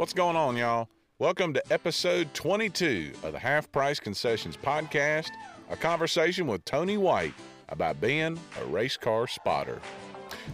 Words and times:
What's 0.00 0.14
going 0.14 0.34
on, 0.34 0.56
y'all? 0.56 0.88
Welcome 1.18 1.52
to 1.52 1.62
episode 1.70 2.32
22 2.32 3.12
of 3.22 3.34
the 3.34 3.38
Half 3.38 3.70
Price 3.70 4.00
Concessions 4.00 4.56
Podcast, 4.56 5.28
a 5.68 5.76
conversation 5.76 6.46
with 6.46 6.64
Tony 6.64 6.96
White 6.96 7.34
about 7.68 8.00
being 8.00 8.40
a 8.58 8.64
race 8.64 8.96
car 8.96 9.26
spotter. 9.26 9.78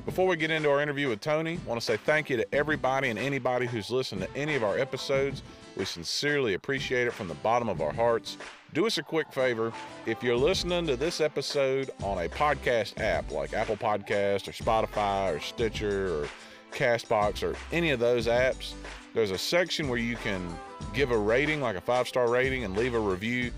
Before 0.05 0.27
we 0.27 0.37
get 0.37 0.51
into 0.51 0.69
our 0.69 0.83
interview 0.83 1.09
with 1.09 1.21
Tony, 1.21 1.61
I 1.65 1.69
want 1.69 1.81
to 1.81 1.87
say 1.87 1.97
thank 1.97 2.29
you 2.29 2.37
to 2.39 2.47
everybody 2.53 3.09
and 3.09 3.21
anybody 3.21 3.67
who's 3.67 3.89
listened 3.89 4.23
to 4.23 4.37
any 4.37 4.57
of 4.57 4.65
our 4.65 4.81
episodes. 4.81 5.45
We 5.77 5.85
sincerely 5.85 6.55
appreciate 6.55 7.07
it 7.07 7.13
from 7.13 7.29
the 7.29 7.35
bottom 7.35 7.69
of 7.69 7.81
our 7.81 7.93
hearts. 7.93 8.39
Do 8.75 8.85
us 8.85 8.99
a 8.99 9.03
quick 9.05 9.33
favor 9.33 9.73
if 10.07 10.25
you're 10.25 10.37
listening 10.37 10.89
to 10.89 10.97
this 10.97 11.21
episode 11.21 11.91
on 12.03 12.19
a 12.19 12.29
podcast 12.29 13.01
app 13.01 13.31
like 13.31 13.53
Apple 13.53 13.77
Podcast 13.77 14.49
or 14.49 14.51
Spotify 14.51 15.37
or 15.37 15.39
Stitcher 15.39 16.23
or 16.23 16.29
Castbox 16.77 17.43
or 17.43 17.57
any 17.73 17.91
of 17.91 17.99
those 17.99 18.27
apps, 18.27 18.75
there's 19.15 19.31
a 19.31 19.39
section 19.39 19.89
where 19.89 19.99
you 19.99 20.15
can 20.17 20.47
give 20.93 21.11
a 21.11 21.19
rating, 21.19 21.61
like 21.61 21.77
a 21.77 21.81
five 21.81 22.07
star 22.07 22.29
rating, 22.29 22.65
and 22.65 22.77
leave 22.77 22.95
a 22.95 23.01
review. 23.01 23.51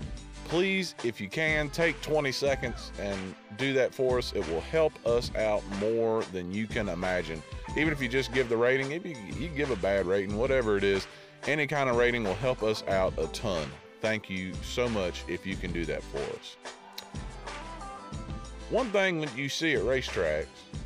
Please, 0.45 0.95
if 1.03 1.21
you 1.21 1.29
can, 1.29 1.69
take 1.69 2.01
20 2.01 2.31
seconds 2.31 2.91
and 2.99 3.35
do 3.57 3.73
that 3.73 3.93
for 3.93 4.17
us. 4.17 4.33
It 4.33 4.47
will 4.49 4.61
help 4.61 4.93
us 5.05 5.35
out 5.35 5.61
more 5.79 6.23
than 6.31 6.51
you 6.51 6.65
can 6.65 6.89
imagine. 6.89 7.43
Even 7.77 7.93
if 7.93 8.01
you 8.01 8.07
just 8.07 8.33
give 8.33 8.49
the 8.49 8.57
rating, 8.57 8.93
if 8.93 9.05
you, 9.05 9.15
you 9.37 9.49
give 9.49 9.69
a 9.69 9.75
bad 9.75 10.07
rating, 10.07 10.37
whatever 10.37 10.75
it 10.75 10.83
is, 10.83 11.05
any 11.45 11.67
kind 11.67 11.89
of 11.89 11.97
rating 11.97 12.23
will 12.23 12.33
help 12.35 12.63
us 12.63 12.83
out 12.87 13.13
a 13.17 13.27
ton. 13.27 13.69
Thank 14.01 14.29
you 14.29 14.53
so 14.63 14.89
much 14.89 15.23
if 15.27 15.45
you 15.45 15.55
can 15.55 15.71
do 15.71 15.85
that 15.85 16.01
for 16.03 16.17
us. 16.17 16.57
One 18.69 18.91
thing 18.91 19.19
when 19.19 19.35
you 19.35 19.49
see 19.49 19.73
at 19.73 19.81
racetracks, 19.81 20.45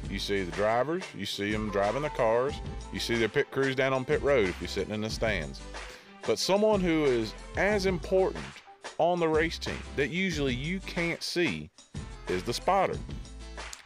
you 0.10 0.18
see 0.18 0.44
the 0.44 0.52
drivers, 0.52 1.04
you 1.18 1.26
see 1.26 1.52
them 1.52 1.70
driving 1.70 2.04
the 2.04 2.10
cars, 2.10 2.54
you 2.94 3.00
see 3.00 3.18
their 3.18 3.28
pit 3.28 3.52
crews 3.52 3.76
down 3.76 3.92
on 3.92 4.06
pit 4.06 4.22
road 4.22 4.48
if 4.48 4.62
you're 4.62 4.70
sitting 4.70 4.94
in 4.94 5.02
the 5.02 5.10
stands. 5.10 5.60
But 6.26 6.40
someone 6.40 6.80
who 6.80 7.04
is 7.04 7.34
as 7.58 7.86
important 7.86 8.46
on 9.00 9.20
the 9.20 9.28
race 9.28 9.58
team 9.58 9.78
that 9.98 10.12
usually 10.12 10.54
you 10.54 10.80
can't 10.80 11.22
see 11.22 11.70
is 12.30 12.42
the 12.44 12.54
spotter. 12.54 12.98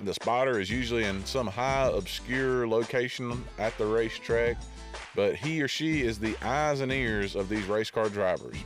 The 0.01 0.13
spotter 0.13 0.59
is 0.59 0.69
usually 0.69 1.05
in 1.05 1.25
some 1.25 1.47
high 1.47 1.89
obscure 1.91 2.67
location 2.67 3.43
at 3.57 3.75
the 3.79 3.87
racetrack, 3.87 4.57
but 5.15 5.35
he 5.35 5.59
or 5.59 5.67
she 5.67 6.03
is 6.03 6.19
the 6.19 6.35
eyes 6.43 6.81
and 6.81 6.91
ears 6.91 7.35
of 7.35 7.49
these 7.49 7.65
race 7.65 7.89
car 7.89 8.09
drivers. 8.09 8.57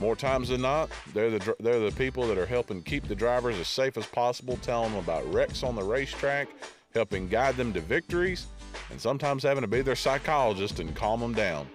More 0.00 0.16
times 0.16 0.48
than 0.48 0.62
not, 0.62 0.90
they're 1.14 1.30
the 1.30 1.54
they're 1.60 1.78
the 1.78 1.94
people 1.96 2.26
that 2.26 2.38
are 2.38 2.46
helping 2.46 2.82
keep 2.82 3.06
the 3.06 3.14
drivers 3.14 3.58
as 3.58 3.68
safe 3.68 3.96
as 3.96 4.06
possible, 4.06 4.58
telling 4.62 4.90
them 4.90 4.98
about 4.98 5.30
wrecks 5.32 5.62
on 5.62 5.76
the 5.76 5.82
racetrack, 5.82 6.48
helping 6.94 7.28
guide 7.28 7.56
them 7.56 7.72
to 7.72 7.80
victories, 7.80 8.46
and 8.90 9.00
sometimes 9.00 9.42
having 9.42 9.62
to 9.62 9.68
be 9.68 9.82
their 9.82 9.96
psychologist 9.96 10.80
and 10.80 10.94
calm 10.94 11.20
them 11.20 11.34
down. 11.34 11.68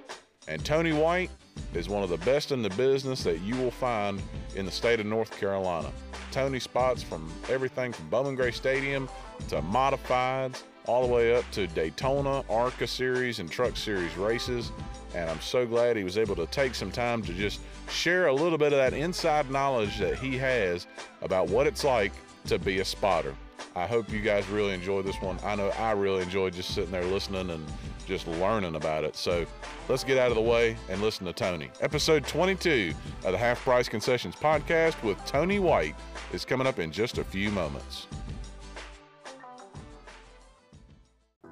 And 0.48 0.64
Tony 0.64 0.94
White 0.94 1.30
is 1.74 1.90
one 1.90 2.04
of 2.04 2.10
the 2.10 2.18
best 2.20 2.52
in 2.52 2.62
the 2.62 2.70
business 2.72 3.24
that 3.24 3.42
you 3.42 3.56
will 3.56 3.72
find 3.72 4.22
in 4.56 4.66
the 4.66 4.72
state 4.72 5.00
of 5.00 5.06
North 5.06 5.38
Carolina. 5.40 5.92
Tony 6.32 6.60
spots 6.60 7.04
from 7.04 7.32
everything 7.50 7.92
from 7.92 8.10
Bowman 8.10 8.36
Gray 8.36 8.52
Stadium 8.52 9.10
to 9.50 9.62
modifieds, 9.62 10.64
all 10.86 11.06
the 11.06 11.14
way 11.14 11.36
up 11.36 11.50
to 11.52 11.68
Daytona, 11.68 12.44
ARCA 12.50 12.88
Series, 12.88 13.40
and 13.40 13.52
Truck 13.52 13.76
Series 13.76 14.16
races. 14.16 14.72
And 15.18 15.32
I'm 15.32 15.42
so 15.42 15.66
glad 15.66 15.98
he 15.98 16.04
was 16.04 16.20
able 16.20 16.36
to 16.36 16.46
take 16.46 16.76
some 16.76 16.92
time 16.92 17.24
to 17.24 17.34
just 17.34 17.60
share 17.90 18.28
a 18.28 18.34
little 18.34 18.60
bit 18.60 18.72
of 18.72 18.78
that 18.78 18.94
inside 18.94 19.50
knowledge 19.50 19.98
that 19.98 20.20
he 20.20 20.38
has 20.38 20.86
about 21.24 21.50
what 21.50 21.66
it's 21.66 21.84
like 21.84 22.14
to 22.46 22.60
be 22.60 22.80
a 22.82 22.86
spotter. 22.86 23.34
I 23.76 23.88
hope 23.88 24.12
you 24.12 24.22
guys 24.22 24.48
really 24.48 24.76
enjoyed 24.76 25.08
this 25.08 25.20
one. 25.20 25.40
I 25.44 25.56
know 25.56 25.70
I 25.70 25.94
really 25.94 26.22
enjoyed 26.22 26.54
just 26.54 26.76
sitting 26.76 26.92
there 26.92 27.04
listening 27.04 27.50
and 27.50 27.66
just 28.06 28.28
learning 28.28 28.76
about 28.76 29.04
it. 29.04 29.16
So 29.16 29.48
let's 29.90 30.04
get 30.04 30.20
out 30.20 30.30
of 30.30 30.36
the 30.36 30.42
way 30.42 30.78
and 30.88 31.02
listen 31.02 31.26
to 31.26 31.34
Tony. 31.34 31.72
Episode 31.82 32.28
22 32.28 32.94
of 33.26 33.32
the 33.32 33.38
Half 33.40 33.64
Price 33.64 33.90
Concessions 33.90 34.36
podcast 34.36 35.02
with 35.02 35.18
Tony 35.26 35.58
White 35.58 35.96
is 36.32 36.46
coming 36.46 36.68
up 36.68 36.78
in 36.78 36.92
just 36.92 37.18
a 37.18 37.24
few 37.24 37.50
moments. 37.50 38.06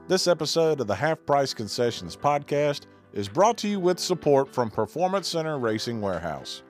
This 0.08 0.28
episode 0.28 0.82
of 0.82 0.86
the 0.86 0.94
Half 0.94 1.26
Price 1.26 1.52
Concessions 1.52 2.16
podcast 2.16 2.82
is 3.16 3.30
brought 3.30 3.58
to 3.58 3.68
you 3.70 3.80
with 3.80 3.98
support 3.98 4.54
from 4.54 4.70
Performance 4.70 5.30
Center 5.30 5.58
Racing 5.58 6.02
Warehouse. 6.02 6.62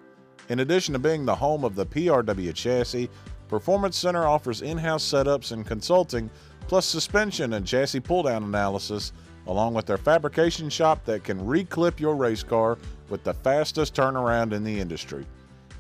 In 0.50 0.60
addition 0.60 0.94
to 0.94 1.00
being 1.00 1.26
the 1.26 1.36
home 1.36 1.66
of 1.66 1.74
the 1.74 1.88
PRW 1.88 2.54
chassis, 2.54 3.10
Performance 3.48 3.98
Center 3.98 4.28
offers 4.28 4.62
in 4.62 4.78
house 4.78 5.04
setups 5.04 5.52
and 5.52 5.66
consulting, 5.66 6.30
plus 6.68 6.86
suspension 6.86 7.54
and 7.54 7.66
chassis 7.66 8.00
pull 8.00 8.24
down 8.24 8.44
analysis, 8.44 9.12
along 9.48 9.74
with 9.74 9.88
their 9.88 9.98
fabrication 9.98 10.70
shop 10.70 11.04
that 11.06 11.24
can 11.24 11.40
reclip 11.40 12.00
your 12.00 12.16
race 12.16 12.44
car 12.44 12.78
with 13.10 13.24
the 13.24 13.34
fastest 13.34 13.96
turnaround 13.96 14.54
in 14.54 14.64
the 14.64 14.80
industry. 14.80 15.26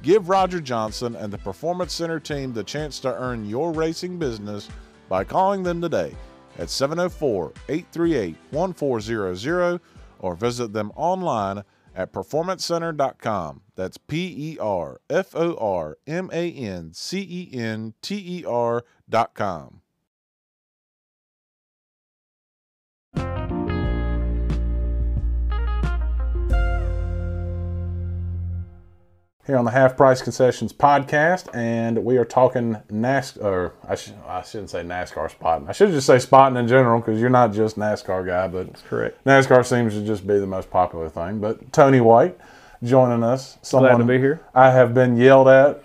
Give 0.01 0.29
Roger 0.29 0.59
Johnson 0.59 1.15
and 1.15 1.31
the 1.31 1.37
Performance 1.37 1.93
Center 1.93 2.19
team 2.19 2.53
the 2.53 2.63
chance 2.63 2.99
to 3.01 3.15
earn 3.15 3.47
your 3.47 3.71
racing 3.71 4.17
business 4.17 4.67
by 5.09 5.23
calling 5.23 5.61
them 5.61 5.79
today 5.79 6.15
at 6.57 6.69
704 6.71 7.51
838 7.69 8.35
1400 8.51 9.79
or 10.25 10.35
visit 10.35 10.73
them 10.73 10.91
online 10.95 11.63
at 11.93 12.11
performancecenter.com. 12.11 13.61
That's 13.75 13.97
P 13.99 14.53
E 14.53 14.57
R 14.59 14.99
F 15.07 15.35
O 15.35 15.55
R 15.55 15.97
M 16.07 16.29
A 16.33 16.51
N 16.51 16.93
C 16.93 17.19
E 17.21 17.57
N 17.57 17.93
T 18.01 18.39
E 18.39 18.45
R.com. 18.45 19.81
Here 29.45 29.57
on 29.57 29.65
the 29.65 29.69
Half 29.71 29.95
Price 29.95 30.23
Concessions 30.23 30.73
podcast, 30.73 31.53
and 31.53 32.03
we 32.03 32.17
are 32.17 32.25
talking 32.25 32.77
NASCAR. 32.91 33.43
Or 33.43 33.73
I, 33.87 33.93
sh- 33.93 34.09
I 34.27 34.41
shouldn't 34.41 34.71
say 34.71 34.81
NASCAR 34.81 35.29
spotting. 35.29 35.69
I 35.69 35.71
should 35.71 35.91
just 35.91 36.07
say 36.07 36.17
spotting 36.17 36.57
in 36.57 36.67
general 36.67 36.99
because 36.99 37.21
you're 37.21 37.29
not 37.29 37.53
just 37.53 37.77
NASCAR 37.77 38.25
guy, 38.25 38.47
but 38.47 38.65
That's 38.65 38.81
correct. 38.81 39.23
NASCAR 39.23 39.63
seems 39.63 39.93
to 39.93 40.03
just 40.03 40.25
be 40.25 40.39
the 40.39 40.47
most 40.47 40.71
popular 40.71 41.09
thing. 41.09 41.39
But 41.39 41.71
Tony 41.71 42.01
White 42.01 42.39
joining 42.83 43.23
us. 43.23 43.59
Glad 43.69 43.97
to 43.97 44.03
be 44.03 44.17
here. 44.17 44.41
I 44.55 44.71
have 44.71 44.95
been 44.95 45.15
yelled 45.15 45.47
at 45.47 45.83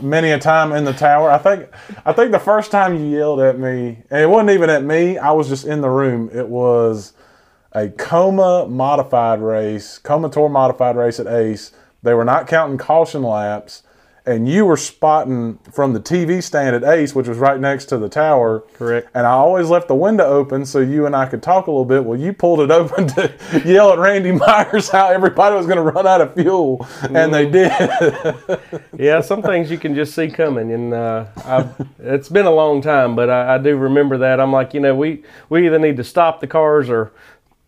many 0.00 0.30
a 0.30 0.38
time 0.38 0.72
in 0.72 0.86
the 0.86 0.94
tower. 0.94 1.30
I 1.30 1.36
think 1.36 1.68
I 2.06 2.14
think 2.14 2.32
the 2.32 2.38
first 2.38 2.70
time 2.70 2.94
you 2.98 3.04
yelled 3.04 3.40
at 3.40 3.58
me, 3.58 3.98
and 4.10 4.22
it 4.22 4.26
wasn't 4.26 4.50
even 4.50 4.70
at 4.70 4.82
me. 4.82 5.18
I 5.18 5.32
was 5.32 5.48
just 5.50 5.66
in 5.66 5.82
the 5.82 5.90
room. 5.90 6.30
It 6.32 6.48
was 6.48 7.12
a 7.72 7.90
Coma 7.90 8.66
modified 8.66 9.40
race, 9.42 9.98
Coma 9.98 10.30
Tour 10.30 10.48
modified 10.48 10.96
race 10.96 11.20
at 11.20 11.26
Ace. 11.26 11.72
They 12.02 12.14
were 12.14 12.24
not 12.24 12.46
counting 12.46 12.78
caution 12.78 13.22
laps, 13.22 13.82
and 14.26 14.48
you 14.48 14.64
were 14.66 14.76
spotting 14.76 15.58
from 15.72 15.92
the 15.92 16.00
TV 16.00 16.42
stand 16.42 16.74
at 16.74 16.82
Ace, 16.82 17.14
which 17.14 17.28
was 17.28 17.38
right 17.38 17.60
next 17.60 17.84
to 17.86 17.96
the 17.98 18.08
tower. 18.08 18.64
Correct. 18.74 19.08
And 19.14 19.24
I 19.24 19.30
always 19.30 19.68
left 19.68 19.86
the 19.86 19.94
window 19.94 20.24
open 20.24 20.66
so 20.66 20.80
you 20.80 21.06
and 21.06 21.14
I 21.14 21.26
could 21.26 21.44
talk 21.44 21.68
a 21.68 21.70
little 21.70 21.84
bit. 21.84 22.04
Well, 22.04 22.18
you 22.18 22.32
pulled 22.32 22.60
it 22.60 22.72
open 22.72 23.06
to 23.08 23.32
yell 23.64 23.92
at 23.92 24.00
Randy 24.00 24.32
Myers 24.32 24.88
how 24.88 25.08
everybody 25.08 25.54
was 25.54 25.66
going 25.66 25.76
to 25.76 25.82
run 25.82 26.08
out 26.08 26.20
of 26.20 26.34
fuel, 26.34 26.86
and 27.10 27.32
they 27.32 27.48
did. 27.48 27.70
Yeah, 28.98 29.20
some 29.20 29.42
things 29.42 29.70
you 29.70 29.76
can 29.78 29.94
just 29.94 30.14
see 30.14 30.28
coming, 30.28 30.72
and 30.72 30.94
uh, 30.94 31.26
I've, 31.44 31.86
it's 31.98 32.30
been 32.30 32.46
a 32.46 32.50
long 32.50 32.80
time, 32.80 33.14
but 33.14 33.28
I, 33.28 33.56
I 33.56 33.58
do 33.58 33.76
remember 33.76 34.16
that. 34.18 34.40
I'm 34.40 34.52
like, 34.52 34.72
you 34.72 34.80
know, 34.80 34.94
we 34.94 35.22
we 35.50 35.66
either 35.66 35.78
need 35.78 35.98
to 35.98 36.04
stop 36.04 36.40
the 36.40 36.46
cars 36.46 36.88
or 36.88 37.12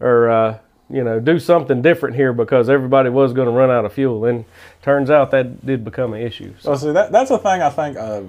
or 0.01 0.31
uh, 0.31 0.59
you 0.91 1.05
know 1.05 1.21
do 1.21 1.39
something 1.39 1.83
different 1.83 2.17
here 2.17 2.33
because 2.33 2.69
everybody 2.69 3.11
was 3.11 3.33
going 3.33 3.47
to 3.47 3.53
run 3.53 3.71
out 3.71 3.85
of 3.85 3.93
fuel, 3.93 4.25
and 4.25 4.45
turns 4.83 5.11
out 5.11 5.31
that 5.33 5.65
did 5.65 5.85
become 5.85 6.15
an 6.15 6.23
issue. 6.23 6.55
So, 6.61 6.71
Well, 6.71 6.79
see, 6.79 6.93
that, 6.93 7.13
that's 7.13 7.31
the 7.31 7.39
thing 7.39 7.63
I 7.63 7.71
think 7.71 7.97
uh, 7.97 8.23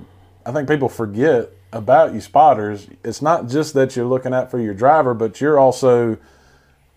I 0.46 0.52
think 0.52 0.68
people 0.68 0.90
forget 0.90 1.52
about 1.72 2.14
you 2.14 2.22
spotters. 2.22 2.88
It's 3.04 3.22
not 3.22 3.48
just 3.48 3.74
that 3.76 3.96
you're 3.96 4.06
looking 4.06 4.34
out 4.34 4.52
for 4.52 4.60
your 4.60 4.74
driver, 4.74 5.14
but 5.14 5.40
you're 5.40 5.60
also 5.60 6.18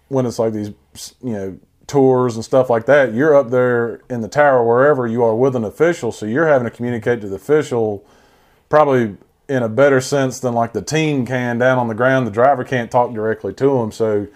when 0.09 0.27
it's 0.27 0.39
like 0.39 0.53
these 0.53 0.71
you 1.23 1.33
know 1.33 1.59
tours 1.87 2.35
and 2.35 2.45
stuff 2.45 2.69
like 2.69 2.87
that. 2.87 3.15
You're 3.15 3.37
up 3.37 3.51
there 3.51 4.01
in 4.11 4.21
the 4.21 4.29
tower 4.29 4.67
wherever 4.67 5.07
you 5.07 5.23
are 5.23 5.35
with 5.35 5.55
an 5.55 5.65
official, 5.65 6.11
so 6.11 6.27
you're 6.27 6.49
having 6.49 6.69
to 6.69 6.75
communicate 6.75 7.21
to 7.21 7.29
the 7.29 7.37
official 7.37 8.05
probably 8.69 9.17
in 9.49 9.63
a 9.63 9.69
better 9.69 10.01
sense 10.01 10.41
than 10.41 10.55
like 10.55 10.73
the 10.73 10.81
team 10.83 11.27
can 11.27 11.59
down 11.59 11.79
on 11.79 11.87
the 11.87 11.95
ground. 11.95 12.27
The 12.27 12.31
driver 12.33 12.65
can't 12.65 12.91
talk 12.91 13.13
directly 13.15 13.55
to 13.55 13.79
them, 13.79 13.93
so. 13.93 14.27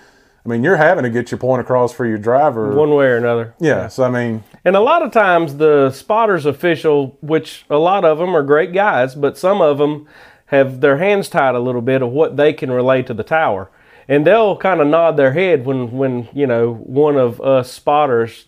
I 0.46 0.48
mean, 0.48 0.62
you're 0.62 0.76
having 0.76 1.02
to 1.02 1.10
get 1.10 1.32
your 1.32 1.38
point 1.38 1.60
across 1.60 1.92
for 1.92 2.06
your 2.06 2.18
driver. 2.18 2.72
one 2.74 2.94
way 2.94 3.06
or 3.06 3.16
another. 3.16 3.54
yeah, 3.58 3.88
so 3.88 4.04
I 4.04 4.10
mean, 4.10 4.44
And 4.64 4.76
a 4.76 4.80
lot 4.80 5.02
of 5.02 5.10
times 5.10 5.56
the 5.56 5.90
spotters 5.90 6.46
official, 6.46 7.18
which 7.20 7.66
a 7.68 7.78
lot 7.78 8.04
of 8.04 8.18
them 8.18 8.34
are 8.36 8.42
great 8.42 8.72
guys, 8.72 9.16
but 9.16 9.36
some 9.36 9.60
of 9.60 9.78
them 9.78 10.06
have 10.46 10.80
their 10.80 10.98
hands 10.98 11.28
tied 11.28 11.56
a 11.56 11.58
little 11.58 11.80
bit 11.80 12.00
of 12.00 12.10
what 12.10 12.36
they 12.36 12.52
can 12.52 12.70
relay 12.70 13.02
to 13.02 13.12
the 13.12 13.24
tower. 13.24 13.70
And 14.06 14.24
they'll 14.24 14.56
kind 14.56 14.80
of 14.80 14.86
nod 14.86 15.16
their 15.16 15.32
head 15.32 15.66
when, 15.66 15.90
when, 15.90 16.28
you 16.32 16.46
know, 16.46 16.74
one 16.74 17.16
of 17.16 17.40
us 17.40 17.72
spotters 17.72 18.46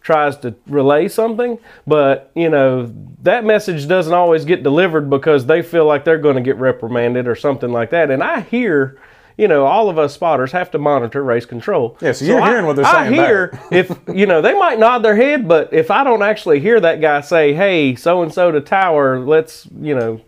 tries 0.00 0.38
to 0.38 0.54
relay 0.66 1.06
something, 1.06 1.58
but 1.86 2.30
you 2.34 2.48
know 2.48 2.90
that 3.22 3.44
message 3.44 3.86
doesn't 3.86 4.14
always 4.14 4.46
get 4.46 4.62
delivered 4.62 5.10
because 5.10 5.44
they 5.44 5.60
feel 5.60 5.84
like 5.84 6.06
they're 6.06 6.16
going 6.16 6.36
to 6.36 6.40
get 6.40 6.56
reprimanded 6.56 7.28
or 7.28 7.34
something 7.34 7.70
like 7.70 7.90
that. 7.90 8.10
And 8.10 8.22
I 8.22 8.40
hear, 8.40 8.98
you 9.36 9.48
know, 9.48 9.66
all 9.66 9.88
of 9.88 9.98
us 9.98 10.14
spotters 10.14 10.52
have 10.52 10.70
to 10.72 10.78
monitor 10.78 11.22
race 11.22 11.46
control. 11.46 11.96
Yeah, 12.00 12.12
so 12.12 12.24
you're 12.24 12.44
hearing 12.44 12.66
what 12.66 12.76
they're 12.76 12.84
saying. 12.84 13.14
I 13.14 13.26
hear 13.26 13.60
if 13.70 13.96
you 14.14 14.26
know 14.26 14.42
they 14.42 14.54
might 14.54 14.78
nod 14.78 14.98
their 14.98 15.16
head, 15.16 15.48
but 15.48 15.72
if 15.72 15.90
I 15.90 16.04
don't 16.04 16.22
actually 16.22 16.60
hear 16.60 16.80
that 16.80 17.00
guy 17.00 17.20
say, 17.20 17.52
"Hey, 17.52 17.94
so 17.94 18.22
and 18.22 18.32
so 18.32 18.50
to 18.50 18.60
tower, 18.60 19.20
let's 19.20 19.66
you 19.80 19.94
know 19.94 20.20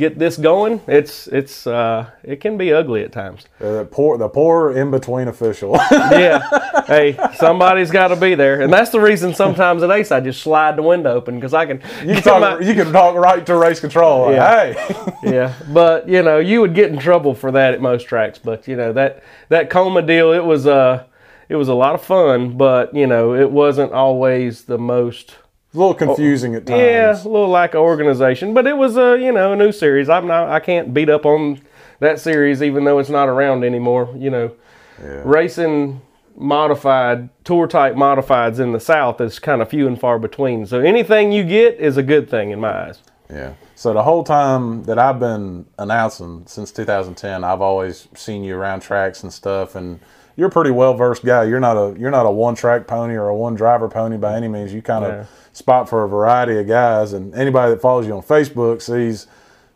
get 0.00 0.18
this 0.18 0.36
going," 0.36 0.80
it's 0.88 1.28
it's 1.28 1.66
uh, 1.66 2.10
it 2.24 2.40
can 2.40 2.58
be 2.58 2.72
ugly 2.72 3.04
at 3.04 3.12
times. 3.12 3.44
The 3.60 3.86
poor, 3.90 4.18
the 4.18 4.28
poor 4.28 4.72
in 4.76 4.90
between 4.90 5.28
official. 5.28 5.76
yeah. 5.92 6.40
Hey, 6.86 7.16
somebody's 7.36 7.92
got 7.92 8.08
to 8.08 8.16
be 8.16 8.34
there, 8.34 8.60
and 8.62 8.72
that's 8.72 8.90
the 8.90 8.98
reason 9.00 9.32
sometimes 9.34 9.82
at 9.84 9.90
Ace 9.92 10.10
I 10.10 10.18
just 10.20 10.42
slide 10.42 10.74
the 10.76 10.82
window 10.82 11.12
open 11.12 11.36
because 11.36 11.54
I 11.54 11.66
can. 11.66 11.80
you 12.04 12.14
can 12.14 12.22
talk. 12.22 12.40
my- 12.40 12.58
you 12.66 12.74
can 12.74 12.92
talk 12.92 13.14
right 13.14 13.46
to 13.46 13.56
race 13.56 13.78
control. 13.78 14.26
Like, 14.26 14.36
Yeah. 14.36 14.72
Hey, 14.72 15.12
yeah, 15.30 15.54
but 15.72 16.08
you 16.08 16.22
know, 16.22 16.38
you 16.38 16.60
would 16.62 16.74
get 16.74 16.90
in 16.90 16.98
trouble 16.98 17.34
for 17.34 17.52
that 17.52 17.74
at 17.74 17.80
most 17.80 18.08
tracks. 18.08 18.38
But 18.38 18.66
you 18.66 18.74
know 18.74 18.92
that 18.94 19.22
that 19.50 19.70
coma 19.70 20.02
deal, 20.02 20.32
it 20.32 20.44
was 20.44 20.66
uh, 20.66 21.04
it 21.48 21.56
was 21.56 21.68
a 21.68 21.74
lot 21.74 21.94
of 21.94 22.02
fun, 22.02 22.56
but 22.56 22.94
you 22.94 23.06
know, 23.06 23.34
it 23.34 23.50
wasn't 23.50 23.92
always 23.92 24.64
the 24.64 24.78
most. 24.78 25.36
A 25.72 25.78
little 25.78 25.94
confusing 25.94 26.54
at 26.54 26.62
oh, 26.62 26.64
times. 26.66 26.80
Yeah, 26.80 27.12
a 27.12 27.30
little 27.30 27.48
lack 27.48 27.74
of 27.74 27.80
organization, 27.80 28.54
but 28.54 28.66
it 28.66 28.76
was 28.76 28.96
a 28.96 29.18
you 29.18 29.32
know 29.32 29.52
a 29.52 29.56
new 29.56 29.72
series. 29.72 30.08
I'm 30.08 30.26
not, 30.26 30.48
I 30.48 30.60
can't 30.60 30.92
beat 30.92 31.08
up 31.08 31.24
on 31.24 31.60
that 32.00 32.18
series, 32.18 32.62
even 32.62 32.84
though 32.84 32.98
it's 32.98 33.10
not 33.10 33.28
around 33.28 33.64
anymore. 33.64 34.14
You 34.18 34.30
know, 34.30 34.52
racing 34.98 36.00
modified 36.36 37.28
tour 37.44 37.66
type 37.66 37.94
modifieds 37.94 38.58
in 38.58 38.72
the 38.72 38.80
South 38.80 39.20
is 39.20 39.38
kind 39.38 39.60
of 39.60 39.68
few 39.68 39.86
and 39.86 40.00
far 40.00 40.18
between. 40.18 40.66
So 40.66 40.80
anything 40.80 41.32
you 41.32 41.44
get 41.44 41.78
is 41.78 41.96
a 41.96 42.02
good 42.02 42.30
thing 42.30 42.50
in 42.50 42.60
my 42.60 42.86
eyes. 42.86 43.00
Yeah. 43.28 43.54
So 43.76 43.92
the 43.92 44.02
whole 44.02 44.24
time 44.24 44.84
that 44.84 44.98
I've 44.98 45.18
been 45.20 45.66
announcing 45.78 46.44
since 46.46 46.72
2010, 46.72 47.44
I've 47.44 47.60
always 47.60 48.08
seen 48.14 48.42
you 48.42 48.56
around 48.56 48.80
tracks 48.80 49.22
and 49.22 49.32
stuff, 49.32 49.74
and 49.74 50.00
you're 50.36 50.48
a 50.48 50.50
pretty 50.50 50.70
well 50.70 50.94
versed 50.94 51.24
guy. 51.24 51.44
You're 51.44 51.60
not 51.60 51.76
a 51.76 51.98
you're 51.98 52.10
not 52.10 52.26
a 52.26 52.30
one 52.30 52.54
track 52.54 52.86
pony 52.86 53.14
or 53.14 53.28
a 53.28 53.36
one 53.36 53.54
driver 53.54 53.88
pony 53.88 54.16
by 54.16 54.36
any 54.36 54.48
means. 54.48 54.72
You 54.72 54.82
kind 54.82 55.04
of 55.04 55.12
Yeah. 55.12 55.24
Spot 55.52 55.88
for 55.88 56.04
a 56.04 56.08
variety 56.08 56.58
of 56.58 56.66
guys, 56.66 57.12
and 57.12 57.34
anybody 57.34 57.72
that 57.72 57.80
follows 57.80 58.06
you 58.06 58.14
on 58.14 58.22
Facebook 58.22 58.82
sees 58.82 59.26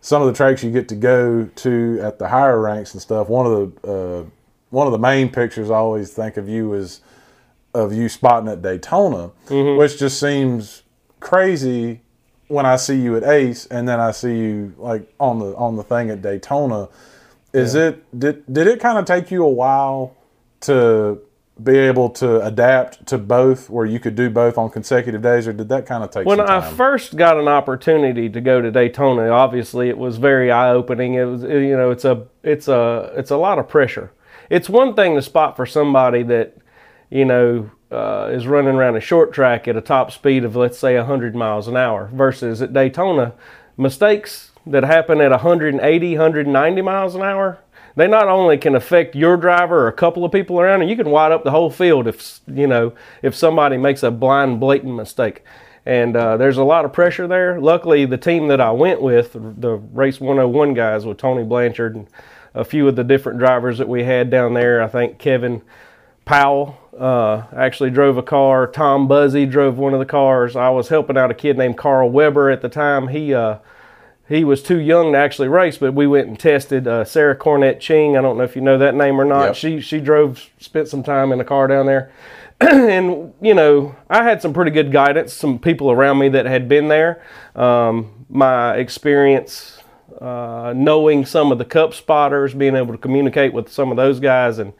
some 0.00 0.21
of 0.21 0.29
the 0.29 0.35
tracks 0.35 0.62
you 0.62 0.71
get 0.71 0.88
to 0.88 0.94
go 0.94 1.49
to 1.56 1.99
at 2.03 2.19
the 2.19 2.29
higher 2.29 2.61
ranks 2.61 2.93
and 2.93 3.00
stuff. 3.00 3.29
One 3.29 3.47
of 3.47 3.82
the 3.82 3.91
uh, 3.91 4.25
one 4.71 4.87
of 4.87 4.93
the 4.93 4.99
main 4.99 5.31
pictures 5.31 5.71
I 5.71 5.76
always 5.76 6.12
think 6.12 6.37
of 6.37 6.49
you 6.49 6.75
is 6.75 7.00
of 7.75 7.93
you 7.93 8.09
spotting 8.09 8.49
at 8.49 8.62
Daytona, 8.62 9.31
which 9.76 9.99
just 9.99 10.21
seems 10.21 10.82
crazy 11.21 12.00
when 12.49 12.67
I 12.67 12.76
see 12.76 13.00
you 13.00 13.17
at 13.17 13.25
Ace 13.25 13.67
and 13.67 13.88
then 13.88 13.99
I 13.99 14.11
see 14.11 14.37
you 14.37 14.75
like 14.76 15.12
on 15.19 15.38
the 15.38 15.56
on 15.56 15.76
the 15.76 15.82
thing 15.82 16.11
at 16.11 16.23
Daytona. 16.23 16.88
Is 17.53 17.75
it 17.75 18.19
did 18.19 18.44
did 18.53 18.67
it 18.67 18.81
kind 18.81 18.99
of 18.99 19.05
take 19.05 19.31
you 19.31 19.44
a 19.44 19.49
while 19.49 20.17
to 20.62 21.21
be 21.62 21.76
able 21.78 22.10
to 22.10 22.44
adapt 22.44 23.06
to 23.06 23.16
both 23.16 23.70
where 23.70 23.86
you 23.86 24.00
could 24.00 24.16
do 24.16 24.28
both 24.28 24.58
on 24.58 24.68
consecutive 24.68 25.22
days 25.22 25.46
or 25.46 25.52
did 25.52 25.68
that 25.68 25.86
kind 25.86 26.02
of 26.02 26.10
take 26.10 26.26
When 26.26 26.40
I 26.40 26.60
first 26.60 27.16
got 27.16 27.38
an 27.38 27.46
opportunity 27.46 28.28
to 28.28 28.40
go 28.40 28.60
to 28.60 28.72
Daytona, 28.72 29.28
obviously 29.28 29.88
it 29.88 29.96
was 29.96 30.16
very 30.16 30.50
eye 30.50 30.70
opening. 30.70 31.14
It 31.14 31.24
was 31.24 31.42
you 31.42 31.76
know 31.76 31.90
it's 31.90 32.04
a 32.04 32.26
it's 32.42 32.66
a 32.66 33.12
it's 33.16 33.30
a 33.30 33.36
lot 33.36 33.58
of 33.60 33.68
pressure. 33.68 34.10
It's 34.50 34.68
one 34.68 34.94
thing 34.94 35.14
to 35.14 35.22
spot 35.22 35.54
for 35.54 35.64
somebody 35.64 36.24
that 36.24 36.56
you 37.08 37.24
know 37.24 37.70
uh, 37.92 38.30
is 38.32 38.48
running 38.48 38.74
around 38.74 38.96
a 38.96 39.00
short 39.00 39.32
track 39.32 39.68
at 39.68 39.76
a 39.76 39.80
top 39.80 40.10
speed 40.10 40.44
of 40.44 40.56
let's 40.56 40.78
say 40.78 40.96
100 40.96 41.36
miles 41.36 41.68
an 41.68 41.76
hour 41.76 42.10
versus 42.12 42.60
at 42.62 42.72
Daytona 42.72 43.32
mistakes 43.76 44.50
that 44.66 44.82
happen 44.82 45.20
at 45.20 45.30
180 45.30 46.16
190 46.16 46.82
miles 46.82 47.14
an 47.14 47.22
hour 47.22 47.60
they 47.96 48.08
not 48.08 48.29
only 48.29 48.58
can 48.58 48.75
affect 48.75 49.14
your 49.14 49.37
driver 49.37 49.85
or 49.85 49.88
a 49.88 49.93
couple 49.93 50.25
of 50.25 50.32
people 50.32 50.61
around 50.61 50.81
and 50.81 50.91
you 50.91 50.96
can 50.96 51.11
wide 51.11 51.32
up 51.32 51.44
the 51.44 51.50
whole 51.50 51.70
field 51.70 52.06
if 52.06 52.41
you 52.46 52.67
know 52.67 52.93
if 53.23 53.35
somebody 53.35 53.76
makes 53.76 54.02
a 54.02 54.11
blind 54.11 54.61
blatant 54.61 54.94
mistake 54.94 55.43
and 55.87 56.17
uh, 56.17 56.37
there's 56.37 56.56
a 56.56 56.64
lot 56.64 56.85
of 56.85 56.93
pressure 56.93 57.26
there 57.26 57.61
luckily 57.61 58.05
the 58.05 58.19
team 58.19 58.49
that 58.49 58.61
i 58.61 58.70
went 58.70 59.00
with 59.00 59.32
the 59.32 59.76
race 59.93 60.20
101 60.20 60.75
guys 60.75 61.06
with 61.06 61.19
tony 61.19 61.44
blanchard 61.44 61.94
and 61.94 62.06
a 62.55 62.64
few 62.64 62.87
of 62.87 62.96
the 62.96 63.05
different 63.05 63.38
drivers 63.38 63.79
that 63.79 63.88
we 63.88 64.05
had 64.05 64.31
down 64.31 64.55
there 64.55 64.82
i 64.82 64.88
think 64.88 65.19
kevin 65.19 65.62
Powell 66.25 66.79
uh, 66.99 67.43
actually 67.55 67.90
drove 67.90 68.17
a 68.17 68.23
car. 68.23 68.67
Tom 68.67 69.08
Buzzy 69.08 69.47
drove 69.47 69.79
one 69.79 69.93
of 69.93 69.99
the 69.99 70.06
cars. 70.06 70.56
I 70.56 70.70
was 70.70 70.88
helping 70.88 71.19
out 71.19 71.31
a 71.31 71.35
kid 71.35 71.58
named 71.58 71.76
Carl 71.76 72.11
Weber 72.11 72.50
at 72.50 72.62
the 72.62 72.69
time. 72.69 73.08
He 73.08 73.35
uh, 73.35 73.58
he 74.29 74.43
was 74.44 74.62
too 74.62 74.79
young 74.79 75.12
to 75.12 75.19
actually 75.19 75.49
race, 75.49 75.76
but 75.79 75.93
we 75.93 76.06
went 76.06 76.29
and 76.29 76.38
tested 76.38 76.88
uh, 76.88 77.05
Sarah 77.05 77.37
Cornett 77.37 77.79
Ching. 77.81 78.17
I 78.17 78.23
don't 78.23 78.38
know 78.38 78.44
if 78.44 78.56
you 78.56 78.62
know 78.62 78.79
that 78.79 78.94
name 78.94 79.21
or 79.21 79.25
not. 79.25 79.47
Yep. 79.47 79.55
She 79.56 79.81
she 79.81 80.00
drove, 80.00 80.49
spent 80.59 80.88
some 80.88 81.03
time 81.03 81.31
in 81.32 81.38
the 81.38 81.44
car 81.44 81.67
down 81.67 81.87
there, 81.87 82.11
and 82.61 83.35
you 83.41 83.55
know 83.55 83.94
I 84.09 84.25
had 84.25 84.41
some 84.41 84.53
pretty 84.55 84.71
good 84.71 84.91
guidance. 84.93 85.32
Some 85.35 85.59
people 85.59 85.91
around 85.91 86.19
me 86.19 86.31
that 86.31 86.47
had 86.47 86.69
been 86.69 86.88
there. 86.88 87.23
Um, 87.55 88.26
my 88.31 88.75
experience 88.76 89.82
uh, 90.21 90.73
knowing 90.75 91.26
some 91.26 91.53
of 91.53 91.59
the 91.59 91.65
cup 91.65 91.93
spotters, 91.93 92.55
being 92.55 92.76
able 92.76 92.93
to 92.93 92.99
communicate 92.99 93.53
with 93.53 93.71
some 93.71 93.91
of 93.91 93.97
those 93.97 94.21
guys, 94.21 94.59
and 94.59 94.73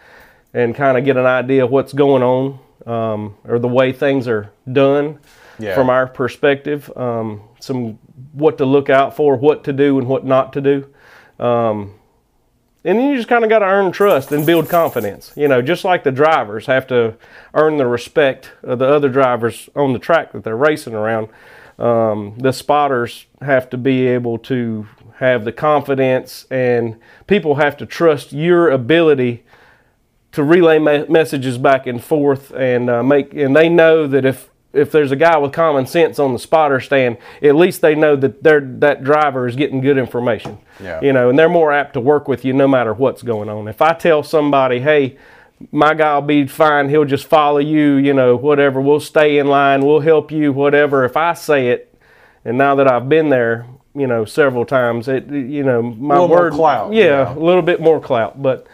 and 0.55 0.75
kind 0.75 0.97
of 0.97 1.05
get 1.05 1.17
an 1.17 1.27
idea 1.27 1.65
of 1.65 1.71
what's 1.71 1.93
going 1.93 2.23
on 2.23 2.59
um, 2.87 3.35
or 3.45 3.59
the 3.59 3.69
way 3.69 3.93
things 3.93 4.27
are 4.29 4.53
done 4.73 5.19
Yeah. 5.59 5.75
from 5.75 5.91
our 5.91 6.07
perspective. 6.07 6.91
Um, 6.97 7.43
some 7.61 7.99
what 8.35 8.59
to 8.59 8.65
look 8.65 8.91
out 8.91 9.17
for, 9.17 9.37
what 9.37 9.65
to 9.65 9.73
do, 9.73 9.99
and 9.99 10.09
what 10.09 10.25
not 10.25 10.53
to 10.53 10.61
do. 10.61 10.87
Um, 11.39 11.95
and 12.85 12.99
then 12.99 13.11
you 13.11 13.17
just 13.17 13.29
kind 13.29 13.45
of 13.45 13.51
got 13.51 13.61
to 13.61 13.65
earn 13.65 13.93
trust 13.93 14.31
and 14.31 14.45
build 14.45 14.69
confidence. 14.69 15.33
You 15.37 15.49
know, 15.49 15.63
just 15.63 15.85
like 15.85 16.05
the 16.05 16.13
drivers 16.13 16.67
have 16.67 16.87
to 16.89 17.17
earn 17.55 17.79
the 17.79 17.87
respect 17.87 18.53
of 18.63 18.79
the 18.79 18.87
other 18.87 19.09
drivers 19.09 19.71
on 19.75 19.95
the 19.95 19.99
track 19.99 20.33
that 20.33 20.45
they're 20.45 20.57
racing 20.57 20.95
around. 20.95 21.29
Um, 21.79 22.37
the 22.39 22.53
spotters 22.53 23.27
have 23.41 23.71
to 23.71 23.79
be 23.79 24.07
able 24.07 24.39
to 24.39 24.87
have 25.17 25.45
the 25.45 25.53
confidence, 25.53 26.47
and 26.51 26.97
people 27.27 27.55
have 27.55 27.77
to 27.79 27.87
trust 27.87 28.33
your 28.33 28.71
ability 28.71 29.45
to 30.33 30.43
relay 30.43 30.79
me- 30.79 31.07
messages 31.09 31.57
back 31.57 31.87
and 31.87 32.03
forth 32.03 32.53
and 32.53 32.91
uh, 32.91 33.03
make 33.03 33.33
and 33.35 33.55
they 33.55 33.69
know 33.69 34.07
that 34.09 34.25
if 34.25 34.51
if 34.75 34.91
there's 34.93 35.13
a 35.13 35.17
guy 35.17 35.37
with 35.39 35.53
common 35.53 35.87
sense 35.87 36.19
on 36.19 36.33
the 36.33 36.39
spotter 36.39 36.81
stand 36.81 37.17
at 37.43 37.55
least 37.55 37.81
they 37.81 37.95
know 37.95 38.17
that 38.17 38.43
they're 38.43 38.61
that 38.61 39.05
driver 39.05 39.47
is 39.47 39.57
getting 39.57 39.81
good 39.81 39.99
information. 39.99 40.59
Yeah. 40.81 41.01
you 41.01 41.13
know 41.13 41.31
and 41.31 41.39
they're 41.39 41.49
more 41.49 41.73
apt 41.73 41.95
to 41.95 42.01
work 42.01 42.29
with 42.29 42.45
you 42.45 42.53
no 42.53 42.69
matter 42.69 42.93
what's 42.93 43.23
going 43.23 43.49
on. 43.49 43.69
If 43.69 43.81
i 43.83 43.95
tell 43.95 44.23
somebody 44.23 44.81
hey 44.81 45.17
my 45.71 45.95
guy 45.95 46.15
will 46.15 46.23
be 46.23 46.47
fine. 46.47 46.89
He'll 46.89 47.05
just 47.05 47.27
follow 47.27 47.59
you 47.59 47.95
you 47.95 48.13
know 48.13 48.37
whatever. 48.37 48.81
We'll 48.81 49.01
stay 49.01 49.39
in 49.39 49.47
line. 49.47 49.85
We'll 49.85 50.01
help 50.01 50.31
you 50.31 50.53
whatever. 50.53 51.05
If 51.05 51.17
i 51.17 51.35
say 51.35 51.69
it 51.69 51.91
and 52.45 52.59
now 52.59 52.75
that 52.75 52.91
i've 52.91 53.09
been 53.09 53.31
there 53.31 53.67
you 53.95 54.07
know 54.07 54.25
several 54.25 54.67
times 54.67 55.09
it 55.09 55.27
you 55.29 55.63
know 55.63 55.81
my 55.83 56.23
word 56.25 56.53
clout, 56.53 56.93
yeah, 56.93 57.05
yeah. 57.05 57.35
a 57.35 57.39
little 57.39 57.63
bit 57.63 57.81
more 57.81 58.01
clout. 58.01 58.43
But 58.43 58.67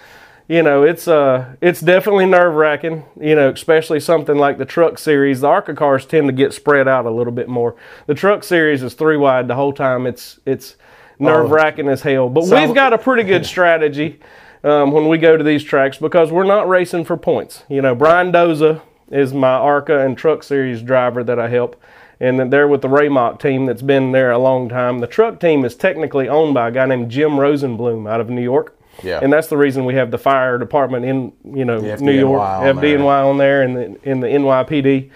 you 0.51 0.65
know 0.65 0.83
it's 0.83 1.07
uh 1.07 1.55
it's 1.61 1.81
definitely 1.81 2.27
nerve 2.27 2.53
wracking 2.57 3.05
you 3.21 3.37
know 3.37 3.51
especially 3.51 4.01
something 4.01 4.37
like 4.37 4.59
the 4.59 4.65
truck 4.65 4.99
series. 4.99 5.41
The 5.41 5.47
arca 5.47 5.75
cars 5.75 6.05
tend 6.05 6.27
to 6.27 6.33
get 6.33 6.53
spread 6.53 6.89
out 6.89 7.07
a 7.07 7.11
little 7.11 7.33
bit 7.33 7.49
more. 7.49 7.77
The 8.07 8.15
truck 8.15 8.43
series 8.43 8.83
is 8.83 8.95
three 8.95 9.17
wide 9.17 9.47
the 9.47 9.55
whole 9.55 9.73
time. 9.73 10.09
It's 10.09 10.41
it's 10.45 10.75
nerve 11.21 11.51
wracking 11.53 11.89
as 11.89 12.03
hell. 12.03 12.29
But 12.29 12.47
Sound- 12.47 12.67
we've 12.67 12.75
got 12.75 12.93
a 12.93 12.99
pretty 12.99 13.23
good 13.23 13.47
strategy 13.55 14.19
um, 14.65 14.91
when 14.91 15.07
we 15.07 15.19
go 15.19 15.37
to 15.37 15.45
these 15.45 15.63
tracks 15.63 15.99
because 15.99 16.33
we're 16.33 16.43
not 16.43 16.69
racing 16.69 17.05
for 17.05 17.17
points. 17.17 17.63
You 17.69 17.81
know 17.81 17.95
Bryan 17.95 18.33
Dauzat 18.33 18.83
is 19.09 19.33
my 19.33 19.53
arca 19.53 20.05
and 20.05 20.19
truck 20.19 20.43
series 20.43 20.83
driver 20.83 21.23
that 21.23 21.39
i 21.39 21.49
help. 21.49 21.81
And 22.19 22.39
then 22.39 22.51
they're 22.51 22.69
with 22.69 22.83
the 22.83 22.89
Raymock 22.89 23.41
team 23.41 23.67
that's 23.67 23.83
been 23.83 24.13
there 24.13 24.31
a 24.31 24.39
long 24.39 24.69
time. 24.69 24.99
The 24.99 25.07
truck 25.07 25.41
team 25.41 25.65
is 25.65 25.75
technically 25.75 26.29
owned 26.29 26.53
by 26.55 26.69
a 26.69 26.71
guy 26.71 26.85
named 26.87 27.11
Jim 27.11 27.31
Rosenblum 27.31 28.11
out 28.11 28.21
of 28.21 28.29
New 28.29 28.43
York. 28.43 28.77
Yeah. 29.03 29.21
And 29.23 29.33
that's 29.33 29.49
the 29.49 29.57
reason 29.57 29.85
we 29.85 29.95
have 29.95 30.11
the 30.11 30.19
fire 30.19 30.59
department 30.59 31.05
in 31.05 31.33
you 31.45 31.65
know 31.65 31.79
New 31.79 32.13
York, 32.13 32.41
FDNY 32.41 32.75
on 32.75 32.81
there. 32.81 33.25
On 33.25 33.39
there, 33.39 33.63
and 33.63 33.77
the, 33.77 34.09
in 34.09 34.21
the 34.21 34.27
NYPD. 34.29 35.11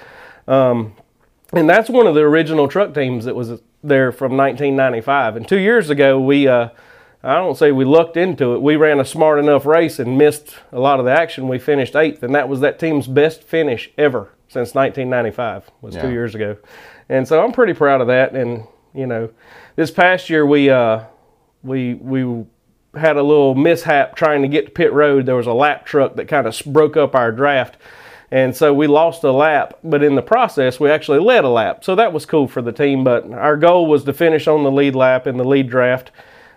Um, 0.47 0.95
and 1.53 1.69
that's 1.69 1.89
one 1.89 2.07
of 2.07 2.15
the 2.15 2.21
original 2.23 2.69
truck 2.69 2.95
teams 2.95 3.25
that 3.25 3.35
was 3.35 3.61
there 3.83 4.13
from 4.13 4.37
1995. 4.37 5.37
And 5.37 5.47
two 5.49 5.59
years 5.59 5.91
ago, 5.91 6.19
we 6.21 6.49
uh, 6.49 6.69
I 7.23 7.35
don't 7.37 7.57
say 7.57 7.73
we 7.73 7.85
lucked 7.85 8.17
into 8.17 8.55
it. 8.55 8.61
We 8.63 8.77
ran 8.77 9.01
a 9.01 9.05
smart 9.05 9.39
enough 9.39 9.65
race 9.65 9.99
and 9.99 10.19
missed 10.19 10.57
a 10.73 10.79
lot 10.81 10.99
of 10.99 11.07
the 11.07 11.13
action. 11.13 11.49
We 11.49 11.59
finished 11.59 11.97
eighth, 11.97 12.23
and 12.23 12.35
that 12.35 12.49
was 12.49 12.61
that 12.61 12.79
team's 12.79 13.07
best 13.07 13.43
finish 13.43 13.91
ever 13.97 14.31
since 14.49 14.75
1995. 14.75 15.71
Was 15.81 15.95
Yeah. 15.95 16.03
two 16.03 16.11
years 16.11 16.35
ago, 16.35 16.57
and 17.09 17.27
so 17.27 17.43
I'm 17.43 17.53
pretty 17.53 17.73
proud 17.73 18.01
of 18.01 18.09
that. 18.09 18.35
And 18.35 18.65
you 18.95 19.07
know, 19.07 19.31
this 19.77 19.91
past 19.91 20.29
year 20.29 20.45
we 20.45 20.69
uh, 20.71 21.01
we 21.63 21.95
we 21.95 22.45
had 22.97 23.17
a 23.17 23.23
little 23.23 23.55
mishap 23.55 24.17
trying 24.17 24.43
to 24.43 24.49
get 24.49 24.67
to 24.67 24.71
pit 24.71 24.93
road. 24.93 25.27
There 25.27 25.37
was 25.37 25.47
a 25.47 25.53
lap 25.53 25.87
truck 25.87 26.17
that 26.17 26.29
kind 26.29 26.47
of 26.47 26.61
broke 26.67 26.97
up 26.97 27.15
our 27.15 27.33
draft. 27.33 27.77
And 28.31 28.57
so 28.57 28.75
we 28.75 28.87
lost 28.87 29.23
a 29.23 29.31
lap, 29.31 29.79
but 29.85 30.03
in 30.03 30.17
the 30.17 30.23
process, 30.23 30.81
we 30.81 30.91
actually 30.91 31.21
led 31.21 31.45
a 31.45 31.49
lap. 31.49 31.85
So 31.85 31.95
that 31.95 32.13
was 32.13 32.27
cool 32.27 32.49
for 32.49 32.63
the 32.63 32.73
team. 32.73 33.05
But 33.05 33.31
our 33.33 33.57
goal 33.57 33.87
was 33.87 34.05
to 34.05 34.13
finish 34.13 34.49
on 34.49 34.65
the 34.65 34.73
lead 34.73 34.97
lap 34.97 35.27
in 35.27 35.37
the 35.37 35.45
lead 35.45 35.69
draft. 35.69 36.11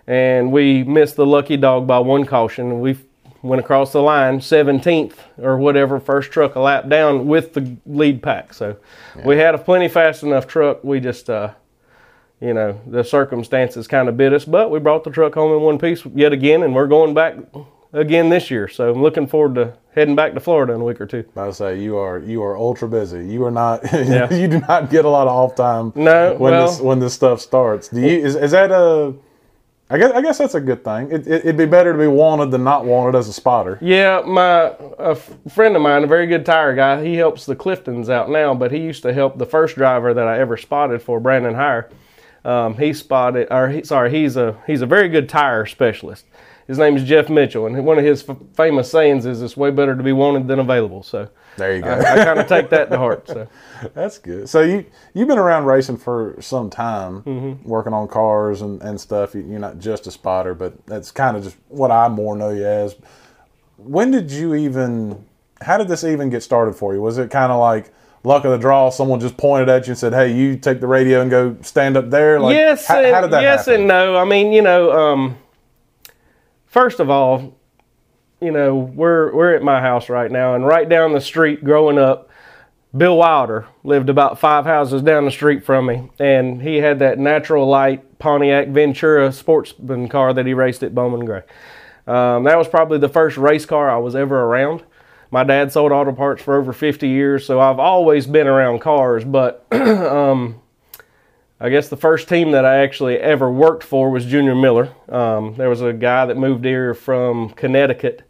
And 0.06 0.50
we 0.50 0.82
missed 0.82 1.16
the 1.16 1.26
lucky 1.26 1.56
dog 1.56 1.86
by 1.86 1.98
one 1.98 2.24
caution. 2.24 2.80
We 2.80 2.96
went 3.42 3.60
across 3.60 3.92
the 3.92 4.02
line 4.02 4.40
17th 4.40 5.14
or 5.38 5.58
whatever, 5.58 6.00
first 6.00 6.32
truck 6.32 6.56
a 6.56 6.60
lap 6.60 6.88
down 6.88 7.26
with 7.26 7.54
the 7.54 7.76
lead 7.86 8.22
pack. 8.22 8.52
So 8.54 8.76
we 9.24 9.36
had 9.36 9.54
a 9.54 9.58
plenty 9.58 9.88
fast 9.88 10.22
enough 10.22 10.46
truck. 10.46 10.82
We 10.82 10.98
just, 10.98 11.30
uh, 11.30 11.52
you 12.40 12.54
know, 12.54 12.80
the 12.86 13.02
circumstances 13.02 13.86
kind 13.88 14.08
of 14.08 14.16
bit 14.16 14.32
us, 14.32 14.44
but 14.44 14.70
we 14.70 14.78
brought 14.78 15.04
the 15.04 15.10
truck 15.10 15.34
home 15.34 15.52
in 15.56 15.60
one 15.62 15.78
piece 15.78 16.04
yet 16.14 16.32
again, 16.32 16.62
and 16.62 16.74
we're 16.74 16.86
going 16.86 17.14
back 17.14 17.36
again 17.92 18.28
this 18.28 18.50
year. 18.50 18.68
So 18.68 18.90
I'm 18.92 19.02
looking 19.02 19.26
forward 19.26 19.54
to 19.56 19.74
heading 19.94 20.14
back 20.14 20.34
to 20.34 20.40
Florida 20.40 20.72
in 20.74 20.80
a 20.80 20.84
week 20.84 21.00
or 21.00 21.06
two. 21.06 21.24
I 21.36 21.46
would 21.46 21.54
say 21.54 21.80
you 21.80 21.96
are 21.96 22.18
you 22.20 22.42
are 22.42 22.56
ultra 22.56 22.88
busy. 22.88 23.26
You 23.26 23.44
are 23.44 23.50
not. 23.50 23.80
Yeah. 23.92 24.32
you 24.32 24.46
do 24.48 24.60
not 24.60 24.90
get 24.90 25.04
a 25.04 25.08
lot 25.08 25.26
of 25.26 25.32
off 25.34 25.54
time. 25.56 25.92
No, 25.96 26.34
when 26.34 26.52
well- 26.52 26.66
this 26.68 26.80
when 26.80 26.98
this 27.00 27.14
stuff 27.14 27.40
starts. 27.40 27.88
Do 27.88 28.00
you 28.00 28.06
is, 28.24 28.36
is 28.36 28.50
that 28.52 28.70
a? 28.70 29.14
I 29.90 29.96
guess 29.96 30.12
I 30.12 30.20
guess 30.20 30.36
that's 30.36 30.54
a 30.54 30.60
good 30.60 30.84
thing. 30.84 31.10
It, 31.10 31.26
it, 31.26 31.40
it'd 31.46 31.56
be 31.56 31.64
better 31.64 31.92
to 31.94 31.98
be 31.98 32.06
wanted 32.06 32.50
than 32.50 32.62
not 32.62 32.84
wanted 32.84 33.16
as 33.16 33.26
a 33.26 33.32
spotter. 33.32 33.78
Yeah, 33.80 34.20
my 34.26 34.66
a 34.98 35.12
f- 35.12 35.30
friend 35.50 35.74
of 35.74 35.80
mine, 35.80 36.04
a 36.04 36.06
very 36.06 36.26
good 36.26 36.44
tire 36.44 36.74
guy, 36.74 37.02
he 37.02 37.14
helps 37.14 37.46
the 37.46 37.56
Cliftons 37.56 38.10
out 38.10 38.28
now, 38.28 38.52
but 38.54 38.70
he 38.70 38.78
used 38.80 39.02
to 39.04 39.14
help 39.14 39.38
the 39.38 39.46
first 39.46 39.76
driver 39.76 40.12
that 40.12 40.28
I 40.28 40.38
ever 40.40 40.58
spotted 40.58 41.00
for 41.00 41.20
Brandon 41.20 41.54
Hire. 41.54 41.88
Um, 42.48 42.76
he 42.78 42.92
spotted, 42.94 43.48
or 43.50 43.68
he, 43.68 43.84
sorry, 43.84 44.10
he's 44.10 44.36
a 44.36 44.56
he's 44.66 44.80
a 44.80 44.86
very 44.86 45.08
good 45.08 45.28
tire 45.28 45.66
specialist. 45.66 46.24
His 46.66 46.78
name 46.78 46.96
is 46.96 47.04
Jeff 47.04 47.28
Mitchell, 47.28 47.66
and 47.66 47.84
one 47.84 47.98
of 47.98 48.04
his 48.04 48.28
f- 48.28 48.36
famous 48.54 48.90
sayings 48.90 49.26
is, 49.26 49.42
"It's 49.42 49.56
way 49.56 49.70
better 49.70 49.94
to 49.96 50.02
be 50.02 50.12
wanted 50.12 50.48
than 50.48 50.58
available." 50.58 51.02
So 51.02 51.28
There 51.56 51.76
you 51.76 51.82
go. 51.82 51.90
I 51.92 52.24
kind 52.24 52.38
of 52.38 52.46
take 52.46 52.70
that 52.70 52.90
to 52.90 52.96
heart. 52.98 53.26
So 53.28 53.46
That's 53.94 54.16
good. 54.18 54.48
So 54.48 54.62
you 54.62 54.84
you've 55.14 55.28
been 55.28 55.38
around 55.38 55.64
racing 55.66 55.98
for 55.98 56.36
some 56.40 56.70
time, 56.70 57.22
Mm-hmm. 57.22 57.68
working 57.68 57.92
on 57.92 58.08
cars 58.08 58.62
and, 58.62 58.80
and 58.82 58.98
stuff. 59.00 59.34
You- 59.34 59.42
You're 59.48 59.58
not 59.60 59.78
just 59.78 60.06
a 60.06 60.10
spotter, 60.10 60.54
but 60.54 60.86
that's 60.86 61.10
kind 61.10 61.36
of 61.36 61.42
just 61.44 61.56
what 61.68 61.90
I 61.90 62.08
more 62.08 62.34
know 62.36 62.50
you 62.50 62.66
as. 62.66 62.96
When 63.76 64.10
did 64.10 64.30
you 64.30 64.54
even? 64.54 65.24
How 65.60 65.76
did 65.76 65.88
this 65.88 66.04
even 66.04 66.30
get 66.30 66.42
started 66.42 66.74
for 66.76 66.94
you? 66.94 67.00
Was 67.02 67.18
it 67.18 67.30
kind 67.30 67.50
of 67.52 67.60
like 67.60 67.92
luck 68.24 68.44
of 68.44 68.50
the 68.50 68.58
draw? 68.58 68.90
Someone 68.90 69.20
just 69.20 69.36
pointed 69.36 69.68
at 69.68 69.86
you 69.86 69.92
and 69.92 69.98
said, 69.98 70.12
"Hey, 70.12 70.32
you 70.32 70.56
take 70.56 70.80
the 70.80 70.86
radio 70.86 71.20
and 71.20 71.30
go 71.30 71.56
stand 71.62 71.96
up 71.96 72.10
there." 72.10 72.40
Like, 72.40 72.54
yes, 72.54 72.86
how, 72.86 73.00
and, 73.00 73.14
how 73.14 73.20
did 73.20 73.30
that 73.30 73.42
yes 73.42 73.66
happen? 73.66 73.80
and 73.80 73.88
no. 73.88 74.16
I 74.16 74.24
mean, 74.24 74.52
you 74.52 74.62
know, 74.62 74.92
um, 74.92 75.38
first 76.66 77.00
of 77.00 77.10
all, 77.10 77.56
you 78.40 78.50
know, 78.50 78.76
we're 78.76 79.34
we're 79.34 79.54
at 79.54 79.62
my 79.62 79.80
house 79.80 80.08
right 80.08 80.30
now, 80.30 80.54
and 80.54 80.66
right 80.66 80.88
down 80.88 81.12
the 81.12 81.20
street, 81.20 81.64
growing 81.64 81.98
up, 81.98 82.30
Bill 82.96 83.16
Wilder 83.16 83.66
lived 83.84 84.08
about 84.08 84.38
five 84.38 84.64
houses 84.64 85.02
down 85.02 85.24
the 85.24 85.30
street 85.30 85.64
from 85.64 85.86
me, 85.86 86.10
and 86.18 86.62
he 86.62 86.76
had 86.76 86.98
that 87.00 87.18
natural 87.18 87.66
light 87.66 88.18
Pontiac 88.18 88.68
Ventura 88.68 89.32
sportsman 89.32 90.08
car 90.08 90.32
that 90.32 90.46
he 90.46 90.54
raced 90.54 90.82
at 90.82 90.94
Bowman 90.94 91.24
Gray. 91.24 91.42
Um, 92.06 92.44
that 92.44 92.56
was 92.56 92.68
probably 92.68 92.98
the 92.98 93.08
first 93.08 93.36
race 93.36 93.66
car 93.66 93.90
I 93.90 93.98
was 93.98 94.16
ever 94.16 94.40
around. 94.40 94.82
My 95.30 95.44
dad 95.44 95.70
sold 95.72 95.92
auto 95.92 96.12
parts 96.12 96.42
for 96.42 96.56
over 96.56 96.72
50 96.72 97.06
years, 97.06 97.44
so 97.44 97.60
I've 97.60 97.78
always 97.78 98.26
been 98.26 98.46
around 98.46 98.80
cars, 98.80 99.24
but 99.24 99.66
I 99.72 101.70
guess 101.70 101.88
the 101.88 101.96
first 101.96 102.28
team 102.28 102.52
that 102.52 102.64
I 102.64 102.78
actually 102.78 103.18
ever 103.18 103.50
worked 103.50 103.84
for 103.84 104.10
was 104.10 104.24
Junior 104.24 104.54
Miller. 104.54 104.94
Um, 105.08 105.54
there 105.56 105.68
was 105.68 105.82
a 105.82 105.92
guy 105.92 106.24
that 106.26 106.36
moved 106.36 106.64
here 106.64 106.94
from 106.94 107.50
Connecticut 107.50 108.22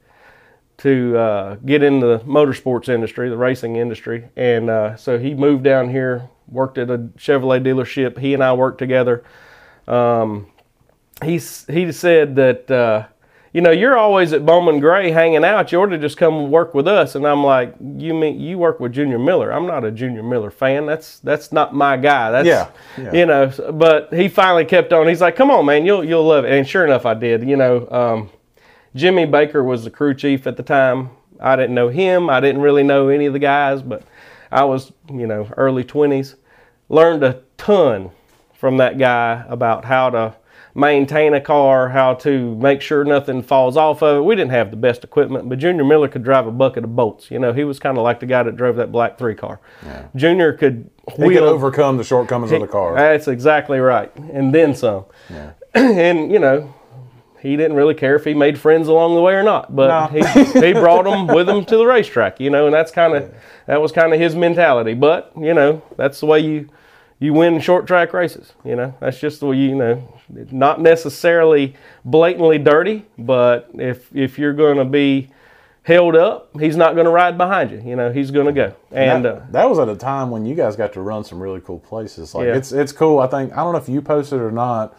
to 0.78 1.16
uh, 1.16 1.54
get 1.56 1.82
in 1.82 2.00
the 2.00 2.20
motorsports 2.20 2.88
industry, 2.88 3.28
the 3.28 3.36
racing 3.36 3.76
industry, 3.76 4.28
and 4.34 4.68
uh, 4.68 4.96
so 4.96 5.18
he 5.18 5.34
moved 5.34 5.62
down 5.62 5.90
here, 5.90 6.28
worked 6.48 6.78
at 6.78 6.90
a 6.90 6.98
Chevrolet 7.16 7.62
dealership. 7.62 8.18
He 8.18 8.34
and 8.34 8.42
I 8.42 8.54
worked 8.54 8.78
together. 8.78 9.24
Um, 9.86 10.46
he 11.22 11.38
said 11.38 12.36
that 12.36 12.70
uh, 12.70 13.06
you 13.52 13.60
know 13.60 13.70
you're 13.70 13.96
always 13.96 14.32
at 14.32 14.44
Bowman 14.44 14.80
Gray 14.80 15.10
hanging 15.10 15.44
out. 15.44 15.72
You 15.72 15.80
ought 15.80 15.86
to 15.86 15.98
just 15.98 16.16
come 16.16 16.50
work 16.50 16.74
with 16.74 16.86
us. 16.86 17.14
And 17.14 17.26
I'm 17.26 17.42
like, 17.42 17.74
you 17.80 18.14
mean 18.14 18.38
you 18.40 18.58
work 18.58 18.80
with 18.80 18.92
Junior 18.92 19.18
Miller? 19.18 19.50
I'm 19.50 19.66
not 19.66 19.84
a 19.84 19.90
Junior 19.90 20.22
Miller 20.22 20.50
fan. 20.50 20.86
That's 20.86 21.20
that's 21.20 21.52
not 21.52 21.74
my 21.74 21.96
guy. 21.96 22.30
That's 22.30 22.46
Yeah, 22.46 22.70
yeah. 22.96 23.12
you 23.12 23.26
know. 23.26 23.52
But 23.72 24.12
he 24.12 24.28
finally 24.28 24.64
kept 24.64 24.92
on. 24.92 25.08
He's 25.08 25.20
like, 25.20 25.36
come 25.36 25.50
on, 25.50 25.64
man, 25.66 25.86
you'll 25.86 26.04
you'll 26.04 26.24
love 26.26 26.44
it. 26.44 26.52
And 26.52 26.68
sure 26.68 26.84
enough, 26.84 27.06
I 27.06 27.14
did. 27.14 27.48
You 27.48 27.56
know, 27.56 27.88
um, 27.90 28.30
Jimmy 28.94 29.24
Baker 29.26 29.64
was 29.64 29.84
the 29.84 29.90
crew 29.90 30.14
chief 30.14 30.46
at 30.46 30.56
the 30.56 30.62
time. 30.62 31.10
I 31.40 31.56
didn't 31.56 31.74
know 31.74 31.88
him. 31.88 32.28
I 32.28 32.40
didn't 32.40 32.62
really 32.62 32.82
know 32.82 33.08
any 33.08 33.26
of 33.26 33.32
the 33.32 33.38
guys, 33.38 33.80
but 33.82 34.02
I 34.50 34.64
was 34.64 34.92
you 35.10 35.26
know 35.26 35.48
early 35.56 35.84
20s. 35.84 36.34
Learned 36.90 37.22
a 37.22 37.42
ton 37.56 38.10
from 38.54 38.78
that 38.78 38.98
guy 38.98 39.44
about 39.48 39.84
how 39.84 40.10
to 40.10 40.34
maintain 40.74 41.34
a 41.34 41.40
car, 41.40 41.88
how 41.88 42.14
to 42.14 42.54
make 42.56 42.80
sure 42.80 43.04
nothing 43.04 43.42
falls 43.42 43.76
off 43.76 44.02
of 44.02 44.18
it. 44.18 44.20
We 44.24 44.36
didn't 44.36 44.50
have 44.52 44.70
the 44.70 44.76
best 44.76 45.02
equipment, 45.04 45.48
but 45.48 45.58
Junior 45.58 45.84
Miller 45.84 46.08
could 46.08 46.22
drive 46.22 46.46
a 46.46 46.50
bucket 46.52 46.84
of 46.84 46.94
bolts. 46.94 47.30
You 47.30 47.38
know, 47.38 47.52
he 47.52 47.64
was 47.64 47.78
kind 47.78 47.98
of 47.98 48.04
like 48.04 48.20
the 48.20 48.26
guy 48.26 48.42
that 48.42 48.56
drove 48.56 48.76
that 48.76 48.92
black 48.92 49.18
three 49.18 49.34
car. 49.34 49.60
Junior 50.14 50.52
could 50.52 50.88
He 51.16 51.24
wheel. 51.24 51.40
could 51.40 51.48
overcome 51.48 51.96
the 51.96 52.04
shortcomings 52.04 52.52
of 52.52 52.60
the 52.60 52.66
car. 52.68 52.94
That's 52.94 53.28
exactly 53.28 53.78
right, 53.80 54.14
and 54.16 54.54
then 54.54 54.74
some. 54.74 55.04
Yeah. 55.30 55.52
and 55.74 56.30
you 56.32 56.38
know, 56.38 56.74
he 57.40 57.56
didn't 57.56 57.76
really 57.76 57.94
care 57.94 58.16
if 58.16 58.24
he 58.24 58.34
made 58.34 58.58
friends 58.58 58.88
along 58.88 59.14
the 59.14 59.20
way 59.22 59.34
or 59.34 59.42
not, 59.42 59.74
but 59.74 59.88
No. 60.12 60.20
he 60.22 60.44
he 60.60 60.72
brought 60.72 61.04
them 61.04 61.26
with 61.28 61.48
him 61.48 61.64
to 61.66 61.76
the 61.76 61.86
racetrack. 61.86 62.40
You 62.40 62.50
know, 62.50 62.66
and 62.66 62.74
that's 62.74 62.90
kind 62.90 63.14
of 63.14 63.32
that 63.66 63.80
was 63.80 63.92
kind 63.92 64.12
of 64.12 64.20
his 64.20 64.34
mentality. 64.34 64.94
But 64.94 65.32
you 65.38 65.54
know, 65.54 65.82
that's 65.96 66.20
the 66.20 66.26
way 66.26 66.40
you 66.40 66.68
you 67.20 67.32
win 67.32 67.60
short 67.60 67.86
track 67.86 68.12
races. 68.12 68.52
You 68.64 68.76
know, 68.76 68.94
that's 69.00 69.18
just 69.18 69.40
the 69.40 69.46
way 69.46 69.56
you, 69.56 69.68
you 69.70 69.74
know, 69.76 70.18
not 70.50 70.80
necessarily 70.80 71.74
blatantly 72.04 72.58
dirty, 72.58 73.04
but 73.18 73.70
if 73.74 74.14
if 74.14 74.38
you're 74.38 74.52
going 74.54 74.76
to 74.78 74.84
be 74.84 75.28
held 75.82 76.14
up, 76.14 76.50
he's 76.60 76.76
not 76.76 76.92
going 76.94 77.06
to 77.06 77.10
ride 77.10 77.38
behind 77.38 77.70
you. 77.70 77.80
You 77.84 77.96
know, 77.96 78.12
he's 78.12 78.30
going 78.30 78.44
to 78.46 78.52
go. 78.52 78.74
And 78.92 79.24
that, 79.24 79.34
uh, 79.36 79.40
that 79.52 79.70
was 79.70 79.78
at 79.78 79.88
a 79.88 79.96
time 79.96 80.30
when 80.30 80.44
you 80.44 80.54
guys 80.54 80.76
got 80.76 80.92
to 80.92 81.00
run 81.00 81.24
some 81.24 81.40
really 81.40 81.60
cool 81.62 81.78
places. 81.78 82.34
Like 82.34 82.46
Yeah. 82.46 82.56
it's 82.56 82.72
it's 82.72 82.92
cool. 82.92 83.18
I 83.20 83.26
think 83.26 83.52
I 83.52 83.56
don't 83.56 83.72
know 83.72 83.78
if 83.78 83.88
you 83.88 84.02
posted 84.02 84.38
it 84.40 84.42
or 84.42 84.50
not. 84.52 84.96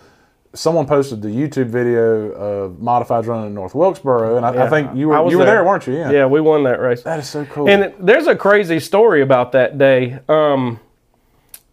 Someone 0.56 0.88
posted 0.88 1.22
the 1.22 1.28
YouTube 1.28 1.68
video 1.68 2.32
of 2.32 2.72
modifieds 2.80 3.28
running 3.28 3.46
in 3.48 3.54
North 3.54 3.76
Wilkesboro, 3.76 4.36
and 4.36 4.44
I, 4.44 4.66
I 4.66 4.68
think 4.70 4.96
you 4.96 5.10
were 5.10 5.30
you 5.30 5.38
were 5.38 5.46
there. 5.46 5.58
there, 5.58 5.64
weren't 5.64 5.86
you? 5.86 5.94
Yeah. 5.94 6.10
yeah, 6.10 6.26
we 6.26 6.42
won 6.42 6.64
that 6.64 6.80
race. 6.82 7.04
That 7.04 7.20
is 7.20 7.30
so 7.30 7.46
cool. 7.46 7.70
And 7.70 7.84
it- 7.84 8.04
there's 8.04 8.26
a 8.26 8.36
crazy 8.36 8.80
story 8.80 9.22
about 9.22 9.52
that 9.52 9.78
day. 9.78 10.18
Um, 10.28 10.80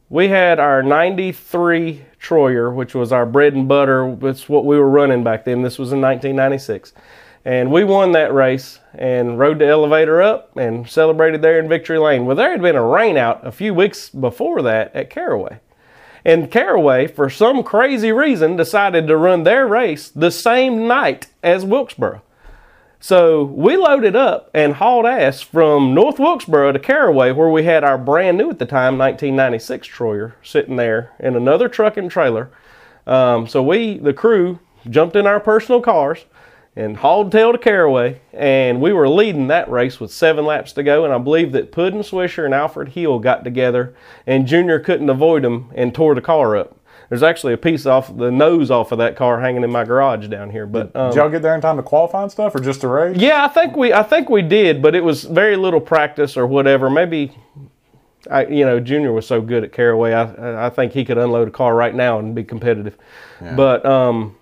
we 0.08 0.28
had 0.28 0.58
our 0.60 0.82
93 0.82 2.04
Troyer, 2.20 2.74
which 2.74 2.94
was 2.94 3.12
our 3.12 3.26
bread 3.26 3.54
and 3.54 3.68
butter. 3.68 4.16
It's 4.22 4.48
what 4.48 4.64
we 4.64 4.78
were 4.78 4.88
running 4.88 5.24
back 5.24 5.44
then. 5.44 5.62
This 5.62 5.78
was 5.78 5.92
in 5.92 6.00
1996. 6.00 6.92
And 7.44 7.70
we 7.70 7.84
won 7.84 8.12
that 8.12 8.34
race 8.34 8.80
and 8.94 9.38
rode 9.38 9.60
the 9.60 9.68
elevator 9.68 10.20
up 10.20 10.56
and 10.56 10.88
celebrated 10.88 11.42
there 11.42 11.60
in 11.60 11.68
Victory 11.68 11.98
Lane. 11.98 12.26
Well, 12.26 12.34
there 12.34 12.50
had 12.50 12.62
been 12.62 12.74
a 12.74 12.80
rainout 12.80 13.44
a 13.44 13.52
few 13.52 13.72
weeks 13.72 14.08
before 14.08 14.62
that 14.62 14.94
at 14.96 15.10
Caraway. 15.10 15.60
And 16.24 16.50
Caraway, 16.50 17.06
for 17.06 17.30
some 17.30 17.62
crazy 17.62 18.10
reason, 18.10 18.56
decided 18.56 19.06
to 19.06 19.16
run 19.16 19.44
their 19.44 19.64
race 19.68 20.08
the 20.08 20.32
same 20.32 20.88
night 20.88 21.28
as 21.40 21.64
Wilkesboro. 21.64 22.20
So 23.06 23.44
we 23.44 23.76
loaded 23.76 24.16
up 24.16 24.50
and 24.52 24.74
hauled 24.74 25.06
ass 25.06 25.40
from 25.40 25.94
North 25.94 26.18
Wilkesboro 26.18 26.72
to 26.72 26.80
Caraway, 26.80 27.30
where 27.30 27.48
we 27.48 27.62
had 27.62 27.84
our 27.84 27.96
brand 27.96 28.36
new 28.36 28.50
at 28.50 28.58
the 28.58 28.66
time 28.66 28.98
1996 28.98 29.86
Troyer 29.86 30.32
sitting 30.42 30.74
there 30.74 31.12
in 31.20 31.36
another 31.36 31.68
truck 31.68 31.96
and 31.96 32.10
trailer. 32.10 32.50
Um, 33.06 33.46
so 33.46 33.62
we, 33.62 33.98
the 33.98 34.12
crew, 34.12 34.58
jumped 34.90 35.14
in 35.14 35.24
our 35.24 35.38
personal 35.38 35.80
cars 35.80 36.24
and 36.74 36.96
hauled 36.96 37.30
tail 37.30 37.52
to 37.52 37.58
Caraway, 37.58 38.22
and 38.32 38.80
we 38.80 38.92
were 38.92 39.08
leading 39.08 39.46
that 39.46 39.70
race 39.70 40.00
with 40.00 40.12
seven 40.12 40.44
laps 40.44 40.72
to 40.72 40.82
go. 40.82 41.04
And 41.04 41.14
I 41.14 41.18
believe 41.18 41.52
that 41.52 41.70
Puddin 41.70 42.00
Swisher 42.00 42.44
and 42.44 42.52
Alfred 42.52 42.88
Hill 42.88 43.20
got 43.20 43.44
together, 43.44 43.94
and 44.26 44.48
Junior 44.48 44.80
couldn't 44.80 45.10
avoid 45.10 45.44
them 45.44 45.70
and 45.76 45.94
tore 45.94 46.16
the 46.16 46.20
car 46.20 46.56
up. 46.56 46.76
There's 47.08 47.22
actually 47.22 47.52
a 47.52 47.56
piece 47.56 47.86
off 47.86 48.16
the 48.16 48.30
nose 48.30 48.70
off 48.70 48.90
of 48.92 48.98
that 48.98 49.14
car 49.16 49.40
hanging 49.40 49.62
in 49.62 49.70
my 49.70 49.84
garage 49.84 50.26
down 50.28 50.50
here, 50.50 50.66
but 50.66 50.94
um, 50.96 51.10
Did 51.10 51.16
y'all 51.18 51.30
get 51.30 51.42
there 51.42 51.54
in 51.54 51.60
time 51.60 51.76
to 51.76 51.82
qualify 51.82 52.22
and 52.22 52.32
stuff, 52.32 52.54
or 52.54 52.58
just 52.60 52.80
to 52.80 52.88
race? 52.88 53.16
yeah, 53.16 53.44
I 53.44 53.48
think 53.48 53.76
we 53.76 53.92
I 53.92 54.02
think 54.02 54.28
we 54.28 54.42
did, 54.42 54.82
but 54.82 54.94
it 54.94 55.04
was 55.04 55.24
very 55.24 55.56
little 55.56 55.80
practice 55.80 56.36
or 56.36 56.46
whatever. 56.46 56.90
Maybe 56.90 57.32
I 58.28 58.46
you 58.46 58.64
know 58.64 58.80
Junior 58.80 59.12
was 59.12 59.26
so 59.26 59.40
good 59.40 59.62
at 59.62 59.72
Caraway. 59.72 60.12
I 60.14 60.66
I 60.66 60.70
think 60.70 60.92
he 60.92 61.04
could 61.04 61.16
unload 61.18 61.46
a 61.48 61.52
car 61.52 61.74
right 61.76 61.94
now 61.94 62.18
and 62.18 62.34
be 62.34 62.42
competitive. 62.42 62.96
But 63.54 63.86
um, 63.86 64.36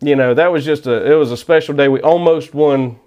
you 0.00 0.14
know 0.14 0.32
that 0.34 0.52
was 0.52 0.64
just 0.64 0.86
a 0.86 1.10
it 1.10 1.14
was 1.16 1.32
a 1.32 1.36
special 1.36 1.74
day. 1.74 1.88
We 1.88 2.00
almost 2.00 2.54
won. 2.54 3.00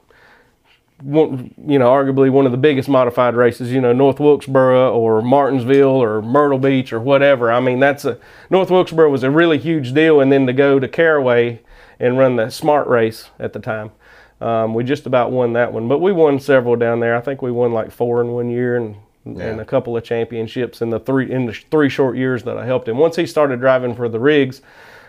One, 1.01 1.53
you 1.67 1.77
know, 1.77 1.89
arguably 1.91 2.31
one 2.31 2.47
of 2.47 2.51
the 2.51 2.57
biggest 2.57 2.89
modified 2.89 3.35
races. 3.35 3.71
You 3.71 3.81
know, 3.81 3.93
North 3.93 4.19
Wilkesboro 4.19 4.91
or 4.97 5.21
Martinsville 5.21 6.01
or 6.01 6.21
Myrtle 6.21 6.57
Beach 6.57 6.91
or 6.91 6.99
whatever. 6.99 7.51
I 7.51 7.59
mean, 7.59 7.79
that's 7.79 8.03
a 8.03 8.19
North 8.49 8.71
Wilkesboro 8.71 9.09
was 9.09 9.23
a 9.23 9.29
really 9.29 9.59
huge 9.59 9.93
deal, 9.93 10.19
and 10.19 10.31
then 10.31 10.47
to 10.47 10.53
go 10.53 10.79
to 10.79 10.87
Caraway 10.87 11.61
and 11.99 12.17
run 12.17 12.35
the 12.35 12.49
Smart 12.49 12.87
race 12.87 13.29
at 13.39 13.53
the 13.53 13.59
time. 13.59 13.91
Um, 14.39 14.73
we 14.73 14.83
just 14.83 15.05
about 15.05 15.31
won 15.31 15.53
that 15.53 15.73
one, 15.73 15.87
but 15.87 15.99
we 15.99 16.11
won 16.11 16.39
several 16.39 16.75
down 16.75 16.99
there. 16.99 17.15
I 17.15 17.21
think 17.21 17.41
we 17.41 17.51
won 17.51 17.73
like 17.73 17.91
four 17.91 18.21
in 18.21 18.31
one 18.33 18.49
year 18.49 18.75
and 18.75 18.95
and 19.35 19.59
a 19.59 19.65
couple 19.65 19.97
of 19.97 20.03
championships 20.03 20.81
in 20.81 20.89
the 20.89 20.99
three 20.99 21.29
in 21.29 21.45
the 21.45 21.53
three 21.69 21.89
short 21.89 22.15
years 22.15 22.43
that 22.43 22.57
I 22.57 22.65
helped 22.65 22.87
him. 22.87 22.97
Once 22.97 23.15
he 23.15 23.25
started 23.25 23.59
driving 23.59 23.95
for 23.95 24.07
the 24.07 24.19
Riggs 24.19 24.61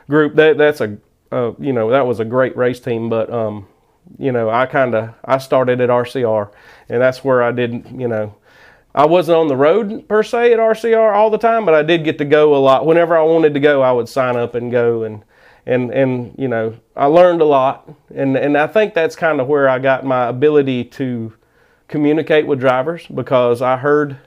group, 0.09 0.35
that 0.35 0.59
that's 0.59 0.81
a 0.81 0.97
uh, 1.31 1.53
you 1.59 1.73
know 1.73 1.91
that 1.91 2.07
was 2.07 2.21
a 2.21 2.25
great 2.25 2.57
race 2.57 2.81
team. 2.81 3.09
But 3.09 3.33
um, 3.33 3.69
you 4.19 4.33
know, 4.33 4.49
I 4.49 4.67
kind 4.67 4.95
of 4.95 5.15
I 5.25 5.39
started 5.39 5.81
at 5.81 5.91
RCR, 5.91 6.51
and 6.89 7.01
that's 7.01 7.25
where 7.25 7.43
I 7.43 7.53
didn't. 7.53 8.01
you 8.01 8.09
know, 8.09 8.35
I 8.95 9.07
wasn't 9.07 9.39
on 9.39 9.49
the 9.49 9.57
road 9.57 10.09
per 10.09 10.23
se 10.23 10.53
at 10.53 10.59
RCR 10.59 11.15
all 11.15 11.31
the 11.31 11.39
time, 11.39 11.65
but 11.65 11.75
I 11.75 11.83
did 11.83 12.05
get 12.05 12.19
to 12.19 12.25
go 12.25 12.57
a 12.57 12.59
lot. 12.59 12.87
Whenever 12.87 13.17
I 13.17 13.23
wanted 13.23 13.55
to 13.55 13.61
go, 13.61 13.83
I 13.83 13.93
would 13.93 14.09
sign 14.09 14.37
up 14.37 14.55
and 14.55 14.71
go, 14.73 15.03
and 15.03 15.25
and 15.67 15.91
and 15.93 16.35
you 16.39 16.49
know, 16.49 16.77
I 16.97 17.07
learned 17.07 17.41
a 17.41 17.45
lot, 17.45 17.89
and 18.15 18.37
and 18.37 18.57
I 18.57 18.67
think 18.67 18.95
that's 18.95 19.17
kind 19.17 19.41
of 19.41 19.47
where 19.47 19.69
I 19.69 19.79
got 19.79 20.05
my 20.05 20.29
ability 20.29 20.85
to 20.85 21.35
communicate 21.89 22.47
with 22.47 22.61
drivers 22.61 23.07
because 23.07 23.63
I 23.63 23.77
heard 23.77 24.19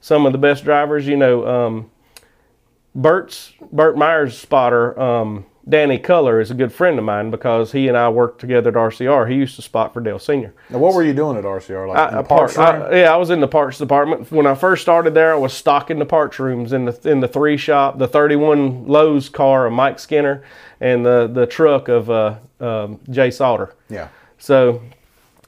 some 0.00 0.26
of 0.26 0.32
the 0.32 0.38
best 0.38 0.64
drivers, 0.64 1.06
you 1.06 1.16
know. 1.16 1.46
Um, 1.46 1.90
Bert's 2.94 3.52
Burt 3.70 3.96
Myers 3.96 4.36
spotter, 4.36 4.98
um, 4.98 5.46
Danny 5.68 5.98
Culler 5.98 6.40
is 6.40 6.50
a 6.50 6.54
good 6.54 6.72
friend 6.72 6.98
of 6.98 7.04
mine 7.04 7.30
because 7.30 7.72
he 7.72 7.86
and 7.88 7.96
I 7.96 8.08
worked 8.08 8.40
together 8.40 8.70
at 8.70 8.76
RCR. 8.76 9.28
He 9.30 9.36
used 9.36 9.56
to 9.56 9.62
spot 9.62 9.92
for 9.92 10.00
Dale 10.00 10.18
Senior. 10.18 10.54
Now, 10.70 10.78
what 10.78 10.94
were 10.94 11.02
you 11.02 11.12
doing 11.12 11.36
at 11.36 11.44
RCR? 11.44 11.86
Like 11.86 11.98
I, 11.98 12.08
in 12.08 12.14
the 12.14 12.20
I 12.20 12.22
parts, 12.22 12.54
parts 12.54 12.84
I- 12.92 13.00
yeah, 13.00 13.12
I 13.12 13.16
was 13.16 13.28
in 13.30 13.40
the 13.40 13.46
parts 13.48 13.76
department 13.78 14.32
when 14.32 14.46
I 14.46 14.54
first 14.54 14.82
started 14.82 15.12
there. 15.12 15.32
I 15.32 15.36
was 15.36 15.52
stocking 15.52 15.98
the 15.98 16.06
parts 16.06 16.38
rooms 16.38 16.72
in 16.72 16.86
the 16.86 16.98
in 17.10 17.20
the 17.20 17.28
three 17.28 17.56
shop, 17.58 17.98
the 17.98 18.08
31 18.08 18.86
Lowe's 18.86 19.28
car 19.28 19.66
of 19.66 19.72
Mike 19.74 19.98
Skinner, 19.98 20.42
and 20.80 21.04
the 21.04 21.30
the 21.32 21.46
truck 21.46 21.88
of 21.88 22.08
uh, 22.10 22.36
um, 22.60 22.98
Jay 23.10 23.30
Sauter. 23.30 23.74
yeah. 23.88 24.08
So, 24.38 24.80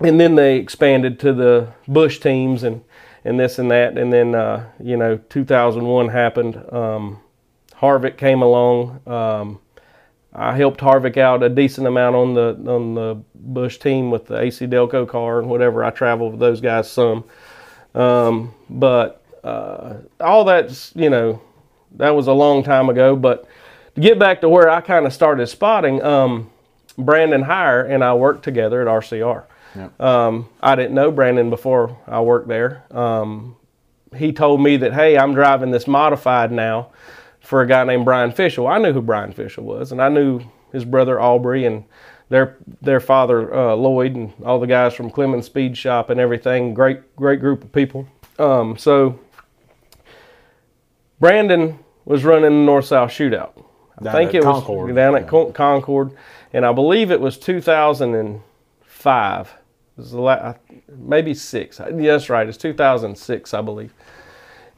and 0.01 0.21
then 0.21 0.35
they 0.35 0.59
expanded 0.59 1.19
to 1.21 1.33
the 1.33 1.69
Busch 1.89 2.19
teams 2.21 2.63
and 2.65 2.85
and 3.25 3.41
this 3.41 3.59
and 3.59 3.71
that, 3.71 3.97
and 3.97 4.13
then 4.13 4.35
uh, 4.35 4.67
you 4.79 4.99
know 4.99 5.17
2001 5.31 6.09
happened. 6.11 6.63
Um, 6.71 7.21
Harvick 7.81 8.19
came 8.19 8.43
along. 8.43 9.01
Um, 9.07 9.59
I 10.35 10.57
helped 10.57 10.81
Harvick 10.81 11.17
out 11.19 11.43
a 11.43 11.49
decent 11.49 11.87
amount 11.87 12.17
on 12.17 12.35
the 12.35 12.73
on 12.73 12.95
the 12.95 13.23
Busch 13.35 13.79
team 13.79 14.11
with 14.11 14.27
the 14.27 14.39
AC 14.39 14.67
Delco 14.67 15.07
car 15.07 15.39
and 15.39 15.49
whatever. 15.49 15.85
I 15.85 15.91
traveled 15.91 16.33
with 16.33 16.41
those 16.41 16.61
guys 16.61 16.91
some, 16.91 17.25
um, 17.95 18.55
but 18.71 19.23
uh, 19.45 19.95
all 20.21 20.45
that's 20.45 20.93
you 20.95 21.11
know 21.11 21.43
that 21.97 22.11
was 22.11 22.29
a 22.29 22.33
long 22.33 22.63
time 22.63 22.89
ago. 22.89 23.15
But 23.15 23.47
to 23.95 24.01
get 24.01 24.19
back 24.19 24.41
to 24.41 24.49
where 24.49 24.71
I 24.71 24.81
kind 24.81 25.05
of 25.07 25.13
started 25.13 25.47
spotting, 25.49 26.03
um, 26.03 26.51
Brandon 26.97 27.45
Heyer 27.45 27.89
and 27.89 28.03
I 28.03 28.15
worked 28.15 28.43
together 28.43 28.81
at 28.81 28.89
RCR. 28.89 29.45
Um, 30.01 30.49
I 30.63 30.77
didn't 30.77 30.95
know 30.95 31.11
Brandon 31.11 31.51
before 31.51 31.97
I 32.07 32.21
worked 32.21 32.49
there. 32.49 32.85
Um, 32.91 33.57
he 34.15 34.33
told 34.33 34.61
me 34.61 34.77
that, 34.79 34.93
hey, 34.93 35.17
I'm 35.17 35.33
driving 35.33 35.71
this 35.71 35.87
modified 35.87 36.53
now 36.53 36.91
for 37.43 37.63
a 37.63 37.67
guy 37.67 37.85
named 37.85 38.05
Brian 38.05 38.33
Fishel. 38.33 38.67
I 38.67 38.79
knew 38.79 38.93
who 38.93 39.03
Brian 39.03 39.33
Fishel 39.33 39.65
was, 39.65 39.93
and 39.93 40.01
I 40.01 40.09
knew 40.09 40.41
his 40.73 40.85
brother 40.85 41.21
Aubrey 41.21 41.67
and 41.67 41.85
their 42.29 42.57
their 42.81 43.01
father 43.01 43.53
uh, 43.55 43.75
Lloyd 43.75 44.15
and 44.15 44.33
all 44.45 44.59
the 44.59 44.67
guys 44.67 44.95
from 44.95 45.11
Clemmons 45.11 45.45
Speed 45.45 45.77
Shop 45.77 46.09
and 46.11 46.19
everything. 46.21 46.73
Great 46.73 47.15
great 47.17 47.41
group 47.41 47.65
of 47.65 47.73
people. 47.73 48.07
Um, 48.39 48.77
so 48.79 49.19
Brandon 51.21 51.79
was 52.05 52.25
running 52.25 52.45
the 52.45 52.51
North 52.67 52.87
South 52.87 53.11
Shootout. 53.11 53.53
I 53.99 54.05
Down 54.05 54.15
think 54.15 54.35
it 54.35 54.43
Concord. 54.43 54.89
was 54.89 54.97
down 54.97 55.15
at 55.17 55.29
Con- 55.29 55.53
Concord, 55.53 56.13
and 56.53 56.65
I 56.67 56.73
believe 56.73 57.11
it 57.11 57.21
was 57.21 57.39
2005. 57.39 59.47
It 59.47 60.01
was 60.01 60.11
the 60.13 60.21
la- 60.21 60.55
maybe 60.97 61.35
six. 61.35 61.79
Yeah, 61.79 62.13
that's 62.13 62.31
right. 62.31 62.49
It's 62.49 62.57
2006, 62.57 63.55
I 63.55 63.61
believe. 63.61 63.93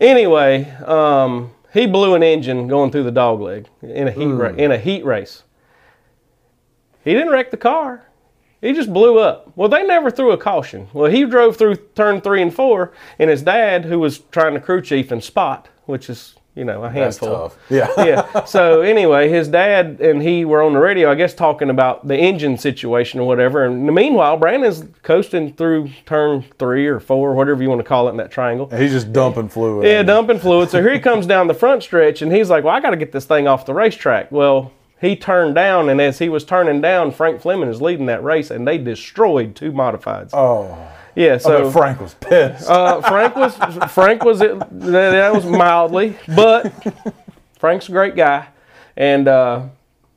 Anyway, 0.01 0.69
um, 0.85 1.53
he 1.75 1.87
blew 1.87 2.15
an 2.15 2.23
engine 2.23 2.69
going 2.69 2.91
through 2.91 3.03
the 3.03 3.11
dog 3.11 3.41
leg 3.41 3.69
in 3.83 4.09
a 4.09 4.13
heat 4.13 4.27
ra- 4.27 4.55
in 4.55 4.73
a 4.73 4.79
heat 4.79 5.05
race. 5.05 5.43
He 7.05 7.13
didn't 7.13 7.33
wreck 7.33 7.51
the 7.51 7.59
car. 7.59 8.07
He 8.63 8.73
just 8.73 8.93
blew 8.93 9.19
up. 9.19 9.53
Well, 9.57 9.69
they 9.69 9.83
never 9.87 10.11
threw 10.11 10.31
a 10.31 10.39
caution. 10.39 10.89
Well, 10.95 11.11
he 11.11 11.27
drove 11.27 11.57
through 11.59 11.77
turn 11.95 12.23
three 12.23 12.41
and 12.41 12.55
four, 12.55 12.93
and 13.19 13.29
his 13.29 13.43
dad, 13.43 13.85
who 13.85 13.99
was 13.99 14.21
trying 14.31 14.55
to 14.55 14.61
crew 14.61 14.81
chief 14.81 15.11
and 15.11 15.23
spot, 15.23 15.69
which 15.85 16.09
is 16.09 16.37
you 16.55 16.65
know 16.65 16.85
a 16.85 16.93
That's 16.93 17.19
handful. 17.19 17.49
tough. 17.51 17.59
Yeah. 17.71 17.89
yeah. 17.99 18.45
So 18.45 18.83
anyway, 18.83 19.29
his 19.29 19.49
dad 19.49 20.01
and 20.01 20.23
he 20.23 20.45
were 20.45 20.63
on 20.63 20.73
the 20.73 20.79
radio, 20.79 21.11
I 21.11 21.15
guess, 21.15 21.35
talking 21.35 21.71
about 21.71 22.07
the 22.07 22.17
engine 22.17 22.57
situation 22.59 23.21
or 23.21 23.27
whatever. 23.27 23.65
And 23.65 23.87
meanwhile, 23.87 24.37
Brandon's 24.37 24.85
coasting 25.03 25.53
through 25.55 25.91
turn 26.07 26.45
three 26.59 26.87
or 26.87 27.01
four, 27.01 27.35
whatever 27.35 27.63
you 27.63 27.69
want 27.69 27.81
to 27.81 27.85
call 27.85 28.07
it 28.09 28.13
in 28.13 28.17
that 28.19 28.31
triangle. 28.31 28.69
He's 28.71 28.93
just 28.93 29.13
dumping 29.13 29.49
fluid. 29.49 29.87
Yeah, 29.87 30.03
dumping 30.03 30.39
fluid. 30.39 30.71
So 30.71 30.81
here 30.81 30.93
he 30.93 31.01
comes 31.01 31.27
down 31.27 31.47
the 31.49 31.55
front 31.55 31.83
stretch, 31.83 32.23
and 32.23 32.33
he's 32.33 32.51
like, 32.51 32.65
"Well, 32.65 32.75
I 32.75 32.81
got 32.81 32.91
to 32.91 32.97
get 32.97 33.13
this 33.13 33.25
thing 33.27 33.49
off 33.49 33.67
the 33.67 33.75
racetrack." 33.75 34.31
Well, 34.31 34.73
he 35.01 35.17
turned 35.17 35.55
down, 35.55 35.89
and 35.89 36.01
as 36.01 36.19
he 36.19 36.29
was 36.29 36.45
turning 36.45 36.81
down, 36.81 37.11
Frank 37.11 37.41
Fleming 37.41 37.69
is 37.69 37.83
leading 37.83 38.07
that 38.07 38.23
race, 38.25 38.51
and 38.51 38.67
they 38.67 38.79
destroyed 38.79 39.55
two 39.57 39.73
modifieds. 39.73 40.31
Oh, 40.33 40.79
yeah. 41.15 41.39
So 41.39 41.71
Frank 41.71 42.01
was 42.01 42.15
pissed. 42.15 42.69
uh, 42.69 43.01
Frank 43.03 43.37
was 43.37 43.57
Frank 43.93 44.25
was 44.25 44.41
that 44.41 45.33
was 45.33 45.45
mildly, 45.45 46.17
but 46.35 46.73
Frank's 47.59 47.89
a 47.89 47.93
great 47.93 48.17
guy, 48.17 48.49
and 48.97 49.29
uh, 49.29 49.67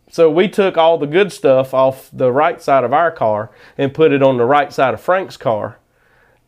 so 0.09 0.31
we 0.31 0.47
took 0.47 0.77
all 0.77 0.97
the 0.97 1.07
good 1.07 1.31
stuff 1.31 1.73
off 1.73 2.09
the 2.13 2.31
right 2.31 2.61
side 2.61 2.83
of 2.83 2.93
our 2.93 3.11
car 3.11 3.51
and 3.77 3.93
put 3.93 4.11
it 4.11 4.23
on 4.23 4.37
the 4.37 4.45
right 4.45 4.71
side 4.71 4.93
of 4.93 5.01
Frank's 5.01 5.37
car, 5.37 5.79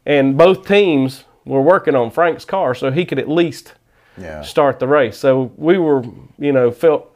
and 0.06 0.38
both 0.38 0.68
teams 0.68 1.26
were 1.46 1.62
working 1.62 1.96
on 1.96 2.12
Frank's 2.12 2.46
car 2.46 2.76
so 2.76 2.92
he 2.92 3.06
could 3.06 3.20
at 3.20 3.28
least 3.28 3.74
yeah. 4.18 4.42
start 4.42 4.80
the 4.80 4.88
race. 4.88 5.18
So 5.18 5.52
we 5.58 5.78
were, 5.78 6.04
you 6.38 6.52
know, 6.52 6.72
felt 6.72 7.16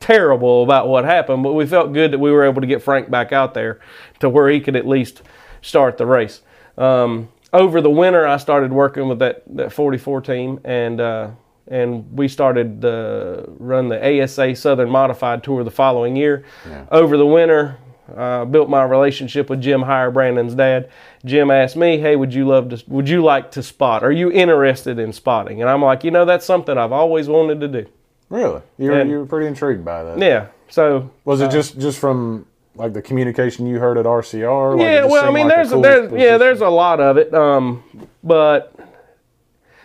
terrible 0.00 0.62
about 0.62 0.88
what 0.88 1.04
happened, 1.04 1.42
but 1.42 1.52
we 1.52 1.64
felt 1.66 1.92
good 1.92 2.10
that 2.10 2.18
we 2.18 2.30
were 2.32 2.44
able 2.44 2.60
to 2.60 2.66
get 2.66 2.82
Frank 2.82 3.10
back 3.10 3.32
out 3.32 3.54
there 3.54 3.80
to 4.20 4.28
where 4.28 4.50
he 4.50 4.60
could 4.60 4.76
at 4.76 4.86
least 4.86 5.22
start 5.60 5.96
the 5.96 6.06
race. 6.06 6.42
Um, 6.78 7.28
over 7.52 7.80
the 7.80 7.90
winter, 7.90 8.26
I 8.26 8.38
started 8.38 8.72
working 8.72 9.08
with 9.08 9.18
that, 9.18 9.42
that 9.56 9.72
44 9.72 10.20
team, 10.22 10.60
and 10.64 11.00
uh, 11.00 11.30
and 11.68 12.10
we 12.16 12.26
started 12.28 12.80
to 12.82 13.44
run 13.58 13.88
the 13.88 14.22
ASA 14.22 14.56
Southern 14.56 14.90
Modified 14.90 15.44
Tour 15.44 15.62
the 15.64 15.70
following 15.70 16.16
year. 16.16 16.44
Over 16.90 17.16
the 17.16 17.26
winter, 17.26 17.76
uh, 18.16 18.44
built 18.46 18.68
my 18.68 18.82
relationship 18.84 19.48
with 19.48 19.60
Jim 19.60 19.82
Heyer, 19.82 20.12
Brandon's 20.12 20.54
dad. 20.54 20.90
Jim 21.24 21.50
asked 21.50 21.76
me, 21.76 21.98
"Hey, 21.98 22.16
would 22.16 22.32
you 22.34 22.46
love 22.48 22.70
to? 22.70 22.82
Would 22.88 23.08
you 23.08 23.22
like 23.22 23.50
to 23.52 23.62
spot? 23.62 24.02
Are 24.02 24.10
you 24.12 24.30
interested 24.32 24.98
in 24.98 25.12
spotting?" 25.12 25.60
And 25.60 25.70
I'm 25.70 25.82
like, 25.82 26.04
"You 26.04 26.10
know, 26.10 26.24
that's 26.24 26.44
something 26.44 26.76
I've 26.76 26.92
always 26.92 27.28
wanted 27.28 27.60
to 27.60 27.68
do." 27.68 27.86
Really? 28.28 28.62
You 28.78 28.90
were, 28.90 28.98
And- 29.00 29.10
you 29.10 29.18
were 29.18 29.26
pretty 29.26 29.46
intrigued 29.46 29.84
by 29.84 30.02
that. 30.04 30.18
Yeah. 30.18 30.46
So 30.68 31.10
Was 31.26 31.42
it 31.42 31.50
just 31.50 31.78
just 31.78 31.98
from 31.98 32.46
like 32.74 32.92
the 32.92 33.02
communication 33.02 33.66
you 33.66 33.78
heard 33.78 33.98
at 33.98 34.06
RCR? 34.06 34.72
Like, 34.72 34.82
yeah, 34.82 35.04
well, 35.04 35.28
I 35.28 35.30
mean, 35.30 35.46
like 35.46 35.54
a 35.54 35.56
there's 35.56 35.70
cool 35.70 35.82
there's 35.82 36.12
yeah, 36.12 36.38
there's 36.38 36.60
a 36.60 36.68
lot 36.68 37.00
of 37.00 37.16
it, 37.16 37.32
um, 37.34 37.84
but 38.22 38.74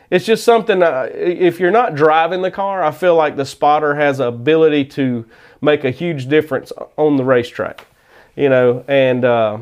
it's 0.09 0.25
just 0.25 0.43
something. 0.43 0.81
Uh, 0.81 1.09
if 1.13 1.59
you're 1.59 1.71
not 1.71 1.95
driving 1.95 2.41
the 2.41 2.51
car, 2.51 2.83
I 2.83 2.91
feel 2.91 3.15
like 3.15 3.35
the 3.35 3.45
spotter 3.45 3.95
has 3.95 4.19
a 4.19 4.25
ability 4.27 4.85
to 4.85 5.25
make 5.61 5.83
a 5.83 5.91
huge 5.91 6.27
difference 6.27 6.71
on 6.95 7.17
the 7.17 7.23
racetrack. 7.23 7.87
You 8.35 8.49
know, 8.49 8.85
and 8.87 9.25
uh, 9.25 9.59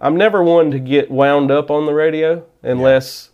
I'm 0.00 0.16
never 0.16 0.42
one 0.42 0.70
to 0.72 0.78
get 0.78 1.10
wound 1.10 1.50
up 1.50 1.70
on 1.70 1.86
the 1.86 1.94
radio 1.94 2.44
unless. 2.62 3.30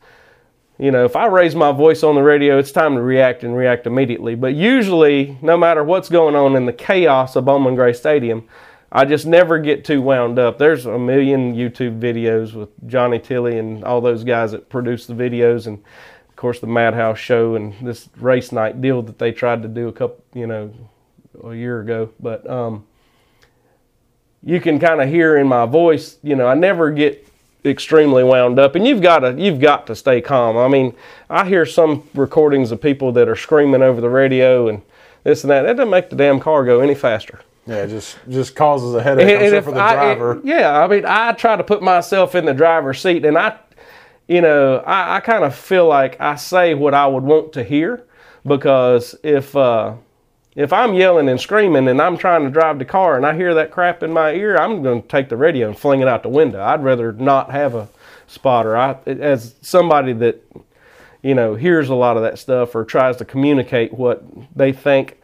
You 0.76 0.90
know, 0.90 1.04
if 1.04 1.14
I 1.14 1.26
raise 1.26 1.54
my 1.54 1.70
voice 1.70 2.02
on 2.02 2.16
the 2.16 2.22
radio, 2.24 2.58
it's 2.58 2.72
time 2.72 2.96
to 2.96 3.00
react 3.00 3.44
and 3.44 3.56
react 3.56 3.86
immediately. 3.86 4.34
But 4.34 4.56
usually, 4.56 5.38
no 5.40 5.56
matter 5.56 5.84
what's 5.84 6.08
going 6.08 6.34
on 6.34 6.56
in 6.56 6.66
the 6.66 6.72
chaos 6.72 7.36
of 7.36 7.44
Bowman 7.44 7.76
Gray 7.76 7.92
Stadium, 7.92 8.48
I 8.96 9.04
just 9.04 9.26
never 9.26 9.58
get 9.58 9.84
too 9.84 10.00
wound 10.00 10.38
up. 10.38 10.56
There's 10.56 10.86
a 10.86 10.96
million 10.96 11.52
YouTube 11.52 11.98
videos 11.98 12.54
with 12.54 12.68
Johnny 12.86 13.18
Tilley 13.18 13.58
and 13.58 13.82
all 13.82 14.00
those 14.00 14.22
guys 14.22 14.52
that 14.52 14.68
produce 14.68 15.06
the 15.06 15.14
videos, 15.14 15.66
and 15.66 15.82
of 16.28 16.36
course 16.36 16.60
the 16.60 16.68
Madhouse 16.68 17.18
show 17.18 17.56
and 17.56 17.74
this 17.82 18.08
race 18.18 18.52
night 18.52 18.80
deal 18.80 19.02
that 19.02 19.18
they 19.18 19.32
tried 19.32 19.62
to 19.62 19.68
do 19.68 19.88
a 19.88 19.92
couple, 19.92 20.24
you 20.32 20.46
know, 20.46 20.72
a 21.42 21.54
year 21.54 21.80
ago. 21.80 22.10
But 22.20 22.48
um, 22.48 22.86
you 24.44 24.60
can 24.60 24.78
kind 24.78 25.02
of 25.02 25.08
hear 25.08 25.38
in 25.38 25.48
my 25.48 25.66
voice, 25.66 26.18
you 26.22 26.36
know, 26.36 26.46
I 26.46 26.54
never 26.54 26.92
get 26.92 27.26
extremely 27.64 28.22
wound 28.22 28.60
up 28.60 28.76
and 28.76 28.86
you've 28.86 29.00
got 29.00 29.20
to 29.20 29.34
you've 29.36 29.58
got 29.58 29.88
to 29.88 29.96
stay 29.96 30.20
calm. 30.20 30.56
I 30.56 30.68
mean, 30.68 30.94
I 31.28 31.48
hear 31.48 31.66
some 31.66 32.08
recordings 32.14 32.70
of 32.70 32.80
people 32.80 33.10
that 33.12 33.28
are 33.28 33.34
screaming 33.34 33.82
over 33.82 34.00
the 34.00 34.10
radio 34.10 34.68
and 34.68 34.82
this 35.24 35.42
and 35.42 35.50
that. 35.50 35.62
That 35.62 35.78
doesn't 35.78 35.90
make 35.90 36.10
the 36.10 36.16
damn 36.16 36.38
car 36.38 36.64
go 36.64 36.78
any 36.78 36.94
faster. 36.94 37.40
Yeah, 37.66 37.76
it 37.84 37.88
just 37.88 38.18
just 38.28 38.54
causes 38.54 38.94
a 38.94 39.02
headache. 39.02 39.28
And 39.28 39.54
if 39.54 39.64
for 39.64 39.72
the 39.72 39.80
I- 39.80 39.94
driver. 39.94 40.40
yeah, 40.44 40.82
I 40.82 40.86
mean, 40.86 41.04
I 41.06 41.32
try 41.32 41.56
to 41.56 41.64
put 41.64 41.82
myself 41.82 42.34
in 42.34 42.44
the 42.44 42.52
driver's 42.54 43.00
seat, 43.00 43.24
and 43.24 43.38
I, 43.38 43.58
you 44.28 44.40
know, 44.42 44.78
I, 44.78 45.16
I 45.16 45.20
kind 45.20 45.44
of 45.44 45.54
feel 45.54 45.86
like 45.86 46.20
I 46.20 46.34
say 46.36 46.74
what 46.74 46.92
I 46.94 47.06
would 47.06 47.22
want 47.22 47.52
to 47.54 47.64
hear 47.64 48.04
because 48.46 49.14
if 49.22 49.56
uh, 49.56 49.94
if 50.54 50.72
I'm 50.72 50.94
yelling 50.94 51.28
and 51.28 51.40
screaming 51.40 51.88
and 51.88 52.00
I'm 52.02 52.18
trying 52.18 52.44
to 52.44 52.50
drive 52.50 52.78
the 52.78 52.84
car 52.84 53.16
and 53.16 53.24
I 53.26 53.34
hear 53.34 53.54
that 53.54 53.70
crap 53.70 54.02
in 54.02 54.12
my 54.12 54.32
ear, 54.32 54.56
I'm 54.56 54.82
going 54.82 55.02
to 55.02 55.08
take 55.08 55.28
the 55.30 55.36
radio 55.36 55.66
and 55.68 55.78
fling 55.78 56.00
it 56.00 56.08
out 56.08 56.22
the 56.22 56.28
window. 56.28 56.62
I'd 56.62 56.84
rather 56.84 57.12
not 57.12 57.50
have 57.50 57.74
a 57.74 57.88
spotter. 58.26 58.76
I, 58.76 58.96
as 59.06 59.54
somebody 59.62 60.12
that 60.12 60.42
you 61.22 61.34
know 61.34 61.54
hears 61.54 61.88
a 61.88 61.94
lot 61.94 62.18
of 62.18 62.22
that 62.24 62.38
stuff 62.38 62.74
or 62.74 62.84
tries 62.84 63.16
to 63.16 63.24
communicate 63.24 63.94
what 63.94 64.22
they 64.54 64.72
think. 64.72 65.18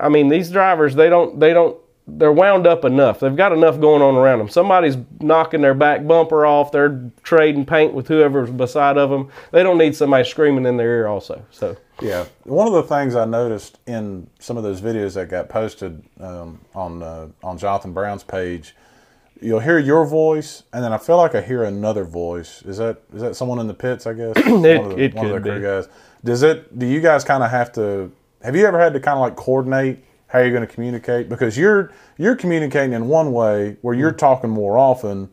I 0.00 0.08
mean, 0.08 0.28
these 0.28 0.50
drivers 0.50 0.94
they 0.94 1.08
don't 1.08 1.38
they 1.38 1.52
don't 1.52 1.76
they're 2.06 2.32
wound 2.32 2.66
up 2.66 2.84
enough. 2.84 3.20
They've 3.20 3.34
got 3.34 3.52
enough 3.52 3.80
going 3.80 4.02
on 4.02 4.14
around 4.16 4.38
them. 4.38 4.48
Somebody's 4.50 4.96
knocking 5.20 5.62
their 5.62 5.72
back 5.74 6.06
bumper 6.06 6.44
off. 6.44 6.70
They're 6.70 7.00
trading 7.22 7.64
paint 7.64 7.94
with 7.94 8.08
whoever's 8.08 8.50
beside 8.50 8.98
of 8.98 9.08
them. 9.10 9.30
They 9.52 9.62
don't 9.62 9.78
need 9.78 9.96
somebody 9.96 10.24
screaming 10.28 10.66
in 10.66 10.76
their 10.76 10.90
ear 10.98 11.06
also. 11.06 11.42
So 11.50 11.76
Yeah, 12.02 12.26
one 12.42 12.66
of 12.66 12.74
the 12.74 12.82
things 12.82 13.14
I 13.16 13.24
noticed 13.24 13.78
in 13.86 14.28
some 14.38 14.56
of 14.58 14.62
those 14.64 14.80
videos 14.82 15.14
that 15.14 15.28
got 15.30 15.48
posted 15.48 16.02
um, 16.20 16.60
on 16.74 17.02
uh, 17.02 17.28
on 17.42 17.56
Jonathan 17.56 17.92
Brown's 17.94 18.22
page, 18.24 18.74
you'll 19.40 19.60
hear 19.60 19.78
your 19.78 20.04
voice, 20.04 20.62
and 20.74 20.84
then 20.84 20.92
I 20.92 20.98
feel 20.98 21.16
like 21.16 21.34
I 21.34 21.40
hear 21.40 21.62
another 21.64 22.04
voice. 22.04 22.60
Is 22.62 22.76
that 22.76 22.98
is 23.14 23.22
that 23.22 23.34
someone 23.34 23.58
in 23.60 23.66
the 23.66 23.72
pits? 23.74 24.06
I 24.06 24.12
guess 24.12 24.34
It- 24.36 24.46
one 24.46 24.90
of 24.92 24.96
the, 24.96 25.02
it 25.02 25.14
one 25.14 25.26
of 25.26 25.32
could 25.32 25.42
the 25.42 25.48
crew 25.48 25.58
be. 25.58 25.64
guys. 25.64 25.88
Does 26.22 26.42
it? 26.42 26.78
Do 26.78 26.84
you 26.84 27.00
guys 27.00 27.24
kind 27.24 27.42
of 27.42 27.50
have 27.50 27.72
to? 27.72 28.12
Have 28.42 28.54
you 28.56 28.66
ever 28.66 28.78
had 28.78 28.92
to 28.92 29.00
kind 29.00 29.16
of 29.16 29.22
like 29.22 29.36
coordinate 29.36 30.04
how 30.34 30.40
you're 30.40 30.50
going 30.50 30.66
to 30.66 30.74
communicate 30.74 31.28
because 31.28 31.56
you're 31.56 31.92
you're 32.18 32.34
communicating 32.34 32.92
in 32.92 33.06
one 33.06 33.32
way 33.32 33.76
where 33.82 33.94
you're 33.94 34.10
talking 34.12 34.50
more 34.50 34.76
often, 34.76 35.28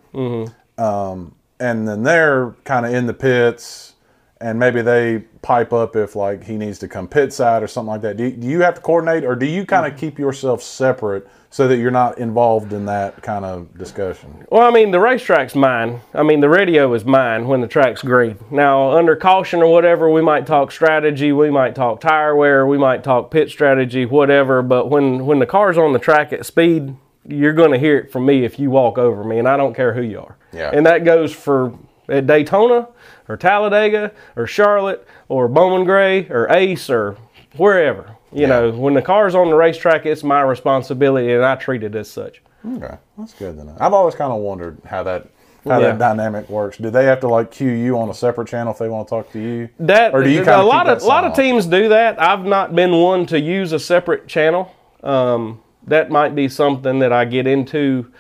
um, 0.78 1.34
and 1.60 1.88
then 1.88 2.04
they're 2.04 2.52
kind 2.66 2.86
of 2.86 2.94
in 2.94 3.08
the 3.08 3.14
pits, 3.14 3.96
and 4.40 4.60
maybe 4.60 4.84
they 4.84 5.24
pipe 5.42 5.74
up 5.74 5.96
if 5.96 6.16
like 6.16 6.44
he 6.44 6.56
needs 6.56 6.78
to 6.80 6.88
come 6.88 7.08
pit 7.08 7.34
side 7.34 7.64
or 7.64 7.68
something 7.68 7.90
like 7.90 8.02
that. 8.02 8.16
Do 8.16 8.26
you, 8.26 8.32
do 8.32 8.48
you 8.48 8.62
have 8.62 8.76
to 8.76 8.82
coordinate, 8.82 9.24
or 9.26 9.36
do 9.36 9.48
you 9.48 9.66
kind 9.66 9.92
of 9.92 10.00
keep 10.00 10.20
yourself 10.20 10.62
separate 10.62 11.28
so 11.52 11.68
that 11.68 11.78
you're 11.78 11.92
not 11.92 12.18
involved 12.18 12.72
in 12.72 12.86
that 12.86 13.22
kind 13.22 13.44
of 13.44 13.78
discussion? 13.78 14.48
Well, 14.50 14.68
I 14.68 14.72
mean, 14.72 14.92
the 14.92 15.02
racetrack's 15.02 15.54
mine. 15.54 16.00
I 16.14 16.24
mean, 16.24 16.40
the 16.40 16.50
radio 16.50 16.92
is 16.94 17.04
mine 17.06 17.48
when 17.48 17.60
the 17.60 17.68
track's 17.68 18.02
green. 18.02 18.40
Now, 18.50 18.98
under 18.98 19.16
caution 19.18 19.62
or 19.62 19.72
whatever, 19.72 20.10
we 20.10 20.22
might 20.22 20.48
talk 20.48 20.72
strategy, 20.72 21.34
we 21.34 21.52
might 21.52 21.76
talk 21.76 22.00
tire 22.00 22.36
wear, 22.36 22.66
we 22.66 22.78
might 22.78 23.04
talk 23.04 23.30
pit 23.30 23.50
strategy, 23.50 24.06
whatever. 24.06 24.62
But 24.62 24.90
when 24.90 25.26
when 25.26 25.40
the 25.40 25.46
car's 25.46 25.78
on 25.78 25.92
the 25.92 26.00
track 26.00 26.32
at 26.32 26.46
speed, 26.46 26.96
you're 27.28 27.54
going 27.54 27.72
to 27.72 27.78
hear 27.78 27.98
it 27.98 28.12
from 28.12 28.26
me 28.26 28.46
if 28.46 28.58
you 28.58 28.72
walk 28.72 28.98
over 28.98 29.24
me, 29.24 29.38
and 29.38 29.48
I 29.48 29.58
don't 29.58 29.76
care 29.76 29.94
who 29.94 30.02
you 30.02 30.22
are. 30.22 30.38
Yeah. 30.54 30.72
And 30.74 30.86
that 30.86 31.04
goes 31.04 31.34
for 31.34 31.78
at 32.08 32.28
Daytona 32.28 32.88
or 33.28 33.36
Talladega 33.38 34.12
or 34.38 34.48
Charlotte 34.48 35.06
or 35.28 35.50
Bowman 35.50 35.86
Gray 35.86 36.28
or 36.30 36.48
Ace 36.50 36.90
or 36.90 37.18
wherever. 37.58 38.16
You 38.34 38.48
know, 38.48 38.72
when 38.72 38.94
the 38.94 39.02
car's 39.02 39.36
on 39.36 39.50
the 39.50 39.56
racetrack, 39.56 40.06
it's 40.06 40.24
my 40.24 40.42
responsibility, 40.42 41.34
and 41.34 41.44
I 41.44 41.56
treat 41.56 41.84
it 41.84 41.96
as 41.96 42.10
such. 42.10 42.42
Okay, 42.66 42.96
that's 43.18 43.34
good 43.34 43.58
to 43.58 43.64
know. 43.66 43.76
I've 43.80 43.94
always 43.94 44.16
kind 44.16 44.32
of 44.32 44.40
wondered 44.40 44.78
how 44.86 45.04
that 45.04 45.28
how 45.68 45.80
Yeah. 45.80 45.92
that 45.92 46.00
dynamic 46.00 46.50
works. 46.50 46.78
Do 46.78 46.90
they 46.90 47.06
have 47.06 47.20
to 47.20 47.28
like 47.28 47.52
cue 47.52 47.70
you 47.70 47.98
on 48.00 48.10
a 48.10 48.14
separate 48.14 48.48
channel 48.48 48.72
if 48.74 48.80
they 48.80 48.90
want 48.90 49.08
to 49.08 49.10
talk 49.10 49.32
to 49.34 49.40
you? 49.40 49.70
That 49.80 50.14
or 50.14 50.24
do 50.24 50.30
you 50.30 50.42
a 50.42 50.46
kind 50.46 50.66
lot 50.68 50.88
of 50.88 51.02
a 51.02 51.06
lot 51.06 51.24
of 51.24 51.36
teams 51.36 51.66
do 51.68 51.90
that. 51.90 52.20
I've 52.22 52.46
not 52.46 52.76
been 52.76 52.94
one 52.94 53.26
to 53.28 53.40
use 53.40 53.72
a 53.72 53.80
separate 53.80 54.28
channel. 54.28 54.72
Um, 55.04 55.62
that 55.88 56.10
might 56.10 56.36
be 56.36 56.48
something 56.48 57.00
that 57.00 57.12
I 57.12 57.26
get 57.26 57.48
into 57.48 58.12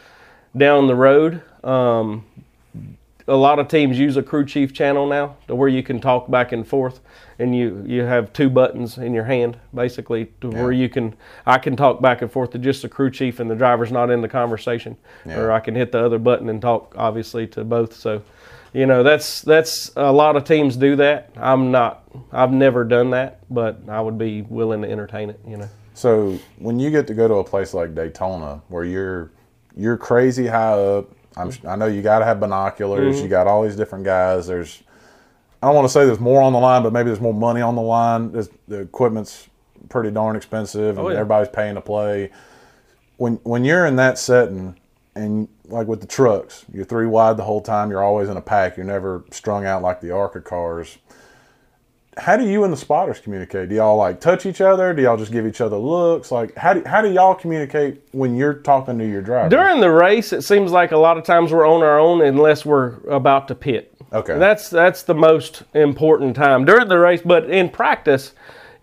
down 0.55 0.87
the 0.87 0.95
road. 0.95 1.41
Um, 1.63 2.25
a 3.31 3.35
lot 3.35 3.59
of 3.59 3.69
teams 3.69 3.97
use 3.97 4.17
a 4.17 4.23
crew 4.23 4.45
chief 4.45 4.73
channel 4.73 5.07
now, 5.07 5.37
to 5.47 5.55
where 5.55 5.69
you 5.69 5.81
can 5.81 6.01
talk 6.01 6.29
back 6.29 6.51
and 6.51 6.67
forth, 6.67 6.99
and 7.39 7.55
you 7.55 7.83
you 7.87 8.01
have 8.01 8.33
two 8.33 8.49
buttons 8.49 8.97
in 8.97 9.13
your 9.13 9.23
hand, 9.23 9.57
basically, 9.73 10.31
to 10.41 10.49
where 10.49 10.71
you 10.71 10.89
can 10.89 11.15
I 11.45 11.57
can 11.57 11.77
talk 11.77 12.01
back 12.01 12.21
and 12.21 12.29
forth 12.29 12.51
to 12.51 12.59
just 12.59 12.81
the 12.81 12.89
crew 12.89 13.09
chief, 13.09 13.39
and 13.39 13.49
the 13.49 13.55
driver's 13.55 13.91
not 13.91 14.09
in 14.09 14.21
the 14.21 14.27
conversation, 14.27 14.97
or 15.25 15.51
I 15.51 15.61
can 15.61 15.75
hit 15.75 15.91
the 15.93 16.03
other 16.03 16.19
button 16.19 16.49
and 16.49 16.61
talk, 16.61 16.93
obviously, 16.97 17.47
to 17.47 17.63
both. 17.63 17.93
So, 17.93 18.21
you 18.73 18.85
know, 18.85 19.01
that's 19.01 19.41
that's 19.41 19.91
a 19.95 20.11
lot 20.11 20.35
of 20.35 20.43
teams 20.43 20.75
do 20.75 20.97
that. 20.97 21.29
I'm 21.37 21.71
not. 21.71 22.03
I've 22.33 22.51
never 22.51 22.83
done 22.83 23.11
that, 23.11 23.39
but 23.49 23.79
I 23.87 24.01
would 24.01 24.17
be 24.17 24.41
willing 24.41 24.81
to 24.81 24.91
entertain 24.91 25.29
it. 25.29 25.39
You 25.47 25.57
know. 25.57 25.69
So 25.93 26.37
when 26.57 26.79
you 26.79 26.91
get 26.91 27.07
to 27.07 27.13
go 27.13 27.27
to 27.29 27.35
a 27.35 27.43
place 27.43 27.73
like 27.73 27.95
Daytona, 27.95 28.61
where 28.67 28.83
you're 28.83 29.31
you're 29.77 29.97
crazy 29.97 30.47
high 30.47 30.73
up, 30.73 31.09
I'm, 31.37 31.51
I 31.67 31.75
know 31.75 31.87
you 31.87 32.01
got 32.01 32.19
to 32.19 32.25
have 32.25 32.39
binoculars. 32.39 33.15
Mm-hmm. 33.15 33.23
You 33.23 33.29
got 33.29 33.47
all 33.47 33.63
these 33.63 33.75
different 33.75 34.03
guys. 34.05 34.47
There's 34.47 34.83
I 35.63 35.67
don't 35.67 35.75
want 35.75 35.85
to 35.87 35.91
say 35.93 36.05
there's 36.05 36.19
more 36.19 36.41
on 36.41 36.53
the 36.53 36.59
line, 36.59 36.81
but 36.83 36.91
maybe 36.91 37.07
there's 37.07 37.21
more 37.21 37.33
money 37.33 37.61
on 37.61 37.75
the 37.75 37.81
line. 37.83 38.31
There's, 38.31 38.49
the 38.67 38.79
equipment's 38.79 39.47
pretty 39.89 40.09
darn 40.09 40.35
expensive, 40.35 40.97
and 40.97 41.05
Oh, 41.07 41.09
yeah. 41.09 41.15
everybody's 41.17 41.49
paying 41.53 41.75
to 41.75 41.81
play. 41.81 42.31
When 43.17 43.35
when 43.43 43.63
you're 43.63 43.85
in 43.85 43.95
that 43.97 44.17
setting, 44.17 44.75
and 45.15 45.47
like 45.67 45.87
with 45.87 46.01
the 46.01 46.07
trucks, 46.07 46.65
you're 46.73 46.85
three 46.85 47.05
wide 47.05 47.37
the 47.37 47.43
whole 47.43 47.61
time. 47.61 47.91
You're 47.91 48.03
always 48.03 48.27
in 48.29 48.37
a 48.37 48.41
pack. 48.41 48.75
You're 48.77 48.85
never 48.85 49.23
strung 49.31 49.65
out 49.65 49.81
like 49.83 50.01
the 50.01 50.11
ARCA 50.11 50.41
cars. 50.41 50.97
How 52.17 52.35
do 52.35 52.45
you 52.45 52.65
and 52.65 52.73
the 52.73 52.77
spotters 52.77 53.19
communicate? 53.19 53.69
Do 53.69 53.75
y'all 53.75 53.95
like 53.95 54.19
touch 54.19 54.45
each 54.45 54.59
other? 54.59 54.93
Do 54.93 55.01
y'all 55.01 55.15
just 55.15 55.31
give 55.31 55.47
each 55.47 55.61
other 55.61 55.77
looks? 55.77 56.29
Like 56.29 56.55
how 56.57 56.73
do 56.73 56.83
how 56.85 57.01
do 57.01 57.09
y'all 57.09 57.33
communicate 57.33 58.01
when 58.11 58.35
you're 58.35 58.55
talking 58.55 58.97
to 58.99 59.07
your 59.07 59.21
driver? 59.21 59.49
During 59.49 59.79
the 59.79 59.91
race, 59.91 60.33
it 60.33 60.41
seems 60.41 60.71
like 60.71 60.91
a 60.91 60.97
lot 60.97 61.17
of 61.17 61.23
times 61.23 61.53
we're 61.53 61.67
on 61.67 61.81
our 61.83 61.97
own 61.97 62.21
unless 62.21 62.65
we're 62.65 62.95
about 63.09 63.47
to 63.47 63.55
pit. 63.55 63.93
Okay. 64.11 64.37
That's 64.37 64.69
that's 64.69 65.03
the 65.03 65.13
most 65.13 65.63
important 65.73 66.35
time 66.35 66.65
during 66.65 66.89
the 66.89 66.99
race. 66.99 67.21
But 67.23 67.49
in 67.49 67.69
practice, 67.69 68.33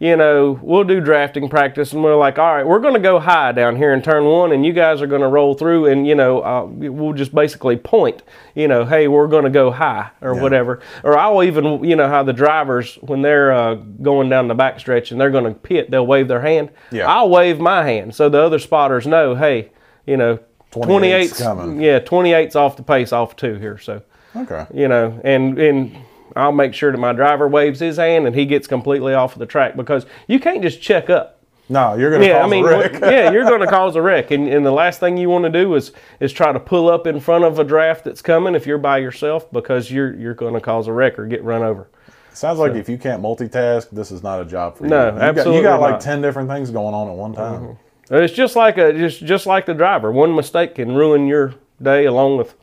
you 0.01 0.17
know, 0.17 0.59
we'll 0.63 0.85
do 0.85 1.01
drafting 1.01 1.49
practice, 1.49 1.93
and 1.93 2.05
we're 2.05 2.15
like, 2.17 2.39
all 2.39 2.55
right, 2.55 2.65
we're 2.65 2.79
going 2.79 2.95
to 2.95 3.01
go 3.01 3.19
high 3.19 3.51
down 3.51 3.75
here 3.75 3.93
in 3.93 4.01
turn 4.01 4.25
one, 4.25 4.53
and 4.53 4.65
you 4.65 4.73
guys 4.73 5.03
are 5.03 5.09
going 5.09 5.23
to 5.23 5.29
roll 5.29 5.55
through, 5.55 5.87
and 5.87 6.07
you 6.07 6.15
know, 6.15 6.41
uh, 6.41 6.65
we'll 6.67 7.13
just 7.13 7.35
basically 7.35 7.77
point, 7.77 8.23
you 8.55 8.69
know, 8.69 8.85
hey, 8.85 9.09
we're 9.09 9.27
going 9.27 9.43
to 9.43 9.51
go 9.51 9.73
high 9.73 10.11
or 10.21 10.41
whatever. 10.41 10.81
Or 11.03 11.19
I'll 11.19 11.43
even, 11.43 11.83
you 11.83 11.97
know, 11.97 12.09
how 12.09 12.23
the 12.23 12.33
drivers 12.33 12.95
when 12.97 13.23
they're 13.23 13.53
uh, 13.53 13.75
going 13.75 14.29
down 14.29 14.47
the 14.47 14.55
backstretch 14.55 15.11
and 15.11 15.21
they're 15.21 15.31
going 15.33 15.45
to 15.45 15.55
pit, 15.55 15.91
they'll 15.91 16.07
wave 16.07 16.29
their 16.29 16.43
hand. 16.43 16.71
Yeah. 16.93 17.11
I'll 17.11 17.29
wave 17.29 17.59
my 17.59 17.85
hand 17.85 18.15
so 18.15 18.29
the 18.29 18.41
other 18.41 18.61
spotters 18.61 19.07
know, 19.07 19.35
hey, 19.35 19.71
you 20.07 20.17
know. 20.17 20.39
28's 20.71 21.33
28's 21.33 21.43
coming. 21.43 21.81
yeah, 21.81 21.99
28's 21.99 22.55
off 22.55 22.77
the 22.77 22.83
pace, 22.83 23.11
off 23.11 23.35
two 23.37 23.55
here. 23.55 23.79
So, 23.79 24.03
okay. 24.37 24.67
you 24.73 24.87
know, 24.87 25.19
and 25.25 25.59
and 25.59 25.97
I'll 26.39 26.53
make 26.53 26.73
sure 26.73 26.93
that 26.93 26.99
my 26.99 27.13
driver 27.13 27.49
waves 27.49 27.81
his 27.81 27.97
hand 27.97 28.27
and 28.27 28.35
he 28.35 28.47
gets 28.47 28.67
completely 28.67 29.15
off 29.15 29.33
of 29.33 29.41
the 29.41 29.47
track 29.47 29.77
because 29.77 30.07
you 30.27 30.39
can't 30.39 30.63
just 30.63 30.81
check 30.81 31.11
up. 31.11 31.39
No, 31.69 31.95
you're 31.95 32.11
gonna 32.11 32.25
Yeah, 32.25 32.41
cause 32.41 32.47
I 32.47 32.49
mean, 32.49 32.65
a 32.65 32.69
wreck. 32.69 32.93
yeah, 33.03 33.31
you're 33.31 33.45
going 33.45 33.61
to 33.61 33.67
cause 33.67 33.95
a 33.95 34.01
wreck, 34.01 34.31
and, 34.31 34.49
and 34.49 34.65
the 34.65 34.71
last 34.71 35.01
thing 35.01 35.19
you 35.19 35.29
want 35.29 35.45
to 35.45 35.51
do 35.51 35.75
is 35.75 35.93
is 36.19 36.33
try 36.33 36.51
to 36.51 36.61
pull 36.61 36.89
up 36.89 37.07
in 37.07 37.21
front 37.21 37.45
of 37.45 37.59
a 37.59 37.65
draft 37.65 38.05
that's 38.05 38.23
coming 38.23 38.55
if 38.55 38.67
you're 38.67 38.79
by 38.79 38.99
yourself 38.99 39.51
because 39.53 39.91
you're 39.91 40.15
you're 40.15 40.35
going 40.35 40.55
to 40.55 40.61
cause 40.61 40.87
a 40.87 40.93
wreck 40.93 41.19
or 41.19 41.27
get 41.27 41.45
run 41.45 41.63
over. 41.63 41.89
Sounds 42.33 42.59
like 42.59 42.73
if 42.73 42.89
you 42.89 42.97
can't 42.97 43.21
multitask, 43.23 43.91
this 43.91 44.13
is 44.13 44.23
not 44.23 44.41
a 44.41 44.45
job 44.45 44.79
for 44.79 44.85
you. 44.85 44.91
No, 44.91 45.07
you 45.07 45.11
got, 45.11 45.17
you 45.17 45.23
absolutely 45.23 45.63
got 45.63 45.81
like 45.81 45.93
not. 45.95 46.01
ten 46.01 46.23
different 46.23 46.49
things 46.49 46.71
going 46.71 46.95
on 46.95 47.09
at 47.09 47.15
one 47.15 47.35
time. 47.35 47.61
Mm-hmm. 47.61 48.15
It's 48.15 48.33
just 48.33 48.57
like 48.57 48.79
a 48.79 48.93
just 48.93 49.25
just 49.25 49.45
like 49.45 49.67
the 49.67 49.75
driver. 49.75 50.11
One 50.11 50.35
mistake 50.35 50.77
can 50.77 50.95
ruin 50.95 51.27
your 51.27 51.55
day 51.83 52.07
along 52.07 52.39
with 52.39 52.55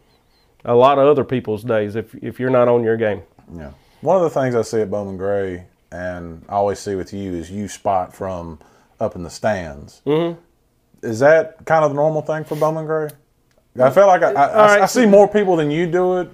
a 0.63 0.73
lot 0.73 0.97
of 0.97 1.07
other 1.07 1.23
people's 1.23 1.63
days 1.63 1.95
if 1.95 2.15
if 2.15 2.39
you're 2.39 2.49
not 2.49 2.67
on 2.67 2.83
your 2.83 2.97
game. 2.97 3.21
Yeah. 3.53 3.71
One 4.01 4.17
of 4.17 4.23
the 4.23 4.29
things 4.29 4.55
I 4.55 4.62
see 4.62 4.81
at 4.81 4.91
Bowman 4.91 5.17
Gray, 5.17 5.65
and 5.91 6.43
I 6.49 6.53
always 6.53 6.79
see 6.79 6.95
with 6.95 7.13
you, 7.13 7.34
is 7.34 7.49
you 7.49 7.67
spot 7.67 8.13
from 8.13 8.60
up 8.99 9.15
in 9.15 9.23
the 9.23 9.29
stands. 9.29 10.01
Mm-hmm. 10.05 10.39
Is 11.05 11.19
that 11.19 11.65
kind 11.65 11.84
of 11.84 11.91
the 11.91 11.95
normal 11.95 12.21
thing 12.21 12.43
for 12.43 12.55
Bowman 12.55 12.86
Gray? 12.86 13.10
I 13.79 13.89
feel 13.89 14.08
like 14.08 14.23
I, 14.23 14.31
I, 14.31 14.45
I, 14.45 14.65
right. 14.67 14.81
I 14.81 14.86
see 14.86 15.05
more 15.05 15.27
people 15.27 15.58
than 15.58 15.69
you 15.69 15.86
do 15.86 16.19
it, 16.19 16.29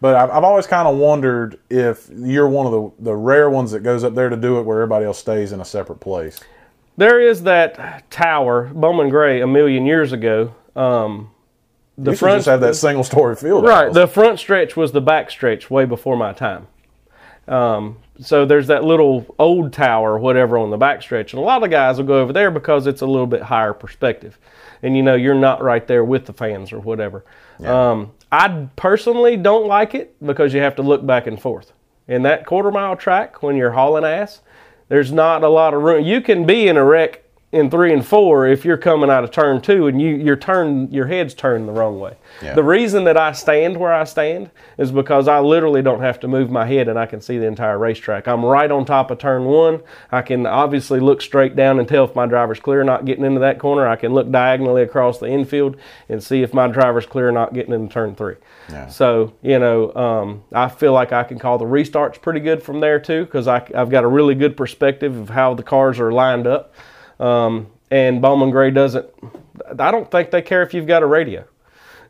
but 0.00 0.16
I've, 0.16 0.30
I've 0.30 0.44
always 0.44 0.66
kind 0.66 0.88
of 0.88 0.96
wondered 0.96 1.58
if 1.68 2.08
you're 2.10 2.48
one 2.48 2.66
of 2.66 2.72
the, 2.72 3.04
the 3.10 3.14
rare 3.14 3.50
ones 3.50 3.70
that 3.72 3.80
goes 3.80 4.02
up 4.02 4.14
there 4.14 4.30
to 4.30 4.36
do 4.36 4.58
it 4.58 4.62
where 4.62 4.78
everybody 4.78 5.04
else 5.04 5.18
stays 5.18 5.52
in 5.52 5.60
a 5.60 5.64
separate 5.64 6.00
place. 6.00 6.40
There 6.96 7.20
is 7.20 7.42
that 7.42 8.10
tower, 8.10 8.70
Bowman 8.74 9.10
Gray, 9.10 9.42
a 9.42 9.46
million 9.46 9.84
years 9.84 10.12
ago. 10.12 10.54
Um, 10.74 11.30
the 11.98 12.10
you 12.10 12.16
should 12.16 12.28
just 12.28 12.46
have 12.46 12.60
that 12.60 12.76
single 12.76 13.04
story 13.04 13.36
field. 13.36 13.64
right. 13.64 13.92
The 13.92 14.06
front 14.06 14.38
stretch 14.38 14.76
was 14.76 14.92
the 14.92 15.00
back 15.00 15.30
stretch 15.30 15.70
way 15.70 15.84
before 15.84 16.16
my 16.16 16.32
time. 16.32 16.68
Um, 17.48 17.98
so 18.18 18.44
there's 18.44 18.66
that 18.66 18.84
little 18.84 19.34
old 19.38 19.72
tower, 19.72 20.14
or 20.14 20.18
whatever, 20.18 20.58
on 20.58 20.70
the 20.70 20.76
back 20.76 21.02
stretch, 21.02 21.32
and 21.32 21.40
a 21.40 21.44
lot 21.44 21.62
of 21.62 21.70
guys 21.70 21.98
will 21.98 22.06
go 22.06 22.20
over 22.20 22.32
there 22.32 22.50
because 22.50 22.86
it's 22.86 23.02
a 23.02 23.06
little 23.06 23.26
bit 23.26 23.42
higher 23.42 23.72
perspective, 23.72 24.38
and 24.82 24.96
you 24.96 25.02
know 25.02 25.14
you're 25.14 25.34
not 25.34 25.62
right 25.62 25.86
there 25.86 26.04
with 26.04 26.26
the 26.26 26.32
fans 26.32 26.72
or 26.72 26.80
whatever. 26.80 27.24
Um, 27.64 28.12
I 28.32 28.68
personally 28.76 29.36
don't 29.36 29.66
like 29.66 29.94
it 29.94 30.16
because 30.24 30.52
you 30.52 30.60
have 30.60 30.76
to 30.76 30.82
look 30.82 31.06
back 31.06 31.26
and 31.26 31.40
forth. 31.40 31.72
In 32.08 32.22
that 32.22 32.46
quarter 32.46 32.70
mile 32.70 32.96
track, 32.96 33.42
when 33.42 33.56
you're 33.56 33.72
hauling 33.72 34.04
ass, 34.04 34.40
there's 34.88 35.12
not 35.12 35.42
a 35.42 35.48
lot 35.48 35.74
of 35.74 35.82
room. 35.82 36.04
You 36.04 36.20
can 36.20 36.46
be 36.46 36.68
in 36.68 36.76
a 36.76 36.84
wreck 36.84 37.22
in 37.52 37.70
three 37.70 37.92
and 37.92 38.04
four 38.04 38.46
if 38.46 38.64
you're 38.64 38.76
coming 38.76 39.08
out 39.08 39.22
of 39.22 39.30
turn 39.30 39.60
two 39.60 39.86
and 39.86 40.02
you 40.02 40.16
your 40.16 40.34
turn 40.34 40.90
your 40.90 41.06
head's 41.06 41.32
turned 41.32 41.68
the 41.68 41.72
wrong 41.72 42.00
way. 42.00 42.16
Yeah. 42.42 42.54
The 42.54 42.64
reason 42.64 43.04
that 43.04 43.16
I 43.16 43.32
stand 43.32 43.76
where 43.76 43.94
I 43.94 44.02
stand 44.02 44.50
is 44.78 44.90
because 44.90 45.28
I 45.28 45.38
literally 45.38 45.80
don't 45.80 46.00
have 46.00 46.18
to 46.20 46.28
move 46.28 46.50
my 46.50 46.66
head 46.66 46.88
and 46.88 46.98
I 46.98 47.06
can 47.06 47.20
see 47.20 47.38
the 47.38 47.46
entire 47.46 47.78
racetrack. 47.78 48.26
I'm 48.26 48.44
right 48.44 48.70
on 48.70 48.84
top 48.84 49.12
of 49.12 49.18
turn 49.18 49.44
one. 49.44 49.80
I 50.10 50.22
can 50.22 50.44
obviously 50.44 50.98
look 50.98 51.22
straight 51.22 51.54
down 51.54 51.78
and 51.78 51.88
tell 51.88 52.04
if 52.04 52.16
my 52.16 52.26
driver's 52.26 52.58
clear 52.58 52.82
not 52.82 53.04
getting 53.04 53.24
into 53.24 53.40
that 53.40 53.60
corner. 53.60 53.86
I 53.86 53.96
can 53.96 54.12
look 54.12 54.30
diagonally 54.30 54.82
across 54.82 55.18
the 55.18 55.28
infield 55.28 55.76
and 56.08 56.22
see 56.22 56.42
if 56.42 56.52
my 56.52 56.66
driver's 56.66 57.06
clear 57.06 57.30
not 57.30 57.54
getting 57.54 57.72
into 57.72 57.92
turn 57.92 58.16
three. 58.16 58.36
Yeah. 58.70 58.88
So, 58.88 59.32
you 59.42 59.60
know, 59.60 59.94
um, 59.94 60.42
I 60.52 60.68
feel 60.68 60.92
like 60.92 61.12
I 61.12 61.22
can 61.22 61.38
call 61.38 61.58
the 61.58 61.64
restarts 61.64 62.20
pretty 62.20 62.40
good 62.40 62.60
from 62.60 62.80
there 62.80 62.98
too 62.98 63.24
because 63.24 63.46
I've 63.46 63.90
got 63.90 64.02
a 64.02 64.08
really 64.08 64.34
good 64.34 64.56
perspective 64.56 65.16
of 65.16 65.28
how 65.30 65.54
the 65.54 65.62
cars 65.62 66.00
are 66.00 66.10
lined 66.10 66.48
up. 66.48 66.74
Um, 67.18 67.68
and 67.90 68.20
Bowman 68.20 68.50
Gray 68.50 68.70
doesn't 68.70 69.06
I 69.78 69.90
don't 69.90 70.10
think 70.10 70.30
they 70.30 70.42
care 70.42 70.62
if 70.62 70.74
you've 70.74 70.86
got 70.86 71.02
a 71.02 71.06
radio. 71.06 71.44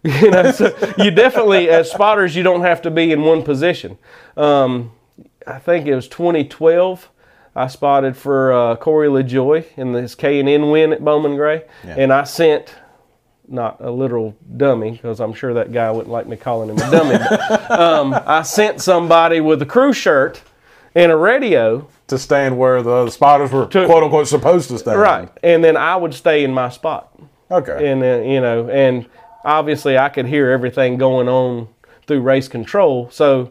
You 0.04 0.30
know, 0.30 0.52
so 0.52 0.66
you 0.98 1.10
definitely 1.10 1.68
as 1.68 1.90
spotters 1.90 2.36
you 2.36 2.44
don't 2.44 2.60
have 2.60 2.80
to 2.82 2.92
be 2.92 3.10
in 3.10 3.22
one 3.22 3.42
position. 3.42 3.98
Um, 4.36 4.92
I 5.46 5.58
think 5.58 5.86
it 5.86 5.96
was 5.96 6.06
2012. 6.06 7.08
I 7.56 7.66
spotted 7.66 8.16
for 8.16 8.52
uh, 8.52 8.76
Corey 8.76 9.08
LaJoie 9.08 9.64
in 9.76 9.92
this 9.94 10.14
K 10.14 10.38
and 10.38 10.48
N 10.48 10.70
win 10.70 10.92
at 10.92 11.04
Bowman 11.04 11.34
Gray, 11.34 11.64
and 11.82 12.12
I 12.12 12.22
sent 12.22 12.72
not 13.48 13.80
a 13.80 13.90
literal 13.90 14.36
dummy 14.56 14.92
because 14.92 15.18
I'm 15.20 15.32
sure 15.32 15.54
that 15.54 15.72
guy 15.72 15.90
wouldn't 15.90 16.12
like 16.12 16.28
me 16.28 16.36
calling 16.36 16.68
him 16.70 16.76
a 16.78 16.90
dummy. 16.90 17.16
but, 17.18 17.70
um, 17.72 18.14
I 18.26 18.42
sent 18.42 18.80
somebody 18.80 19.40
with 19.40 19.60
a 19.62 19.66
crew 19.66 19.92
shirt 19.92 20.40
and 20.94 21.10
a 21.10 21.16
radio, 21.16 21.88
To 22.08 22.18
stand 22.18 22.56
where 22.56 22.82
the 22.82 23.10
spotters 23.10 23.50
were 23.52 23.66
To- 23.66 23.86
quote 23.86 24.04
unquote 24.04 24.28
supposed 24.28 24.68
to 24.70 24.78
stand. 24.78 25.00
right, 25.00 25.28
and 25.42 25.64
then 25.64 25.76
I 25.76 25.96
would 25.96 26.14
stay 26.14 26.44
in 26.44 26.52
my 26.52 26.68
spot. 26.68 27.12
Okay. 27.50 27.90
and 27.92 28.02
then 28.02 28.24
you 28.28 28.40
know, 28.40 28.68
and 28.68 29.06
obviously 29.44 29.96
I 29.98 30.08
could 30.08 30.26
hear 30.26 30.50
everything 30.50 30.98
going 30.98 31.28
on 31.28 31.68
through 32.06 32.20
race 32.20 32.48
control. 32.48 33.08
So, 33.10 33.50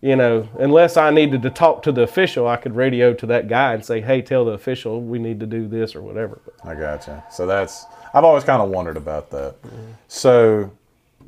you 0.00 0.16
know, 0.16 0.48
unless 0.58 0.96
I 0.96 1.10
needed 1.10 1.42
to 1.42 1.50
talk 1.50 1.82
to 1.82 1.92
the 1.92 2.02
official, 2.02 2.46
I 2.48 2.56
could 2.56 2.74
radio 2.76 3.12
to 3.14 3.26
that 3.26 3.48
guy 3.48 3.72
and 3.74 3.84
say, 3.84 4.00
"Hey, 4.00 4.20
tell 4.22 4.44
the 4.44 4.52
official 4.52 5.00
we 5.02 5.18
need 5.18 5.40
to 5.40 5.46
do 5.46 5.66
this 5.68 5.94
or 5.96 6.02
whatever." 6.02 6.40
I 6.64 6.74
gotcha. 6.74 7.24
So 7.30 7.46
that's 7.46 7.86
I've 8.14 8.24
always 8.24 8.44
kind 8.44 8.60
of 8.62 8.68
wondered 8.70 8.96
about 8.96 9.30
that. 9.30 9.54
So 10.08 10.70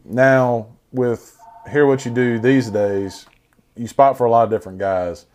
now 0.05 0.66
with 0.92 1.37
hear 1.70 1.87
what 1.87 2.05
you 2.05 2.11
do 2.11 2.38
these 2.38 2.70
days, 2.70 3.27
you 3.77 3.87
spot 3.87 4.16
for 4.18 4.25
a 4.27 4.31
lot 4.31 4.44
of 4.44 4.51
different 4.51 4.79
guys. 4.79 5.27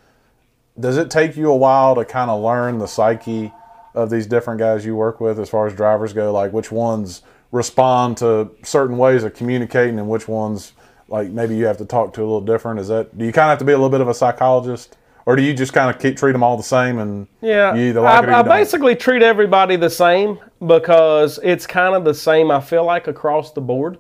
Does 0.80 0.98
it 0.98 1.10
take 1.10 1.38
you 1.38 1.50
a 1.50 1.56
while 1.56 1.96
to 1.96 2.06
kind 2.06 2.30
of 2.30 2.42
learn 2.42 2.80
the 2.80 2.88
psyche 2.88 3.54
of 3.94 4.10
these 4.10 4.28
different 4.28 4.60
guys 4.60 4.86
you 4.86 4.96
work 4.96 5.22
with 5.22 5.40
as 5.40 5.50
far 5.50 5.68
as 5.68 5.74
drivers 5.74 6.14
go? 6.14 6.32
Like 6.32 6.52
which 6.52 6.72
ones 6.72 7.22
respond 7.52 8.18
to 8.18 8.52
certain 8.64 8.98
ways 8.98 9.24
of 9.24 9.34
communicating 9.34 9.98
and 9.98 10.10
which 10.10 10.28
ones 10.28 10.74
like 11.08 11.30
maybe 11.30 11.56
you 11.56 11.66
have 11.66 11.78
to 11.78 11.86
talk 11.86 12.14
to 12.14 12.22
a 12.22 12.26
little 12.26 12.42
different? 12.42 12.80
Is 12.80 12.90
that 12.90 13.18
do 13.18 13.26
you 13.26 13.32
kind 13.32 13.46
of 13.46 13.52
have 13.52 13.60
to 13.60 13.66
be 13.66 13.72
a 13.72 13.78
little 13.78 13.90
bit 13.90 14.02
of 14.02 14.08
a 14.08 14.14
psychologist? 14.14 14.98
Or 15.28 15.36
do 15.36 15.42
you 15.42 15.54
just 15.56 15.74
kind 15.74 15.90
of 15.90 16.00
keep 16.00 16.18
treat 16.18 16.34
them 16.34 16.44
all 16.44 16.56
the 16.56 16.64
same 16.64 17.00
and 17.00 17.28
Yeah, 17.42 17.74
you 17.74 17.90
either 17.90 18.02
like 18.02 18.24
it 18.24 18.30
or 18.30 18.34
I, 18.34 18.40
I 18.40 18.44
basically 18.44 18.96
treat 18.96 19.24
everybody 19.24 19.76
the 19.76 19.90
same 19.90 20.40
because 20.66 21.40
it's 21.42 21.66
kind 21.66 21.96
of 21.96 22.04
the 22.04 22.14
same. 22.14 22.52
I 22.52 22.62
feel 22.62 22.84
like 22.84 23.08
across 23.08 23.52
the 23.52 23.62
board, 23.62 23.98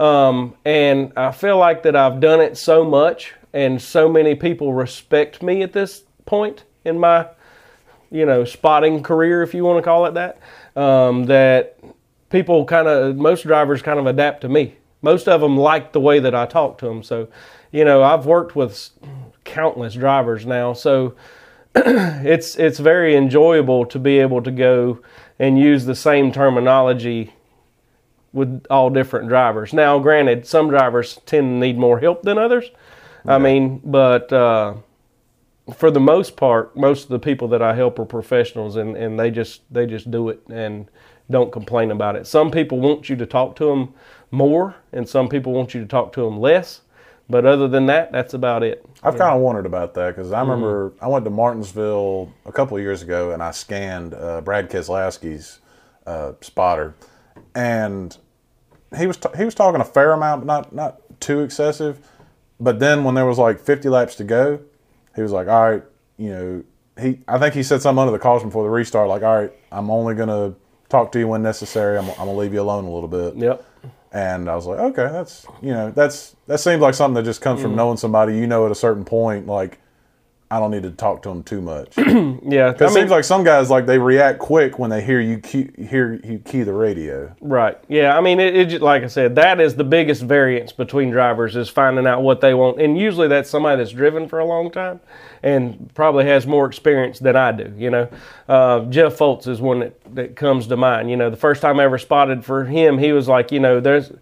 um, 0.00 0.54
and 0.64 1.12
I 1.16 1.32
feel 1.32 1.58
like 1.58 1.82
that 1.82 1.96
I've 1.96 2.20
done 2.20 2.40
it 2.40 2.56
so 2.56 2.82
much, 2.82 3.34
and 3.52 3.80
so 3.80 4.08
many 4.08 4.34
people 4.34 4.72
respect 4.72 5.42
me 5.42 5.62
at 5.62 5.72
this 5.72 6.04
point 6.26 6.64
in 6.84 6.98
my, 6.98 7.26
you 8.10 8.26
know, 8.26 8.44
spotting 8.44 9.02
career, 9.02 9.42
if 9.42 9.54
you 9.54 9.64
want 9.64 9.78
to 9.78 9.82
call 9.82 10.06
it 10.06 10.14
that. 10.14 10.38
Um, 10.76 11.24
that 11.24 11.78
people 12.30 12.64
kind 12.64 12.88
of 12.88 13.16
most 13.16 13.42
drivers 13.42 13.82
kind 13.82 13.98
of 13.98 14.06
adapt 14.06 14.42
to 14.42 14.48
me. 14.48 14.76
Most 15.02 15.28
of 15.28 15.40
them 15.40 15.56
like 15.56 15.92
the 15.92 16.00
way 16.00 16.18
that 16.18 16.34
I 16.34 16.46
talk 16.46 16.78
to 16.78 16.86
them. 16.86 17.02
So, 17.02 17.28
you 17.70 17.84
know, 17.84 18.02
I've 18.02 18.26
worked 18.26 18.56
with 18.56 18.90
countless 19.44 19.94
drivers 19.94 20.44
now, 20.44 20.72
so 20.72 21.14
it's 21.74 22.56
it's 22.56 22.78
very 22.78 23.16
enjoyable 23.16 23.86
to 23.86 23.98
be 23.98 24.18
able 24.18 24.42
to 24.42 24.50
go 24.50 25.00
and 25.38 25.58
use 25.58 25.84
the 25.84 25.94
same 25.94 26.32
terminology 26.32 27.32
with 28.32 28.66
all 28.68 28.90
different 28.90 29.28
drivers. 29.28 29.72
Now, 29.72 29.98
granted, 29.98 30.46
some 30.46 30.68
drivers 30.68 31.20
tend 31.26 31.46
to 31.46 31.66
need 31.66 31.78
more 31.78 32.00
help 32.00 32.22
than 32.22 32.38
others. 32.38 32.70
I 33.28 33.38
mean, 33.38 33.80
but 33.84 34.32
uh, 34.32 34.74
for 35.74 35.90
the 35.90 36.00
most 36.00 36.36
part, 36.36 36.76
most 36.76 37.04
of 37.04 37.08
the 37.10 37.18
people 37.18 37.48
that 37.48 37.62
I 37.62 37.74
help 37.74 37.98
are 37.98 38.04
professionals, 38.04 38.76
and, 38.76 38.96
and 38.96 39.18
they 39.18 39.30
just 39.30 39.62
they 39.70 39.86
just 39.86 40.10
do 40.10 40.30
it 40.30 40.42
and 40.48 40.88
don't 41.30 41.52
complain 41.52 41.90
about 41.90 42.16
it. 42.16 42.26
Some 42.26 42.50
people 42.50 42.80
want 42.80 43.08
you 43.08 43.16
to 43.16 43.26
talk 43.26 43.54
to 43.56 43.66
them 43.66 43.94
more, 44.30 44.74
and 44.92 45.08
some 45.08 45.28
people 45.28 45.52
want 45.52 45.74
you 45.74 45.80
to 45.80 45.86
talk 45.86 46.12
to 46.14 46.22
them 46.22 46.40
less. 46.40 46.82
But 47.30 47.44
other 47.44 47.68
than 47.68 47.84
that, 47.86 48.10
that's 48.10 48.32
about 48.32 48.62
it. 48.62 48.86
I've 49.02 49.18
kind 49.18 49.34
of 49.34 49.42
wondered 49.42 49.66
about 49.66 49.92
that 49.94 50.16
because 50.16 50.32
I 50.32 50.40
remember 50.40 50.94
I 51.00 51.08
went 51.08 51.26
to 51.26 51.30
Martinsville 51.30 52.32
a 52.46 52.52
couple 52.52 52.78
of 52.78 52.82
years 52.82 53.02
ago 53.02 53.32
and 53.32 53.42
I 53.42 53.50
scanned 53.50 54.14
uh, 54.14 54.40
Brad 54.40 54.70
Keselowski's 54.70 55.58
uh, 56.06 56.32
spotter, 56.40 56.94
and 57.54 58.16
he 58.96 59.06
was 59.06 59.18
t- 59.18 59.28
he 59.36 59.44
was 59.44 59.54
talking 59.54 59.82
a 59.82 59.84
fair 59.84 60.12
amount, 60.12 60.40
but 60.40 60.46
not 60.46 60.74
not 60.74 61.20
too 61.20 61.40
excessive. 61.40 62.00
But 62.60 62.78
then 62.80 63.04
when 63.04 63.14
there 63.14 63.26
was 63.26 63.38
like 63.38 63.60
50 63.60 63.88
laps 63.88 64.14
to 64.16 64.24
go, 64.24 64.60
he 65.14 65.22
was 65.22 65.32
like, 65.32 65.48
"All 65.48 65.70
right, 65.70 65.82
you 66.16 66.30
know." 66.30 66.64
He 67.00 67.20
I 67.28 67.38
think 67.38 67.54
he 67.54 67.62
said 67.62 67.80
something 67.80 68.00
under 68.00 68.10
the 68.12 68.18
caution 68.18 68.48
before 68.48 68.64
the 68.64 68.70
restart, 68.70 69.08
like, 69.08 69.22
"All 69.22 69.36
right, 69.36 69.52
I'm 69.70 69.88
only 69.90 70.14
gonna 70.16 70.54
talk 70.88 71.12
to 71.12 71.18
you 71.20 71.28
when 71.28 71.42
necessary. 71.42 71.96
I'm, 71.96 72.08
I'm 72.10 72.16
gonna 72.16 72.34
leave 72.34 72.52
you 72.52 72.60
alone 72.60 72.84
a 72.86 72.90
little 72.90 73.08
bit." 73.08 73.36
Yep. 73.36 73.64
And 74.10 74.48
I 74.48 74.56
was 74.56 74.66
like, 74.66 74.78
okay, 74.78 75.06
that's 75.12 75.46
you 75.62 75.70
know, 75.72 75.90
that's 75.92 76.34
that 76.48 76.58
seems 76.58 76.80
like 76.80 76.94
something 76.94 77.14
that 77.14 77.24
just 77.24 77.40
comes 77.40 77.60
Mm. 77.60 77.62
from 77.62 77.76
knowing 77.76 77.96
somebody 77.98 78.36
you 78.36 78.46
know 78.48 78.64
at 78.66 78.72
a 78.72 78.74
certain 78.74 79.04
point. 79.04 79.46
Like, 79.46 79.78
I 80.50 80.58
don't 80.58 80.70
need 80.70 80.84
to 80.84 80.90
talk 80.90 81.22
to 81.22 81.28
them 81.28 81.42
too 81.42 81.60
much. 81.60 81.94
Yeah. 82.48 82.72
because 82.72 82.92
It 82.92 82.94
seems 82.94 83.10
like 83.10 83.24
some 83.24 83.44
guys 83.44 83.68
like 83.68 83.84
they 83.86 83.98
react 83.98 84.38
quick 84.38 84.78
when 84.78 84.90
they 84.90 85.02
hear 85.02 85.20
you 85.20 85.38
key, 85.38 85.68
hear 85.76 86.20
you 86.24 86.38
key 86.38 86.62
the 86.62 86.72
radio. 86.72 87.34
Right. 87.40 87.76
Yeah. 87.88 88.16
I 88.16 88.20
mean, 88.20 88.40
it, 88.40 88.72
it 88.72 88.82
like 88.82 89.02
I 89.02 89.08
said, 89.08 89.34
that 89.34 89.60
is 89.60 89.74
the 89.74 89.84
biggest 89.84 90.22
variance 90.22 90.72
between 90.72 91.10
drivers 91.10 91.56
is 91.56 91.68
finding 91.68 92.06
out 92.06 92.22
what 92.22 92.40
they 92.40 92.54
want, 92.54 92.80
and 92.80 92.98
usually 92.98 93.28
that's 93.28 93.50
somebody 93.50 93.76
that's 93.76 93.92
driven 93.92 94.28
for 94.28 94.38
a 94.38 94.44
long 94.44 94.70
time, 94.70 95.00
and 95.42 95.92
probably 95.94 96.24
has 96.24 96.46
more 96.46 96.66
experience 96.66 97.18
than 97.18 97.36
I 97.36 97.52
do. 97.52 97.72
You 97.76 97.90
know, 97.90 98.08
uh, 98.48 98.80
Jeff 98.86 99.18
Fultz 99.18 99.46
is 99.46 99.60
one 99.60 99.80
that 99.80 100.14
that 100.14 100.36
comes 100.36 100.66
to 100.68 100.76
mind. 100.76 101.10
You 101.10 101.16
know, 101.16 101.28
the 101.28 101.36
first 101.36 101.60
time 101.60 101.78
I 101.80 101.84
ever 101.84 101.98
spotted 101.98 102.44
for 102.44 102.64
him, 102.64 102.98
he 102.98 103.12
was 103.12 103.28
like, 103.28 103.52
you 103.52 103.60
know, 103.60 103.80
there's. 103.80 104.12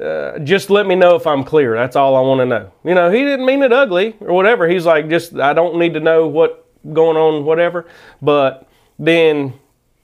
Uh, 0.00 0.38
just 0.40 0.68
let 0.68 0.86
me 0.86 0.94
know 0.94 1.14
if 1.14 1.26
I'm 1.26 1.42
clear. 1.42 1.74
That's 1.74 1.96
all 1.96 2.16
I 2.16 2.20
want 2.20 2.40
to 2.40 2.46
know. 2.46 2.72
You 2.84 2.94
know, 2.94 3.10
he 3.10 3.20
didn't 3.20 3.46
mean 3.46 3.62
it 3.62 3.72
ugly 3.72 4.16
or 4.20 4.34
whatever. 4.34 4.68
He's 4.68 4.84
like, 4.84 5.08
just 5.08 5.36
I 5.36 5.54
don't 5.54 5.78
need 5.78 5.94
to 5.94 6.00
know 6.00 6.26
what 6.26 6.66
going 6.92 7.16
on, 7.16 7.44
whatever. 7.44 7.86
But 8.20 8.68
then 8.98 9.54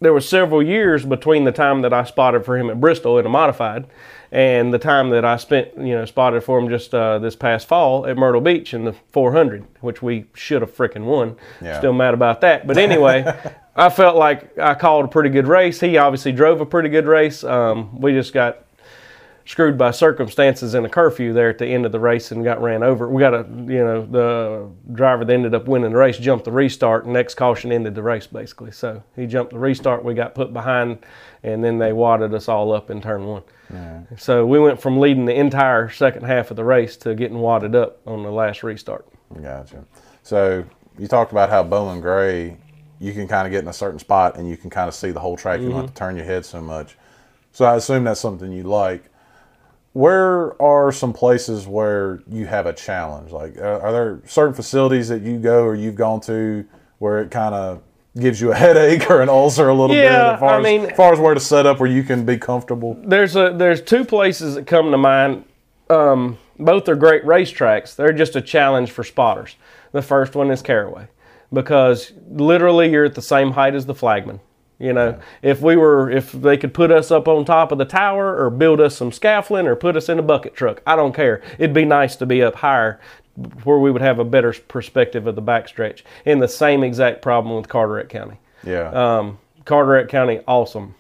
there 0.01 0.13
was 0.13 0.29
several 0.29 0.63
years 0.63 1.05
between 1.05 1.45
the 1.45 1.53
time 1.53 1.83
that 1.83 1.93
I 1.93 2.05
spotted 2.05 2.45
for 2.45 2.57
him 2.57 2.71
at 2.71 2.81
Bristol 2.81 3.19
in 3.19 3.27
a 3.27 3.29
modified 3.29 3.87
and 4.33 4.73
the 4.73 4.79
time 4.79 5.11
that 5.11 5.27
I 5.27 5.37
spent, 5.37 5.77
you 5.77 5.95
know, 5.95 6.07
spotted 6.07 6.43
for 6.43 6.59
him 6.59 6.71
just 6.71 6.95
uh, 6.95 7.19
this 7.19 7.37
past 7.37 7.69
fall 7.69 8.07
at 8.07 8.17
Myrtle 8.17 8.41
Beach 8.41 8.73
in 8.73 8.85
the 8.85 8.95
400, 9.13 9.65
which 9.83 10.01
we 10.01 10.25
should 10.33 10.63
have 10.63 10.75
freaking 10.75 11.05
won. 11.05 11.37
Yeah. 11.61 11.79
Still 11.79 11.93
mad 11.93 12.15
about 12.15 12.41
that. 12.41 12.67
But 12.67 12.79
anyway, 12.79 13.25
I 13.77 13.91
felt 13.91 14.17
like 14.17 14.59
I 14.59 14.73
called 14.75 15.05
a 15.05 15.09
pretty 15.09 15.29
good 15.29 15.47
race. 15.47 15.81
He 15.81 15.99
obviously 15.99 16.33
drove 16.33 16.63
a 16.63 16.67
pretty 16.67 16.89
good 16.89 17.07
race. 17.07 17.45
Um, 17.45 18.01
we 18.01 18.13
just 18.13 18.33
got 18.33 18.65
screwed 19.45 19.77
by 19.77 19.91
circumstances 19.91 20.75
in 20.75 20.85
a 20.85 20.89
curfew 20.89 21.33
there 21.33 21.49
at 21.51 21.59
the 21.59 21.67
end 21.67 21.85
of 21.85 21.93
the 21.93 22.01
race 22.01 22.31
and 22.31 22.45
got 22.45 22.63
ran 22.63 22.83
over. 22.83 23.09
We 23.09 23.21
got 23.21 23.35
a, 23.35 23.47
you 23.49 23.85
know, 23.85 24.07
the 24.07 24.71
driver 24.95 25.25
that 25.25 25.33
ended 25.33 25.55
up 25.55 25.67
winning 25.67 25.91
the 25.93 25.97
race 25.97 26.19
jumped 26.19 26.45
the 26.45 26.53
restart, 26.53 27.05
and 27.05 27.13
next 27.13 27.35
caution 27.35 27.73
ended 27.73 27.95
the 27.95 28.03
race 28.03 28.27
basically. 28.27 28.71
So 28.71 29.03
he 29.17 29.27
jumped 29.27 29.53
the 29.53 29.59
restart, 29.59 30.05
we 30.05 30.15
got 30.15 30.35
put 30.35 30.53
behind, 30.53 30.99
and 31.43 31.63
then 31.63 31.79
they 31.79 31.93
wadded 31.93 32.35
us 32.35 32.49
all 32.49 32.73
up 32.73 32.91
in 32.91 33.01
turn 33.01 33.27
one. 33.27 33.43
So 34.19 34.45
we 34.45 34.59
went 34.59 34.81
from 34.81 35.01
leading 35.01 35.25
the 35.25 35.35
entire 35.35 35.89
second 35.89 36.25
half 36.25 36.51
of 36.51 36.57
the 36.59 36.65
race 36.65 36.97
to 36.99 37.15
getting 37.15 37.39
wadded 37.39 37.75
up 37.75 38.01
on 38.07 38.23
the 38.23 38.31
last 38.31 38.63
restart. 38.63 39.07
Gotcha. 39.41 39.85
So 40.23 40.65
you 40.99 41.09
talked 41.09 41.33
about 41.33 41.49
how 41.49 41.63
Bowman 41.63 42.03
Gray, 42.03 42.59
you 43.01 43.15
can 43.15 43.27
kind 43.27 43.47
of 43.47 43.51
get 43.51 43.63
in 43.63 43.69
a 43.69 43.73
certain 43.73 43.99
spot 43.99 44.37
and 44.37 44.47
you 44.47 44.59
can 44.59 44.69
kind 44.69 44.89
of 44.89 44.95
see 44.95 45.11
the 45.11 45.21
whole 45.21 45.39
track. 45.39 45.61
You 45.61 45.69
don't 45.69 45.77
have 45.77 45.85
mm-hmm. 45.87 45.95
to 45.95 45.99
turn 45.99 46.17
your 46.17 46.27
head 46.27 46.45
so 46.45 46.61
much. 46.61 46.99
So 47.53 47.65
I 47.65 47.77
assume 47.77 48.05
that's 48.05 48.21
something 48.21 48.53
you 48.53 48.65
like. 48.65 49.05
Where 49.93 50.61
are 50.61 50.91
some 50.91 51.13
places 51.13 51.67
where 51.67 52.23
you 52.31 52.47
have 52.47 52.67
a 52.67 52.73
challenge? 52.73 53.31
Like, 53.31 53.59
are 53.59 53.93
there 53.93 54.21
certain 54.27 54.55
facilities 54.55 55.09
that 55.09 55.23
you 55.23 55.39
go 55.39 55.65
or 55.65 55.75
you've 55.75 55.97
gone 55.97 56.21
to 56.23 56.65
where 56.99 57.21
it 57.21 57.31
kind 57.31 57.55
of 57.55 57.83
gives 58.19 58.41
you 58.41 58.53
a 58.53 58.55
headache 58.65 59.11
or 59.11 59.21
an 59.21 59.29
ulcer 59.29 59.69
a 59.69 59.73
little 59.75 59.89
bit? 59.95 60.05
Yeah, 60.05 60.33
As 60.35 60.41
far, 60.41 60.55
I 60.55 60.59
as, 60.59 60.65
mean- 60.65 60.87
as 60.91 60.97
far 60.97 61.13
as 61.13 61.19
where 61.19 61.35
to 61.35 61.41
set 61.41 61.67
up 61.67 61.79
where 61.79 61.91
you 61.91 62.03
can 62.05 62.25
be 62.25 62.39
comfortable. 62.39 62.97
there's 63.05 63.37
a 63.37 63.53
there's 63.55 63.83
two 63.83 64.05
places 64.05 64.55
that 64.55 64.67
come 64.67 64.91
to 64.93 64.99
mind. 64.99 65.45
Um, 65.91 66.39
both 66.59 66.89
are 66.89 66.95
great 66.97 67.25
racetracks. 67.25 67.95
They're 67.95 68.13
just 68.13 68.35
a 68.37 68.41
challenge 68.41 68.91
for 68.91 69.05
spotters. 69.05 69.57
The 69.93 70.01
first 70.01 70.35
one 70.35 70.51
is 70.51 70.63
Caraway 70.63 71.09
because 71.53 72.13
literally 72.31 72.91
you're 72.91 73.05
at 73.05 73.15
the 73.15 73.21
same 73.21 73.51
height 73.51 73.75
as 73.75 73.85
the 73.85 73.95
flagman. 73.95 74.41
You 74.83 74.93
know, 74.93 75.21
if 75.43 75.61
we 75.61 75.77
were, 75.77 76.11
if 76.11 76.33
they 76.33 76.57
could 76.57 76.75
put 76.75 76.91
us 76.91 77.13
up 77.13 77.29
on 77.29 77.45
top 77.45 77.71
of 77.71 77.79
the 77.79 77.85
tower 77.85 78.37
or 78.37 78.51
build 78.51 78.81
us 78.81 78.97
some 78.97 79.13
scaffolding 79.13 79.69
or 79.69 79.77
put 79.77 79.97
us 79.97 80.09
in 80.09 80.19
a 80.19 80.23
bucket 80.23 80.57
truck, 80.57 80.83
I 80.85 80.97
don't 80.97 81.15
care. 81.15 81.41
It'd 81.57 81.73
be 81.73 81.85
nice 81.85 82.17
to 82.17 82.27
be 82.27 82.43
up 82.43 82.57
higher 82.57 83.01
where 83.63 83.79
we 83.79 83.93
would 83.93 84.03
have 84.03 84.19
a 84.19 84.25
better 84.25 84.53
perspective 84.53 85.29
of 85.29 85.37
the 85.37 85.43
backstretch. 85.43 86.03
And 86.27 86.43
the 86.43 86.49
same 86.49 86.83
exact 86.83 87.23
problem 87.23 87.57
with 87.57 87.69
Carteret 87.69 88.09
County. 88.09 88.39
Yeah. 88.65 88.89
Um, 88.91 89.39
Carteret 89.65 90.09
County, 90.09 90.41
awesome. 90.49 90.97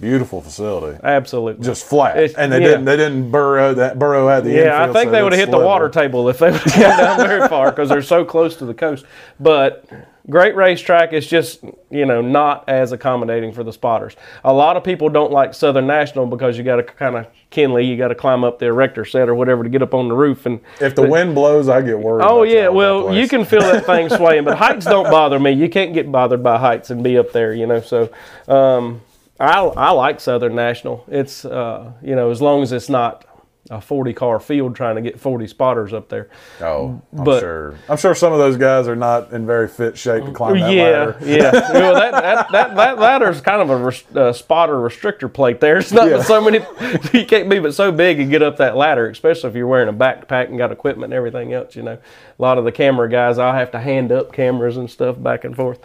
Beautiful 0.00 0.40
facility. 0.42 0.98
Absolutely. 1.04 1.64
Just 1.64 1.84
flat. 1.84 2.16
It's- 2.16 2.34
and 2.36 2.52
they 2.52 2.60
yeah. 2.60 2.66
didn't 2.66 2.84
they 2.86 2.96
didn't 2.96 3.30
burrow 3.30 3.72
that 3.74 4.00
burrow 4.00 4.28
at 4.28 4.42
the 4.42 4.50
Yeah, 4.50 4.82
I 4.82 4.92
think 4.92 5.06
so 5.06 5.10
they 5.12 5.22
would 5.22 5.32
have 5.32 5.38
hit 5.38 5.52
the 5.52 5.60
water 5.60 5.88
table 5.88 6.28
if 6.28 6.38
they 6.38 6.50
would 6.50 6.60
have 6.60 6.74
gone 6.74 6.98
down 7.18 7.28
very 7.28 7.48
far 7.48 7.70
because 7.70 7.88
they're 7.88 8.02
so 8.02 8.24
close 8.24 8.56
to 8.56 8.66
the 8.66 8.74
coast. 8.74 9.04
But 9.38 9.84
great 10.30 10.54
racetrack. 10.54 11.12
It's 11.12 11.26
just 11.26 11.62
you 11.90 12.06
know 12.06 12.20
not 12.20 12.68
as 12.68 12.92
accommodating 12.92 13.52
for 13.52 13.64
the 13.64 13.72
spotters. 13.72 14.16
A 14.44 14.52
lot 14.52 14.76
of 14.76 14.84
people 14.84 15.08
don't 15.08 15.32
like 15.32 15.54
Southern 15.54 15.86
National 15.86 16.26
because 16.26 16.56
you 16.58 16.64
got 16.64 16.76
to 16.76 16.82
kind 16.82 17.16
of 17.16 17.26
Kenly, 17.50 17.86
you 17.86 17.96
got 17.98 18.08
to 18.08 18.14
climb 18.14 18.44
up 18.44 18.58
the 18.58 18.66
erector 18.66 19.04
set 19.04 19.28
or 19.28 19.34
whatever 19.34 19.62
to 19.62 19.68
get 19.68 19.82
up 19.82 19.92
on 19.92 20.08
the 20.08 20.14
roof. 20.14 20.46
And 20.46 20.60
If 20.80 20.94
the 20.94 21.06
wind 21.06 21.34
blows, 21.34 21.68
I 21.68 21.82
get 21.82 21.98
worried. 21.98 22.24
oh 22.24 22.42
yeah, 22.44 22.68
well 22.68 23.14
you 23.14 23.28
can 23.28 23.44
feel 23.44 23.60
that 23.60 23.84
thing 23.84 24.08
swaying, 24.16 24.44
but 24.44 24.56
heights 24.56 24.86
don't 24.86 25.10
bother 25.10 25.38
me. 25.38 25.52
You 25.52 25.68
can't 25.68 25.92
get 25.92 26.10
bothered 26.10 26.42
by 26.42 26.58
heights 26.58 26.90
and 26.90 27.04
be 27.04 27.18
up 27.18 27.32
there, 27.32 27.52
you 27.52 27.66
know. 27.66 27.80
So 27.80 28.10
um, 28.48 29.02
I 29.38 29.58
I 29.60 29.90
like 29.90 30.20
Southern 30.20 30.54
National. 30.54 31.04
It's 31.08 31.44
uh, 31.44 31.92
you 32.02 32.14
know 32.16 32.30
as 32.30 32.40
long 32.40 32.62
as 32.62 32.72
it's 32.72 32.88
not 32.88 33.26
a 33.70 33.80
40 33.80 34.12
car 34.12 34.40
field 34.40 34.74
trying 34.74 34.96
to 34.96 35.00
get 35.02 35.20
40 35.20 35.46
spotters 35.46 35.92
up 35.92 36.08
there. 36.08 36.28
Oh, 36.60 37.00
I'm 37.16 37.24
but- 37.24 37.40
sure. 37.40 37.74
I'm 37.88 37.96
sure 37.96 38.14
some 38.14 38.32
of 38.32 38.38
those 38.40 38.56
guys 38.56 38.88
are 38.88 38.96
not 38.96 39.32
in 39.32 39.46
very 39.46 39.68
fit 39.68 39.96
shape 39.96 40.24
to 40.24 40.32
climb 40.32 40.58
that 40.58 40.72
yeah, 40.72 40.82
ladder. 40.82 41.16
yeah. 41.22 41.52
well, 41.72 41.94
that, 41.94 42.10
that, 42.10 42.50
that, 42.50 42.74
that 42.76 42.98
ladder's 42.98 43.40
kind 43.40 43.62
of 43.62 43.70
a 43.70 43.76
res, 43.76 44.04
uh, 44.16 44.32
spotter 44.32 44.74
restrictor 44.74 45.32
plate 45.32 45.60
there. 45.60 45.78
It's 45.78 45.92
not 45.92 46.08
Yeah. 46.10 46.22
so 46.22 46.40
many, 46.40 46.58
you 47.12 47.24
can't 47.24 47.48
be 47.48 47.60
but 47.60 47.72
so 47.74 47.92
big 47.92 48.18
and 48.18 48.30
get 48.30 48.42
up 48.42 48.56
that 48.56 48.76
ladder, 48.76 49.08
especially 49.08 49.50
if 49.50 49.56
you're 49.56 49.68
wearing 49.68 49.88
a 49.88 49.92
backpack 49.92 50.48
and 50.48 50.58
got 50.58 50.72
equipment 50.72 51.12
and 51.12 51.16
everything 51.16 51.52
else. 51.52 51.76
You 51.76 51.82
know, 51.84 51.92
a 52.38 52.42
lot 52.42 52.58
of 52.58 52.64
the 52.64 52.72
camera 52.72 53.08
guys, 53.08 53.38
I'll 53.38 53.54
have 53.54 53.70
to 53.70 53.78
hand 53.80 54.10
up 54.10 54.32
cameras 54.32 54.76
and 54.76 54.90
stuff 54.90 55.22
back 55.22 55.44
and 55.44 55.54
forth. 55.54 55.78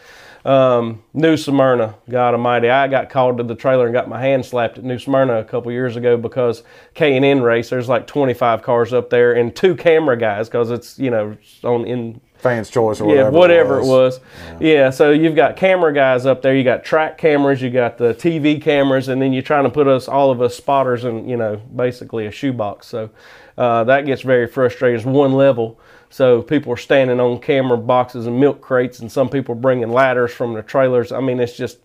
Um, 0.46 1.04
New 1.14 1.36
Smyrna, 1.36 1.96
God 2.10 2.34
Almighty, 2.34 2.70
I 2.70 2.88
got 2.88 3.10
called 3.10 3.38
to 3.38 3.44
the 3.44 3.56
trailer 3.56 3.86
and 3.86 3.94
got 3.94 4.08
my 4.08 4.22
hand 4.22 4.46
slapped 4.46 4.78
at 4.78 4.84
New 4.84 5.00
Smyrna 5.00 5.40
a 5.40 5.44
couple 5.44 5.72
years 5.72 5.96
ago 5.96 6.18
because 6.18 6.64
K 6.94 7.16
and 7.16 7.26
N 7.26 7.42
race. 7.42 7.70
There's 7.70 7.90
like 7.90 8.08
25 8.08 8.62
cars 8.62 8.94
up 8.94 9.10
there 9.10 9.34
and 9.34 9.56
two 9.56 9.76
camera 9.76 10.18
guys 10.18 10.48
because 10.48 10.72
it's 10.72 10.98
you 11.00 11.10
know 11.10 11.38
on 11.64 11.86
in 11.86 12.22
Fans' 12.38 12.70
choice 12.70 13.02
or 13.02 13.10
yeah, 13.10 13.30
whatever. 13.30 13.38
whatever 13.38 13.80
it 13.80 13.86
was. 13.86 14.20
Yeah. 14.60 14.92
so 14.92 15.12
you've 15.12 15.36
got 15.36 15.56
camera 15.56 15.92
guys 15.92 16.26
up 16.28 16.44
there. 16.44 16.56
You 16.56 16.64
got 16.64 16.84
track 16.84 17.18
cameras. 17.18 17.62
You 17.62 17.72
got 17.72 17.98
the 17.98 18.14
TV 18.14 18.62
cameras, 18.62 19.08
and 19.08 19.22
then 19.22 19.34
you're 19.34 19.42
trying 19.42 19.64
to 19.64 19.72
put 19.72 19.88
us 19.88 20.08
all 20.08 20.30
of 20.30 20.42
us 20.42 20.56
spotters 20.56 21.04
in, 21.04 21.28
you 21.28 21.36
know, 21.36 21.56
basically 21.76 22.28
a 22.28 22.32
shoebox. 22.32 22.86
So 22.88 23.10
uh, 23.58 23.86
that 23.86 24.06
gets 24.06 24.22
very 24.22 24.46
frustrating. 24.46 24.98
It's 24.98 25.06
one 25.06 25.34
level. 25.34 25.80
So 26.10 26.42
people 26.42 26.72
are 26.72 26.78
standing 26.78 27.20
on 27.20 27.40
camera 27.40 27.78
boxes 27.78 28.28
and 28.28 28.40
milk 28.40 28.62
crates, 28.62 29.00
and 29.00 29.12
some 29.12 29.30
people 29.30 29.54
are 29.54 29.60
bringing 29.60 29.92
ladders 29.92 30.32
from 30.32 30.54
the 30.54 30.62
trailers. 30.62 31.12
I 31.12 31.20
mean, 31.20 31.40
it's 31.40 31.58
just 31.58 31.80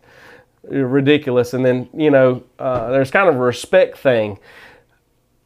ridiculous. 0.62 1.54
And 1.54 1.64
then 1.64 1.88
you 1.92 2.11
know, 2.11 2.42
uh, 2.58 2.90
there's 2.90 3.11
kind 3.11 3.28
of 3.28 3.37
a 3.37 3.38
respect 3.38 3.98
thing 3.98 4.38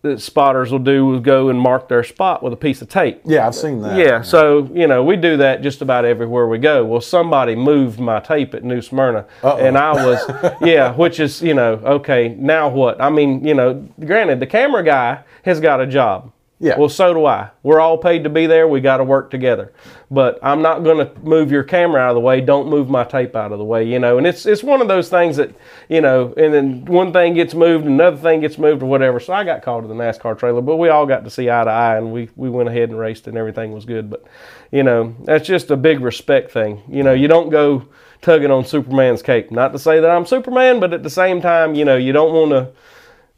that 0.02 0.20
spotters 0.20 0.70
will 0.70 0.78
do 0.78 1.14
is 1.14 1.20
go 1.20 1.48
and 1.48 1.58
mark 1.58 1.88
their 1.88 2.04
spot 2.04 2.42
with 2.42 2.52
a 2.52 2.56
piece 2.56 2.80
of 2.82 2.88
tape. 2.88 3.20
Yeah, 3.24 3.46
I've 3.46 3.54
seen 3.54 3.80
that. 3.82 3.98
Yeah, 3.98 4.22
so 4.22 4.70
you 4.72 4.86
know 4.86 5.02
we 5.04 5.16
do 5.16 5.36
that 5.38 5.62
just 5.62 5.82
about 5.82 6.04
everywhere 6.04 6.46
we 6.46 6.58
go. 6.58 6.84
Well, 6.84 7.00
somebody 7.00 7.54
moved 7.54 7.98
my 7.98 8.20
tape 8.20 8.54
at 8.54 8.64
New 8.64 8.80
Smyrna, 8.80 9.26
and 9.42 9.76
I 9.76 9.92
was, 9.92 10.54
yeah, 10.60 10.94
which 10.94 11.20
is 11.20 11.42
you 11.42 11.54
know 11.54 11.74
okay. 11.84 12.28
Now 12.38 12.68
what? 12.68 13.00
I 13.00 13.10
mean, 13.10 13.44
you 13.44 13.54
know, 13.54 13.86
granted, 14.04 14.40
the 14.40 14.46
camera 14.46 14.84
guy 14.84 15.22
has 15.44 15.60
got 15.60 15.80
a 15.80 15.86
job. 15.86 16.32
Yeah. 16.58 16.78
Well, 16.78 16.88
so 16.88 17.12
do 17.12 17.26
I. 17.26 17.50
We're 17.62 17.80
all 17.80 17.98
paid 17.98 18.24
to 18.24 18.30
be 18.30 18.46
there. 18.46 18.66
We 18.66 18.80
got 18.80 18.96
to 18.96 19.04
work 19.04 19.30
together. 19.30 19.74
But 20.10 20.38
I'm 20.42 20.62
not 20.62 20.84
going 20.84 21.06
to 21.06 21.20
move 21.20 21.52
your 21.52 21.62
camera 21.62 22.00
out 22.00 22.10
of 22.10 22.14
the 22.14 22.20
way. 22.20 22.40
Don't 22.40 22.68
move 22.68 22.88
my 22.88 23.04
tape 23.04 23.36
out 23.36 23.52
of 23.52 23.58
the 23.58 23.64
way. 23.64 23.84
You 23.84 23.98
know, 23.98 24.16
and 24.16 24.26
it's 24.26 24.46
it's 24.46 24.62
one 24.62 24.80
of 24.80 24.88
those 24.88 25.10
things 25.10 25.36
that 25.36 25.54
you 25.90 26.00
know, 26.00 26.32
and 26.36 26.54
then 26.54 26.84
one 26.86 27.12
thing 27.12 27.34
gets 27.34 27.52
moved, 27.52 27.84
another 27.84 28.16
thing 28.16 28.40
gets 28.40 28.56
moved, 28.56 28.82
or 28.82 28.86
whatever. 28.86 29.20
So 29.20 29.34
I 29.34 29.44
got 29.44 29.62
called 29.62 29.84
to 29.84 29.88
the 29.88 29.94
NASCAR 29.94 30.38
trailer, 30.38 30.62
but 30.62 30.76
we 30.76 30.88
all 30.88 31.04
got 31.04 31.24
to 31.24 31.30
see 31.30 31.50
eye 31.50 31.64
to 31.64 31.70
eye, 31.70 31.98
and 31.98 32.10
we 32.10 32.30
we 32.36 32.48
went 32.48 32.70
ahead 32.70 32.88
and 32.88 32.98
raced, 32.98 33.26
and 33.26 33.36
everything 33.36 33.72
was 33.72 33.84
good. 33.84 34.08
But 34.08 34.24
you 34.70 34.82
know, 34.82 35.14
that's 35.24 35.46
just 35.46 35.70
a 35.70 35.76
big 35.76 36.00
respect 36.00 36.52
thing. 36.52 36.82
You 36.88 37.02
know, 37.02 37.12
you 37.12 37.28
don't 37.28 37.50
go 37.50 37.86
tugging 38.22 38.50
on 38.50 38.64
Superman's 38.64 39.22
cape. 39.22 39.50
Not 39.50 39.72
to 39.72 39.78
say 39.78 40.00
that 40.00 40.10
I'm 40.10 40.24
Superman, 40.24 40.80
but 40.80 40.94
at 40.94 41.02
the 41.02 41.10
same 41.10 41.42
time, 41.42 41.74
you 41.74 41.84
know, 41.84 41.96
you 41.96 42.12
don't 42.12 42.32
want 42.32 42.50
to 42.52 42.72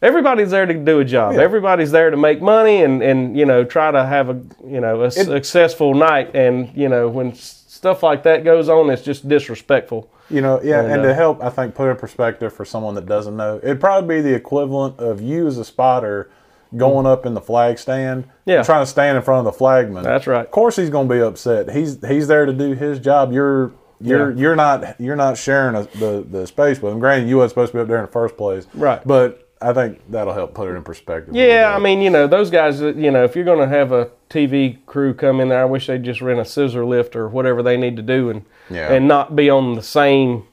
everybody's 0.03 0.51
there 0.51 0.67
to 0.67 0.75
do 0.75 1.01
a 1.01 1.05
job. 1.05 1.35
Everybody's 1.35 1.91
there 1.91 2.11
to 2.11 2.17
make 2.17 2.41
money 2.43 2.83
and, 2.83 3.03
and 3.03 3.37
you 3.37 3.47
know 3.47 3.65
try 3.65 3.91
to 3.91 4.05
have 4.05 4.29
a 4.31 4.41
you 4.67 4.81
know 4.81 5.03
a 5.03 5.11
successful 5.11 5.95
night. 5.95 6.35
And 6.35 6.71
you 6.77 6.89
know 6.89 7.09
when 7.09 7.35
stuff 7.35 8.03
like 8.03 8.23
that 8.25 8.45
goes 8.45 8.69
on, 8.69 8.91
it's 8.91 9.03
just 9.03 9.29
disrespectful. 9.29 10.11
You 10.31 10.43
know, 10.43 10.61
yeah, 10.63 10.83
and, 10.83 10.93
And, 10.93 11.03
to 11.05 11.11
uh, 11.13 11.15
help, 11.15 11.43
I 11.43 11.49
think, 11.49 11.75
put 11.75 11.89
in 11.91 11.97
perspective 11.97 12.53
for 12.53 12.67
someone 12.67 12.95
that 12.97 13.07
doesn't 13.07 13.35
know, 13.35 13.61
it'd 13.63 13.81
probably 13.81 14.17
be 14.17 14.21
the 14.21 14.35
equivalent 14.35 14.99
of 14.99 15.23
you 15.23 15.47
as 15.47 15.57
a 15.57 15.65
spotter 15.65 16.31
going 16.77 17.07
up 17.07 17.25
in 17.25 17.33
the 17.33 17.41
flag 17.41 17.79
stand, 17.79 18.29
Yeah. 18.45 18.63
trying 18.63 18.83
to 18.83 18.91
stand 18.91 19.17
in 19.17 19.23
front 19.23 19.47
of 19.47 19.53
the 19.55 19.57
flagman. 19.57 20.03
That's 20.03 20.27
right. 20.27 20.45
Of 20.45 20.51
course, 20.51 20.77
he's 20.77 20.91
going 20.91 21.09
to 21.09 21.15
be 21.15 21.23
upset. 21.23 21.71
He's 21.71 22.07
he's 22.07 22.27
there 22.29 22.45
to 22.45 22.53
do 22.53 22.73
his 22.75 22.99
job. 22.99 23.33
You're 23.33 23.73
you're 24.03 24.33
Yeah. 24.33 24.37
you're 24.37 24.57
not 24.57 25.01
you're 25.01 25.17
not 25.17 25.39
sharing 25.39 25.75
a, 25.77 25.85
the 25.99 26.27
the 26.31 26.47
space 26.47 26.83
with 26.83 26.93
him. 26.93 26.99
Granted, 26.99 27.27
you 27.31 27.39
wasn't 27.39 27.53
supposed 27.53 27.73
to 27.73 27.79
be 27.79 27.83
up 27.83 27.89
there 27.89 27.97
in 28.01 28.05
the 28.05 28.13
first 28.13 28.37
place, 28.37 28.67
Right. 28.75 29.01
But 29.07 29.48
I 29.61 29.73
think 29.73 30.01
that'll 30.09 30.35
help 30.35 30.55
put 30.55 30.69
it 30.69 30.75
in 30.77 30.85
perspective. 30.85 31.35
Yeah, 31.35 31.73
I 31.75 31.79
mean, 31.79 32.01
you 32.01 32.11
know, 32.11 32.27
those 32.27 32.51
guys, 32.51 32.81
uh, 32.81 32.95
you 32.95 33.11
know, 33.11 33.25
if 33.25 33.35
you're 33.35 33.45
going 33.45 33.59
to 33.59 33.69
have 33.69 33.91
a 33.93 34.11
TV 34.31 34.79
crew 34.87 35.15
come 35.15 35.41
in 35.41 35.49
there, 35.49 35.61
I 35.63 35.65
wish 35.65 35.87
they'd 35.89 36.03
just 36.05 36.21
rent 36.21 36.39
a 36.39 36.45
scissor 36.45 36.85
lift 36.85 37.17
or 37.17 37.29
whatever 37.29 37.63
they 37.63 37.77
need 37.77 37.97
to 37.97 38.03
do 38.03 38.31
and 38.31 38.45
Yeah. 38.71 38.93
and 38.93 39.09
not 39.09 39.35
be 39.35 39.51
on 39.51 39.75
the 39.75 39.83
same 39.83 40.45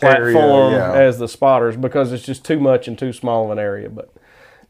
Area, 0.00 0.32
platform 0.32 0.72
yeah. 0.74 0.92
as 0.94 1.18
the 1.18 1.28
spotters 1.28 1.76
because 1.76 2.12
it's 2.12 2.24
just 2.24 2.44
too 2.44 2.58
much 2.60 2.88
and 2.88 2.98
too 2.98 3.12
small 3.12 3.46
of 3.46 3.50
an 3.50 3.58
area. 3.58 3.88
But 3.88 4.12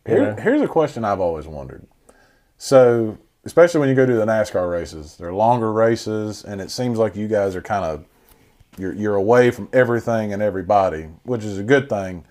Here, 0.06 0.34
here's 0.40 0.60
a 0.62 0.68
question 0.68 1.04
I've 1.04 1.20
always 1.20 1.46
wondered. 1.46 1.86
So, 2.58 3.18
especially 3.44 3.80
when 3.80 3.88
you 3.88 3.94
go 3.94 4.06
to 4.06 4.14
the 4.14 4.24
NASCAR 4.26 4.70
races, 4.70 5.16
they're 5.16 5.32
longer 5.32 5.72
races, 5.72 6.44
and 6.44 6.60
it 6.60 6.70
seems 6.70 6.98
like 6.98 7.16
you 7.16 7.28
guys 7.28 7.54
are 7.56 7.62
kind 7.62 7.84
of 7.84 8.04
you're 8.78 8.94
you're 8.94 9.16
away 9.16 9.50
from 9.50 9.68
everything 9.72 10.32
and 10.32 10.40
everybody, 10.42 11.08
which 11.24 11.44
is 11.44 11.58
a 11.58 11.62
good 11.62 11.88
thing. 11.88 12.24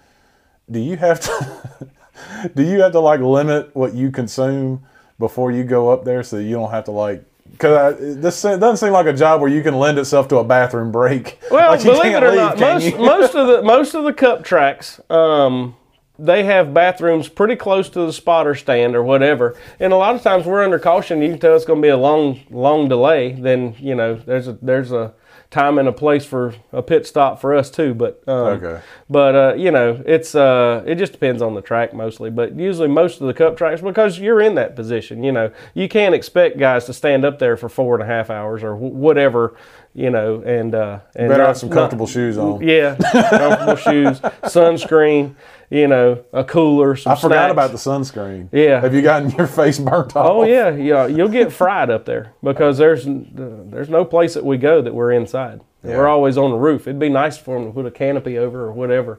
Do 0.71 0.79
you 0.79 0.95
have 0.97 1.19
to 1.19 1.89
do 2.55 2.63
you 2.63 2.81
have 2.81 2.93
to 2.93 2.99
like 2.99 3.19
limit 3.19 3.75
what 3.75 3.93
you 3.93 4.11
consume 4.11 4.83
before 5.19 5.51
you 5.51 5.63
go 5.63 5.89
up 5.89 6.05
there 6.05 6.23
so 6.23 6.37
you 6.37 6.55
don't 6.55 6.71
have 6.71 6.85
to 6.85 6.91
like 6.91 7.23
because 7.51 7.97
this 7.99 8.41
doesn't 8.41 8.77
seem 8.77 8.93
like 8.93 9.05
a 9.05 9.13
job 9.13 9.41
where 9.41 9.49
you 9.49 9.61
can 9.61 9.77
lend 9.77 9.99
itself 9.99 10.27
to 10.29 10.37
a 10.37 10.43
bathroom 10.43 10.91
break. 10.91 11.39
Well, 11.51 11.71
Like, 11.71 11.83
believe 11.83 12.15
it 12.15 12.23
or 12.23 12.29
leave, 12.29 12.37
not, 12.37 12.59
most 12.59 12.97
most 12.97 13.35
of 13.35 13.47
the 13.47 13.61
most 13.61 13.93
of 13.93 14.05
the 14.05 14.13
cup 14.13 14.43
tracks, 14.43 15.01
um, 15.09 15.75
they 16.17 16.43
have 16.45 16.73
bathrooms 16.73 17.27
pretty 17.27 17.55
close 17.55 17.89
to 17.89 18.05
the 18.05 18.13
spotter 18.13 18.55
stand 18.55 18.95
or 18.95 19.03
whatever. 19.03 19.57
And 19.79 19.91
a 19.91 19.97
lot 19.97 20.15
of 20.15 20.21
times 20.21 20.45
we're 20.45 20.63
under 20.63 20.79
caution. 20.79 21.21
You 21.21 21.29
can 21.31 21.39
tell 21.39 21.55
it's 21.55 21.65
going 21.65 21.81
to 21.81 21.85
be 21.85 21.89
a 21.89 21.97
long 21.97 22.39
long 22.49 22.87
delay. 22.87 23.33
Then 23.33 23.75
you 23.79 23.95
know 23.95 24.15
there's 24.15 24.47
a 24.47 24.53
there's 24.61 24.91
a 24.93 25.13
time 25.51 25.77
and 25.77 25.87
a 25.87 25.91
place 25.91 26.25
for 26.25 26.55
a 26.71 26.81
pit 26.81 27.05
stop 27.05 27.39
for 27.39 27.53
us 27.53 27.69
too. 27.69 27.93
But 27.93 28.23
um, 28.27 28.63
Okay. 28.63 28.81
But 29.09 29.35
uh, 29.35 29.53
you 29.55 29.69
know 29.69 30.01
it's 30.05 30.33
uh, 30.33 30.83
it 30.87 30.95
just 30.95 31.11
depends 31.11 31.41
on 31.41 31.53
the 31.53 31.61
track 31.61 31.93
mostly. 31.93 32.29
But 32.29 32.57
usually 32.57 32.87
most 32.87 33.21
of 33.21 33.27
the 33.27 33.33
cup 33.33 33.57
tracks 33.57 33.81
because 33.81 34.17
you're 34.17 34.41
in 34.41 34.55
that 34.55 34.75
position. 34.75 35.23
You 35.23 35.33
know 35.33 35.51
you 35.73 35.87
can't 35.87 36.15
expect 36.15 36.57
guys 36.57 36.85
to 36.85 36.93
stand 36.93 37.25
up 37.25 37.37
there 37.37 37.57
for 37.57 37.69
four 37.69 37.93
and 37.95 38.03
a 38.03 38.07
half 38.07 38.29
hours 38.29 38.63
or 38.63 38.75
whatever. 38.75 39.55
You 39.93 40.09
know, 40.09 40.41
and 40.45 40.73
uh, 40.73 40.99
and 41.15 41.27
Better 41.27 41.41
not- 41.43 41.47
have 41.47 41.57
some 41.57 41.69
not- 41.69 41.75
comfortable 41.75 42.07
shoes 42.07 42.37
on. 42.37 42.61
yeah, 42.67 42.95
comfortable 42.95 43.75
shoes, 43.75 44.19
sunscreen, 44.21 45.35
you 45.69 45.87
know, 45.87 46.23
a 46.31 46.43
cooler. 46.45 46.95
Some 46.95 47.11
I 47.11 47.15
forgot 47.15 47.29
snacks. 47.35 47.51
about 47.51 47.71
the 47.71 47.77
sunscreen. 47.77 48.49
Yeah. 48.53 48.79
Have 48.79 48.93
you 48.93 49.01
gotten 49.01 49.31
your 49.31 49.47
face 49.61 49.79
burnt 49.79 50.15
off? 50.15 50.25
Oh 50.29 50.43
yeah, 50.43 50.69
yeah. 50.69 51.07
You'll 51.07 51.27
get 51.27 51.51
fried 51.51 51.89
up 51.89 52.05
there 52.05 52.33
because 52.41 52.77
there's 52.77 53.03
there's 53.05 53.89
no 53.89 54.05
place 54.05 54.33
that 54.35 54.45
we 54.45 54.57
go 54.57 54.81
that 54.81 54.93
we're 54.93 55.11
inside. 55.11 55.61
We're 55.83 56.07
always 56.07 56.37
on 56.37 56.51
the 56.51 56.57
roof. 56.57 56.83
It'd 56.87 56.99
be 56.99 57.09
nice 57.09 57.37
for 57.37 57.57
them 57.57 57.67
to 57.67 57.73
put 57.73 57.85
a 57.87 57.91
canopy 57.91 58.37
over 58.37 58.65
or 58.65 58.71
whatever. 58.71 59.17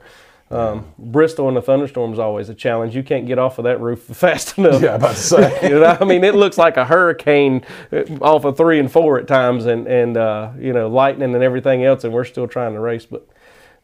Um, 0.53 0.93
Bristol 0.99 1.49
in 1.49 1.57
a 1.57 1.63
thunderstorm 1.63 2.13
is 2.13 2.19
always 2.19 2.49
a 2.49 2.55
challenge. 2.55 2.95
You 2.95 3.03
can't 3.03 3.27
get 3.27 3.39
off 3.39 3.59
of 3.59 3.65
that 3.65 3.81
roof 3.81 4.03
fast 4.13 4.59
enough. 4.59 4.83
Yeah, 4.83 4.97
about 4.97 5.17
to 5.17 5.23
say. 5.23 5.59
You 5.71 5.81
know, 5.81 5.97
I 5.99 6.05
mean, 6.05 6.25
it 6.25 6.35
looks 6.35 6.59
like 6.59 6.77
a 6.77 6.85
hurricane 6.85 7.65
uh, 7.93 8.03
off 8.21 8.45
of 8.45 8.57
three 8.57 8.79
and 8.79 8.91
four 8.91 9.19
at 9.19 9.27
times, 9.27 9.67
and 9.67 9.87
and 9.87 10.17
uh, 10.17 10.51
you 10.59 10.73
know, 10.73 10.89
lightning 10.89 11.35
and 11.35 11.43
everything 11.43 11.85
else, 11.85 12.05
and 12.05 12.13
we're 12.13 12.25
still 12.25 12.47
trying 12.47 12.75
to 12.75 12.81
race. 12.81 13.07
But 13.07 13.27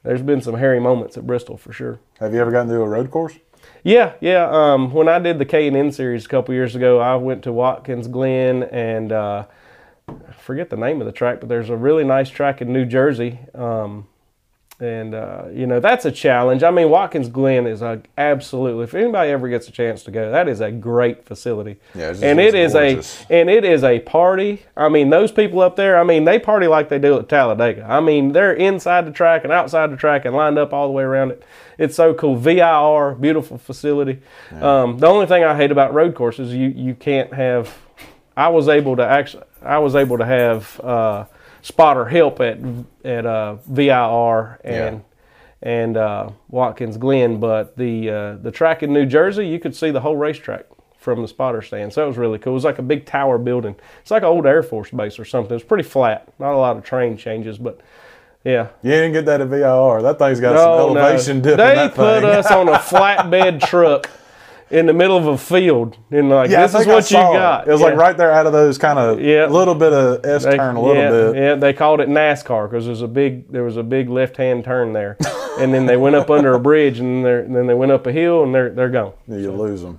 there's 0.03 0.23
been 0.23 0.43
some 0.43 0.55
hairy 0.55 0.81
moments 0.81 1.17
at 1.17 1.27
Bristol 1.27 1.57
for 1.57 1.73
sure. 1.73 2.01
Have 2.21 2.35
you 2.35 2.41
ever 2.41 2.51
gotten 2.51 2.69
to 2.69 2.81
a 2.81 2.89
road 2.89 3.11
course? 3.11 3.35
Yeah, 3.85 4.15
yeah. 4.21 4.49
Um, 4.51 4.93
when 4.93 5.09
I 5.09 5.19
did 5.19 5.39
the 5.39 5.45
K 5.45 5.67
and 5.69 5.77
N 5.77 5.93
series 5.93 6.27
a 6.27 6.29
couple 6.29 6.55
years 6.55 6.75
ago, 6.75 6.99
I 7.01 7.17
went 7.17 7.43
to 7.45 7.53
Watkins 7.53 8.09
Glen 8.09 8.65
and 8.65 9.13
uh, 9.13 9.47
I 10.09 10.33
forget 10.33 10.71
the 10.71 10.77
name 10.77 11.01
of 11.01 11.07
the 11.07 11.13
track, 11.13 11.41
but 11.41 11.49
there's 11.49 11.71
a 11.71 11.77
really 11.77 12.05
nice 12.05 12.29
track 12.29 12.61
in 12.61 12.73
New 12.73 12.85
Jersey. 12.85 13.39
Um, 13.55 14.07
and 14.81 15.13
uh, 15.13 15.45
you 15.53 15.67
know 15.67 15.81
that's 15.81 16.05
a 16.05 16.13
challenge. 16.13 16.63
I 16.63 16.71
mean, 16.71 16.89
Watkins 16.89 17.29
Glen 17.29 17.67
is 17.67 17.83
a 17.83 18.01
absolutely. 18.17 18.85
If 18.85 18.95
anybody 18.95 19.31
ever 19.33 19.49
gets 19.49 19.69
a 19.69 19.73
chance 19.73 20.05
to 20.05 20.11
go, 20.13 20.31
that 20.31 20.49
is 20.49 20.61
a 20.61 20.71
great 20.71 21.25
facility. 21.25 21.79
Yeah, 21.95 22.15
and 22.23 22.39
it 22.41 22.55
looks 22.55 22.75
gorgeous. 22.75 23.27
a 23.29 23.33
and 23.33 23.51
it 23.51 23.65
is 23.65 23.83
a 23.83 23.99
party. 24.01 24.63
I 24.77 24.89
mean, 24.89 25.11
those 25.11 25.33
people 25.33 25.61
up 25.61 25.75
there. 25.75 25.99
I 25.99 26.05
mean, 26.05 26.25
they 26.25 26.39
party 26.39 26.69
like 26.69 26.89
they 26.89 27.01
do 27.01 27.19
at 27.19 27.29
Talladega. 27.29 27.87
I 27.89 28.01
mean, 28.01 28.33
they're 28.33 28.53
inside 28.53 29.05
the 29.07 29.11
track 29.11 29.43
and 29.43 29.53
outside 29.53 29.91
the 29.91 29.97
track 29.97 30.25
and 30.25 30.35
lined 30.35 30.59
up 30.59 30.73
all 30.73 30.87
the 30.87 30.93
way 30.93 31.03
around 31.03 31.33
it. 31.33 31.43
It's 31.77 31.97
so 31.97 32.15
cool. 32.15 32.37
VIR, 32.37 33.17
beautiful 33.17 33.59
facility. 33.59 34.21
Um, 34.53 34.99
the 34.99 35.07
only 35.07 35.27
thing 35.27 35.43
I 35.45 35.57
hate 35.57 35.73
about 35.73 35.93
road 35.93 36.15
courses, 36.15 36.55
you 36.55 36.69
you 36.69 36.95
can't 36.95 37.33
have. 37.35 37.77
I 38.37 38.49
was 38.49 38.69
able 38.69 38.95
to 38.97 39.05
actually. 39.05 39.45
I 39.61 39.79
was 39.79 39.97
able 39.97 40.19
to 40.19 40.25
have. 40.25 40.81
Uh, 40.81 41.25
spotter 41.69 42.07
help 42.07 42.41
at 42.41 42.59
at 43.05 43.25
uh, 43.27 43.57
VIR 43.67 44.61
and 44.65 45.05
and 45.63 45.97
uh, 45.97 46.31
Watkins 46.49 46.97
Glen, 46.97 47.41
but 47.41 47.77
the 47.77 48.11
uh, 48.11 48.37
the 48.43 48.51
track 48.51 48.83
in 48.83 48.93
New 48.93 49.07
Jersey, 49.07 49.47
you 49.47 49.59
could 49.59 49.75
see 49.75 49.91
the 49.91 50.01
whole 50.01 50.17
racetrack 50.17 50.67
from 50.99 51.23
the 51.23 51.29
spotter 51.29 51.63
stand. 51.63 51.93
So 51.93 52.05
it 52.05 52.09
was 52.09 52.17
really 52.19 52.39
cool. 52.39 52.53
It 52.53 52.55
was 52.55 52.65
like 52.65 52.79
a 52.79 52.83
big 52.83 53.07
tower 53.07 53.39
building. 53.39 53.75
It's 54.01 54.11
like 54.11 54.23
an 54.23 54.29
old 54.29 54.47
Air 54.47 54.63
Force 54.63 54.91
base 54.91 55.19
or 55.19 55.25
something. 55.25 55.51
It 55.53 55.55
was 55.55 55.63
pretty 55.65 55.89
flat. 55.89 56.29
Not 56.39 56.53
a 56.55 56.57
lot 56.59 56.77
of 56.77 56.85
train 56.85 57.17
changes, 57.17 57.59
but 57.59 57.81
yeah. 58.45 58.69
You 58.83 58.91
didn't 58.93 59.13
get 59.13 59.25
that 59.27 59.41
at 59.41 59.49
VIR. 59.49 60.03
That 60.03 60.19
thing's 60.19 60.41
got 60.41 60.57
some 60.57 60.69
Oh, 60.71 60.93
no. 60.95 61.01
elevation 61.01 61.41
dip 61.41 61.57
They 61.57 61.75
that 61.75 61.95
put 61.95 62.21
thing. 62.23 62.31
us 62.31 62.51
on 62.51 62.69
a 62.69 62.73
flatbed 62.79 63.61
truck 63.67 64.09
in 64.71 64.87
the 64.87 64.93
middle 64.93 65.17
of 65.17 65.27
a 65.27 65.39
field, 65.39 65.97
and 66.11 66.29
like 66.29 66.51
yeah, 66.51 66.67
this 66.67 66.81
is 66.81 66.87
what 66.87 66.97
you 66.97 67.17
saw 67.17 67.33
it. 67.33 67.37
got. 67.39 67.69
It 67.69 67.73
was 67.73 67.81
like 67.81 67.95
right 67.97 68.17
there 68.17 68.33
out 68.33 68.47
of 68.47 68.53
those 68.53 68.77
kind 68.79 68.99
of 68.99 69.21
Yeah. 69.21 69.47
little 69.47 69.75
bit 69.75 69.93
of 69.93 70.25
S 70.25 70.45
They- 70.45 70.57
turn, 70.57 70.77
a 70.77 70.83
little 70.83 71.03
yeah, 71.03 71.11
bit. 71.11 71.37
Yeah, 71.37 71.55
they 71.55 71.73
called 71.73 72.01
it 72.01 72.09
NASCAR 72.09 72.69
because 72.71 72.85
there's 72.87 73.03
a 73.03 73.09
big 73.09 73.51
there 73.51 73.65
was 73.65 73.77
a 73.77 73.83
big 73.83 74.09
left 74.11 74.37
hand 74.37 74.65
turn 74.65 74.93
there, 74.93 75.17
and 75.59 75.73
then 75.73 75.87
they 75.87 75.97
went 75.97 76.17
up 76.17 76.31
under 76.31 76.53
a 76.55 76.61
bridge, 76.61 76.99
and, 77.01 77.25
and 77.27 77.55
then 77.57 77.67
they 77.67 77.75
went 77.75 77.93
up 77.93 78.07
a 78.07 78.13
hill, 78.13 78.43
and 78.45 78.55
they're 78.55 78.71
they're 78.71 78.91
gone. 78.91 79.13
You 79.27 79.53
lose 79.53 79.83
them. 79.83 79.99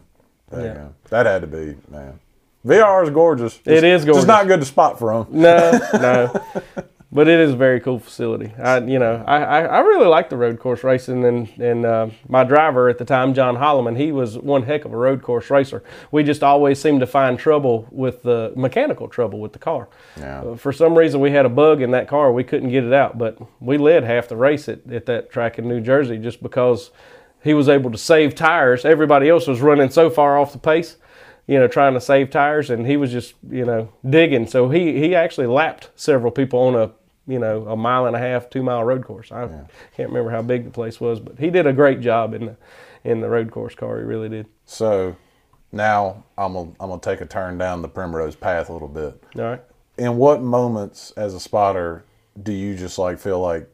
There 0.51 0.65
Yeah. 0.65 0.87
That 1.09 1.25
had 1.25 1.41
to 1.41 1.47
be 1.47 1.75
man. 1.89 2.19
VIR 2.65 3.03
is 3.03 3.09
gorgeous. 3.09 3.55
It's, 3.65 3.81
Just- 3.81 3.83
is 3.83 4.05
gorgeous. 4.05 4.17
Just 4.17 4.27
not 4.27 4.47
good 4.47 4.59
to 4.59 4.65
spot 4.65 4.99
from. 4.99 5.27
No, 5.31 5.79
no. 5.93 6.41
But 7.11 7.27
it 7.27 7.39
is 7.39 7.53
a 7.53 7.55
very 7.55 7.79
cool 7.79 7.97
facility. 7.97 8.53
I, 8.61 8.77
you 8.81 8.99
know, 8.99 9.23
I, 9.25 9.37
I, 9.37 9.61
I 9.61 9.79
really 9.79 10.05
like 10.05 10.29
the 10.29 10.37
road 10.37 10.59
course 10.59 10.83
racing, 10.83 11.25
and 11.25 11.49
and 11.59 11.83
uh, 11.83 12.09
my 12.27 12.43
driver 12.43 12.87
at 12.87 12.99
the 12.99 13.05
time, 13.05 13.33
John 13.33 13.55
Holloman, 13.55 13.97
he 13.97 14.11
was 14.11 14.37
one 14.37 14.61
heck 14.61 14.85
of 14.85 14.93
a 14.93 14.97
road 14.97 15.23
course 15.23 15.49
racer. 15.49 15.83
We 16.11 16.23
just 16.23 16.43
always 16.43 16.79
seemed 16.79 16.99
to 16.99 17.07
find 17.07 17.39
trouble 17.39 17.87
with 17.89 18.21
the 18.21 18.53
mechanical 18.55 19.07
trouble 19.07 19.39
with 19.39 19.53
the 19.53 19.59
car. 19.59 19.89
Yeah. 20.17 20.41
Uh, 20.41 20.55
for 20.55 20.71
some 20.71 20.95
reason, 20.95 21.19
we 21.19 21.31
had 21.31 21.47
a 21.47 21.49
bug 21.49 21.81
in 21.81 21.89
that 21.91 22.07
car. 22.07 22.31
We 22.31 22.43
couldn't 22.43 22.69
get 22.69 22.83
it 22.83 22.93
out, 22.93 23.17
but 23.17 23.39
we 23.59 23.79
led 23.79 24.03
half 24.03 24.27
the 24.27 24.37
race 24.37 24.69
at, 24.69 24.87
at 24.91 25.07
that 25.07 25.31
track 25.31 25.57
in 25.57 25.67
New 25.67 25.81
Jersey 25.81 26.19
just 26.19 26.43
because 26.43 26.91
he 27.41 27.55
was 27.55 27.67
able 27.67 27.89
to 27.89 27.97
save 27.97 28.35
tires. 28.35 28.85
Everybody 28.85 29.29
else 29.29 29.47
was 29.47 29.61
running 29.61 29.89
so 29.89 30.11
far 30.11 30.37
off 30.37 30.51
the 30.51 30.59
pace 30.59 30.97
you 31.49 31.57
know, 31.57 31.67
trying 31.67 31.95
to 31.95 31.99
save 31.99 32.29
tires, 32.29 32.69
and 32.69 32.85
he 32.85 32.95
was 32.95 33.11
just, 33.11 33.33
you 33.49 33.65
know, 33.65 33.91
digging. 34.07 34.45
So 34.45 34.69
he 34.69 34.99
he 34.99 35.15
actually 35.15 35.47
lapped 35.47 35.89
several 35.95 36.31
people 36.31 36.59
on 36.59 36.75
a, 36.75 36.91
you 37.29 37.37
know, 37.37 37.67
a 37.67 37.77
mile 37.77 38.07
and 38.07 38.15
a 38.15 38.19
half, 38.19 38.49
two 38.49 38.63
mile 38.63 38.83
road 38.83 39.05
course. 39.05 39.31
I 39.31 39.47
can't 39.95 40.09
remember 40.09 40.31
how 40.31 40.41
big 40.41 40.65
the 40.65 40.71
place 40.71 40.99
was, 40.99 41.19
but 41.19 41.37
he 41.37 41.51
did 41.51 41.67
a 41.67 41.73
great 41.73 42.01
job 42.01 42.33
in 42.33 42.45
the 42.47 42.57
in 43.03 43.21
the 43.21 43.29
road 43.29 43.51
course 43.51 43.75
car. 43.75 43.99
He 43.99 44.03
really 44.03 44.29
did. 44.29 44.47
So 44.65 45.15
now 45.71 46.23
I'm 46.37 46.53
gonna 46.53 46.71
I'm 46.79 46.89
gonna 46.89 46.99
take 46.99 47.21
a 47.21 47.27
turn 47.27 47.59
down 47.59 47.83
the 47.83 47.87
primrose 47.87 48.35
path 48.35 48.69
a 48.69 48.73
little 48.73 48.87
bit. 48.87 49.23
All 49.35 49.43
right. 49.43 49.61
In 49.97 50.17
what 50.17 50.41
moments 50.41 51.11
as 51.11 51.35
a 51.35 51.39
spotter 51.39 52.03
do 52.41 52.51
you 52.51 52.75
just 52.75 52.97
like 52.97 53.19
feel 53.19 53.39
like 53.39 53.69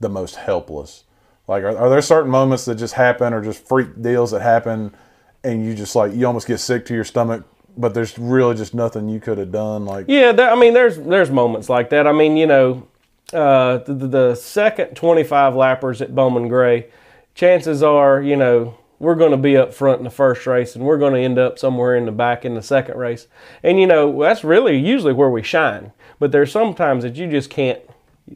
the 0.00 0.08
most 0.08 0.36
helpless? 0.36 1.04
Like 1.46 1.62
are, 1.62 1.76
are 1.76 1.90
there 1.90 2.00
certain 2.00 2.30
moments 2.30 2.64
that 2.64 2.76
just 2.76 2.94
happen 2.94 3.34
or 3.34 3.42
just 3.42 3.66
freak 3.66 4.00
deals 4.00 4.30
that 4.30 4.40
happen 4.40 4.96
and 5.44 5.66
you 5.66 5.74
just 5.74 5.94
like 5.94 6.14
you 6.14 6.26
almost 6.26 6.46
get 6.46 6.58
sick 6.58 6.86
to 6.86 6.94
your 6.94 7.04
stomach, 7.04 7.44
but 7.76 7.94
there's 7.94 8.18
really 8.18 8.54
just 8.54 8.74
nothing 8.74 9.08
you 9.08 9.20
could 9.20 9.38
have 9.38 9.52
done 9.52 9.84
like 9.84 10.06
Yeah, 10.08 10.32
there, 10.32 10.50
I 10.50 10.54
mean, 10.54 10.74
there's 10.74 10.98
there's 10.98 11.30
moments 11.30 11.68
like 11.68 11.90
that. 11.90 12.06
I 12.06 12.12
mean, 12.12 12.36
you 12.36 12.46
know, 12.46 12.86
uh, 13.32 13.78
the, 13.78 13.94
the 13.94 14.34
second 14.34 14.94
25 14.94 15.54
lappers 15.54 16.00
at 16.00 16.14
Bowman 16.14 16.48
Gray, 16.48 16.88
chances 17.34 17.82
are, 17.82 18.20
you 18.20 18.36
know, 18.36 18.76
we're 18.98 19.14
going 19.14 19.30
to 19.30 19.36
be 19.36 19.56
up 19.56 19.72
front 19.72 19.98
in 19.98 20.04
the 20.04 20.10
first 20.10 20.46
race, 20.46 20.76
and 20.76 20.84
we're 20.84 20.98
going 20.98 21.14
to 21.14 21.20
end 21.20 21.38
up 21.38 21.58
somewhere 21.58 21.96
in 21.96 22.04
the 22.04 22.12
back 22.12 22.44
in 22.44 22.54
the 22.54 22.62
second 22.62 22.98
race. 22.98 23.26
And 23.62 23.80
you 23.80 23.86
know, 23.86 24.20
that's 24.20 24.44
really 24.44 24.78
usually 24.78 25.14
where 25.14 25.30
we 25.30 25.42
shine. 25.42 25.92
But 26.18 26.32
there's 26.32 26.52
sometimes 26.52 27.02
that 27.02 27.16
you 27.16 27.30
just 27.30 27.48
can't. 27.48 27.80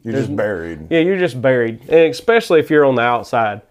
you're 0.03 0.13
just 0.13 0.35
buried. 0.35 0.87
Yeah, 0.89 0.99
you're 0.99 1.19
just 1.19 1.39
buried, 1.41 1.81
and 1.81 2.11
especially 2.11 2.59
if 2.59 2.69
you're 2.69 2.85
on 2.85 2.95
the 2.95 3.03
outside. 3.03 3.61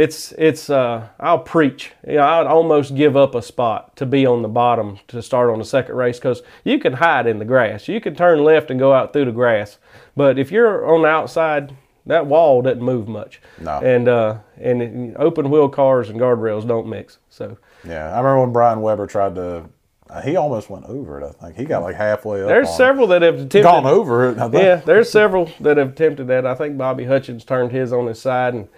It's 0.00 0.30
it's 0.38 0.70
uh, 0.70 1.08
I'll 1.18 1.40
preach. 1.40 1.90
You 2.06 2.14
know, 2.18 2.22
I'd 2.22 2.46
almost 2.46 2.94
give 2.94 3.16
up 3.16 3.34
a 3.34 3.42
spot 3.42 3.96
to 3.96 4.06
be 4.06 4.24
on 4.26 4.42
the 4.42 4.48
bottom 4.48 5.00
to 5.08 5.20
start 5.20 5.50
on 5.50 5.58
the 5.58 5.64
second 5.64 5.96
race 5.96 6.18
because 6.18 6.42
you 6.62 6.78
can 6.78 6.92
hide 6.92 7.26
in 7.26 7.40
the 7.40 7.44
grass. 7.44 7.88
You 7.88 8.00
can 8.00 8.14
turn 8.14 8.44
left 8.44 8.70
and 8.70 8.78
go 8.78 8.92
out 8.92 9.12
through 9.12 9.24
the 9.24 9.32
grass, 9.32 9.78
but 10.16 10.38
if 10.38 10.52
you're 10.52 10.86
on 10.94 11.02
the 11.02 11.08
outside, 11.08 11.74
that 12.06 12.26
wall 12.26 12.62
doesn't 12.62 12.80
move 12.80 13.08
much. 13.08 13.40
No. 13.60 13.80
And 13.80 14.06
uh, 14.08 14.38
and 14.60 15.16
open 15.18 15.50
wheel 15.50 15.68
cars 15.68 16.08
and 16.10 16.20
guardrails 16.20 16.66
don't 16.68 16.86
mix. 16.88 17.18
So 17.28 17.58
Yeah, 17.84 18.12
I 18.14 18.18
remember 18.18 18.42
when 18.42 18.52
Brian 18.52 18.80
Weber 18.80 19.08
tried 19.08 19.34
to. 19.34 19.64
uh, 20.08 20.22
He 20.22 20.36
almost 20.36 20.70
went 20.70 20.84
over 20.84 21.20
it. 21.20 21.36
I 21.40 21.46
think 21.46 21.56
he 21.56 21.64
got 21.64 21.82
like 21.82 21.96
halfway 21.96 22.40
up. 22.42 22.46
there's 22.48 22.68
on 22.68 22.74
it. 22.74 22.76
several 22.76 23.06
that 23.08 23.22
have 23.22 23.34
attempted. 23.34 23.62
gone 23.64 23.84
over 23.84 24.30
it. 24.30 24.36
Yeah, 24.54 24.76
there's 24.76 25.10
several 25.10 25.50
that 25.58 25.76
have 25.76 25.88
attempted 25.90 26.28
that. 26.28 26.46
I 26.46 26.54
think 26.54 26.78
Bobby 26.78 27.04
Hutchins 27.06 27.44
turned 27.44 27.72
his 27.72 27.92
on 27.92 28.06
his 28.06 28.20
side, 28.22 28.54
and 28.54 28.68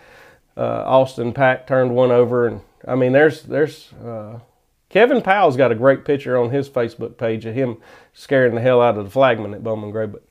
uh, 0.57 0.85
Austin 0.87 1.33
Pack 1.33 1.67
turned 1.67 1.95
one 1.95 2.11
over. 2.11 2.47
And 2.47 2.61
I 2.87 2.95
mean, 2.95 3.13
there's 3.13 3.43
there's 3.43 3.93
uh, 3.95 4.41
Kevin 4.89 5.23
Powell's 5.23 5.57
got 5.57 5.73
a 5.73 5.77
great 5.77 6.05
picture 6.05 6.37
on 6.37 6.51
his 6.51 6.69
Facebook 6.69 7.17
page 7.17 7.47
of 7.47 7.55
him 7.55 7.79
scaring 8.13 8.55
the 8.55 8.61
hell 8.61 8.81
out 8.81 8.99
of 8.99 9.05
the 9.05 9.11
flagman 9.11 9.55
at 9.55 9.63
Bowman 9.63 9.91
Gray. 9.91 10.07
But 10.07 10.23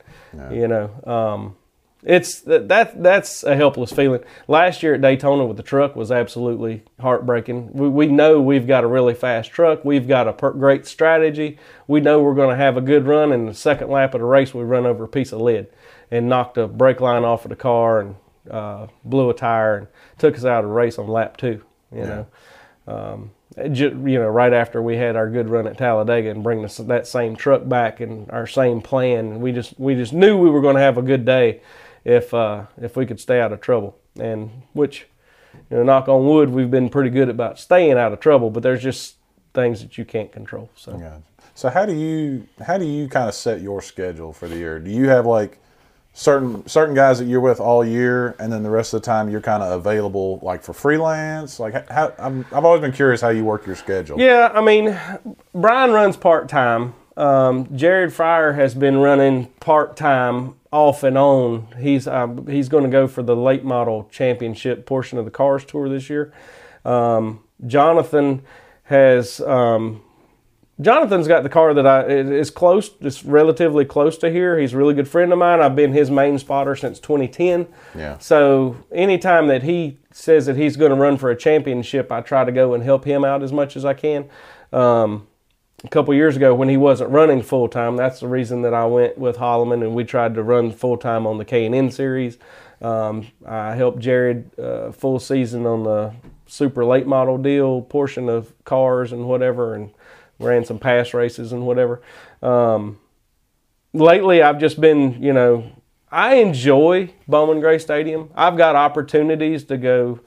you 0.52 0.68
know, 0.68 0.90
um, 1.04 1.56
it's 2.02 2.40
that 2.42 2.68
that 2.68 3.02
that's 3.02 3.42
a 3.42 3.54
helpless 3.54 3.92
feeling. 3.92 4.22
Last 4.48 4.82
year 4.82 4.94
at 4.94 5.00
Daytona 5.00 5.44
with 5.44 5.56
the 5.56 5.62
truck 5.62 5.96
was 5.96 6.10
absolutely 6.10 6.82
heartbreaking. 6.98 7.72
We 7.72 7.88
we 7.88 8.06
know 8.06 8.40
we've 8.40 8.66
got 8.66 8.84
a 8.84 8.86
really 8.86 9.14
fast 9.14 9.50
truck. 9.50 9.84
We've 9.84 10.08
got 10.08 10.28
a 10.28 10.32
per- 10.32 10.52
great 10.52 10.86
strategy. 10.86 11.58
We 11.86 12.00
know 12.00 12.22
we're 12.22 12.34
going 12.34 12.56
to 12.56 12.62
have 12.62 12.76
a 12.76 12.82
good 12.82 13.06
run. 13.06 13.32
And 13.32 13.48
the 13.48 13.54
second 13.54 13.90
lap 13.90 14.14
of 14.14 14.20
the 14.20 14.26
race, 14.26 14.54
we 14.54 14.62
run 14.62 14.86
over 14.86 15.04
a 15.04 15.08
piece 15.08 15.32
of 15.32 15.40
lead 15.40 15.66
and 16.10 16.28
knocked 16.28 16.56
a 16.56 16.66
brake 16.66 17.00
line 17.00 17.24
off 17.24 17.44
of 17.44 17.50
the 17.50 17.56
car 17.56 18.00
and 18.00 18.16
uh, 18.50 18.86
blew 19.04 19.30
a 19.30 19.34
tire 19.34 19.76
and 19.76 19.86
took 20.18 20.36
us 20.36 20.44
out 20.44 20.64
of 20.64 20.70
the 20.70 20.74
race 20.74 20.98
on 20.98 21.08
lap 21.08 21.36
two. 21.36 21.62
You 21.92 22.02
know. 22.02 22.26
Um, 22.86 23.30
ju- 23.72 24.02
you 24.06 24.18
know, 24.18 24.28
right 24.28 24.52
after 24.52 24.82
we 24.82 24.96
had 24.96 25.16
our 25.16 25.28
good 25.28 25.48
run 25.48 25.66
at 25.66 25.78
Talladega 25.78 26.30
and 26.30 26.42
bring 26.42 26.62
this, 26.62 26.76
that 26.78 27.06
same 27.06 27.36
truck 27.36 27.68
back 27.68 28.00
and 28.00 28.30
our 28.30 28.46
same 28.46 28.80
plan, 28.80 29.40
we 29.40 29.52
just 29.52 29.78
we 29.78 29.94
just 29.94 30.12
knew 30.12 30.38
we 30.38 30.50
were 30.50 30.60
going 30.60 30.76
to 30.76 30.82
have 30.82 30.98
a 30.98 31.02
good 31.02 31.24
day 31.24 31.60
if 32.04 32.32
uh, 32.32 32.64
if 32.80 32.96
we 32.96 33.06
could 33.06 33.20
stay 33.20 33.40
out 33.40 33.52
of 33.52 33.60
trouble. 33.60 33.96
And 34.18 34.50
which, 34.72 35.06
you 35.70 35.76
know, 35.76 35.82
knock 35.82 36.08
on 36.08 36.26
wood, 36.26 36.50
we've 36.50 36.70
been 36.70 36.88
pretty 36.88 37.10
good 37.10 37.28
about 37.28 37.58
staying 37.58 37.92
out 37.92 38.12
of 38.12 38.20
trouble. 38.20 38.50
But 38.50 38.62
there's 38.62 38.82
just 38.82 39.16
things 39.54 39.82
that 39.82 39.98
you 39.98 40.04
can't 40.04 40.32
control. 40.32 40.68
So 40.74 40.92
Gotcha. 40.92 41.22
So 41.54 41.68
how 41.68 41.84
do 41.84 41.94
you 41.94 42.46
how 42.64 42.78
do 42.78 42.86
you 42.86 43.08
kind 43.08 43.28
of 43.28 43.34
set 43.34 43.60
your 43.60 43.82
schedule 43.82 44.32
for 44.32 44.48
the 44.48 44.56
year? 44.56 44.78
Do 44.78 44.90
you 44.90 45.08
have 45.08 45.26
like 45.26 45.58
certain 46.12 46.66
certain 46.66 46.94
guys 46.94 47.18
that 47.18 47.26
you're 47.26 47.40
with 47.40 47.60
all 47.60 47.84
year, 47.84 48.34
and 48.38 48.52
then 48.52 48.62
the 48.62 48.70
rest 48.70 48.94
of 48.94 49.02
the 49.02 49.06
time 49.06 49.30
you're 49.30 49.40
kind 49.40 49.62
of 49.62 49.72
available 49.72 50.38
like 50.42 50.62
for 50.62 50.72
freelance? 50.72 51.60
Like 51.60 51.88
how 51.90 52.12
I'm, 52.18 52.44
I've 52.52 52.64
always 52.64 52.80
been 52.80 52.92
curious 52.92 53.20
how 53.20 53.28
you 53.30 53.44
work 53.44 53.66
your 53.66 53.76
schedule. 53.76 54.20
Yeah, 54.20 54.50
I 54.54 54.60
mean, 54.60 54.98
Bryan 55.54 55.92
runs 55.92 56.16
part 56.16 56.48
time. 56.48 56.94
Um, 57.16 57.76
Jared 57.76 58.10
Fryar 58.10 58.54
has 58.54 58.74
been 58.74 58.98
running 58.98 59.46
part 59.60 59.96
time 59.96 60.54
off 60.72 61.02
and 61.02 61.18
on. 61.18 61.66
He's 61.78 62.06
uh, 62.06 62.28
he's 62.48 62.68
going 62.68 62.84
to 62.84 62.90
go 62.90 63.06
for 63.06 63.22
the 63.22 63.36
late 63.36 63.64
model 63.64 64.08
championship 64.10 64.86
portion 64.86 65.18
of 65.18 65.24
the 65.24 65.30
Cars 65.30 65.64
Tour 65.64 65.88
this 65.88 66.08
year. 66.08 66.32
Um, 66.84 67.40
Jonathan 67.66 68.42
has 68.84 69.40
um, 69.42 70.02
Jonathan's 70.80 71.28
got 71.28 71.42
the 71.42 71.48
car 71.48 71.74
that 71.74 71.86
I 71.86 72.04
is 72.04 72.50
close, 72.50 72.90
it's 73.00 73.24
relatively 73.24 73.84
close 73.84 74.16
to 74.18 74.30
here. 74.30 74.58
He's 74.58 74.72
a 74.72 74.76
really 74.76 74.94
good 74.94 75.08
friend 75.08 75.32
of 75.32 75.38
mine. 75.38 75.60
I've 75.60 75.76
been 75.76 75.92
his 75.92 76.10
main 76.10 76.38
spotter 76.38 76.74
since 76.74 76.98
2010. 76.98 77.66
Yeah. 77.94 78.18
So 78.18 78.76
anytime 78.92 79.48
that 79.48 79.62
he 79.62 79.98
says 80.12 80.46
that 80.46 80.56
he's 80.56 80.76
going 80.76 80.90
to 80.90 80.96
run 80.96 81.18
for 81.18 81.30
a 81.30 81.36
championship, 81.36 82.10
I 82.10 82.20
try 82.20 82.44
to 82.44 82.52
go 82.52 82.74
and 82.74 82.82
help 82.82 83.04
him 83.04 83.24
out 83.24 83.42
as 83.42 83.52
much 83.52 83.76
as 83.76 83.84
I 83.84 83.94
can. 83.94 84.28
Um, 84.72 85.26
a 85.84 85.88
couple 85.88 86.12
years 86.14 86.36
ago, 86.36 86.54
when 86.54 86.68
he 86.68 86.76
wasn't 86.76 87.10
running 87.10 87.42
full 87.42 87.68
time, 87.68 87.96
that's 87.96 88.20
the 88.20 88.28
reason 88.28 88.62
that 88.62 88.74
I 88.74 88.86
went 88.86 89.18
with 89.18 89.36
Holloman 89.36 89.82
and 89.82 89.94
we 89.94 90.04
tried 90.04 90.34
to 90.34 90.42
run 90.42 90.72
full 90.72 90.96
time 90.96 91.26
on 91.26 91.38
the 91.38 91.44
K 91.44 91.66
and 91.66 91.74
N 91.74 91.90
series. 91.90 92.38
Um, 92.82 93.26
I 93.46 93.74
helped 93.74 93.98
Jared 93.98 94.58
uh, 94.58 94.92
full 94.92 95.18
season 95.18 95.66
on 95.66 95.84
the 95.84 96.14
super 96.46 96.84
late 96.84 97.06
model 97.06 97.38
deal 97.38 97.82
portion 97.82 98.28
of 98.28 98.52
cars 98.64 99.12
and 99.12 99.26
whatever, 99.26 99.74
and 99.74 99.90
ran 100.40 100.64
some 100.64 100.78
PASS 100.78 101.14
races 101.14 101.52
and 101.52 101.66
whatever. 101.66 102.00
Um, 102.42 102.98
lately, 103.92 104.42
I've 104.42 104.58
just 104.58 104.80
been, 104.80 105.22
you 105.22 105.32
know, 105.32 105.70
I 106.10 106.36
enjoy 106.36 107.12
Bowman 107.28 107.60
Gray 107.60 107.78
Stadium. 107.78 108.30
I've 108.34 108.56
got 108.56 108.74
opportunities 108.74 109.64
to 109.64 109.76
go 109.76 110.20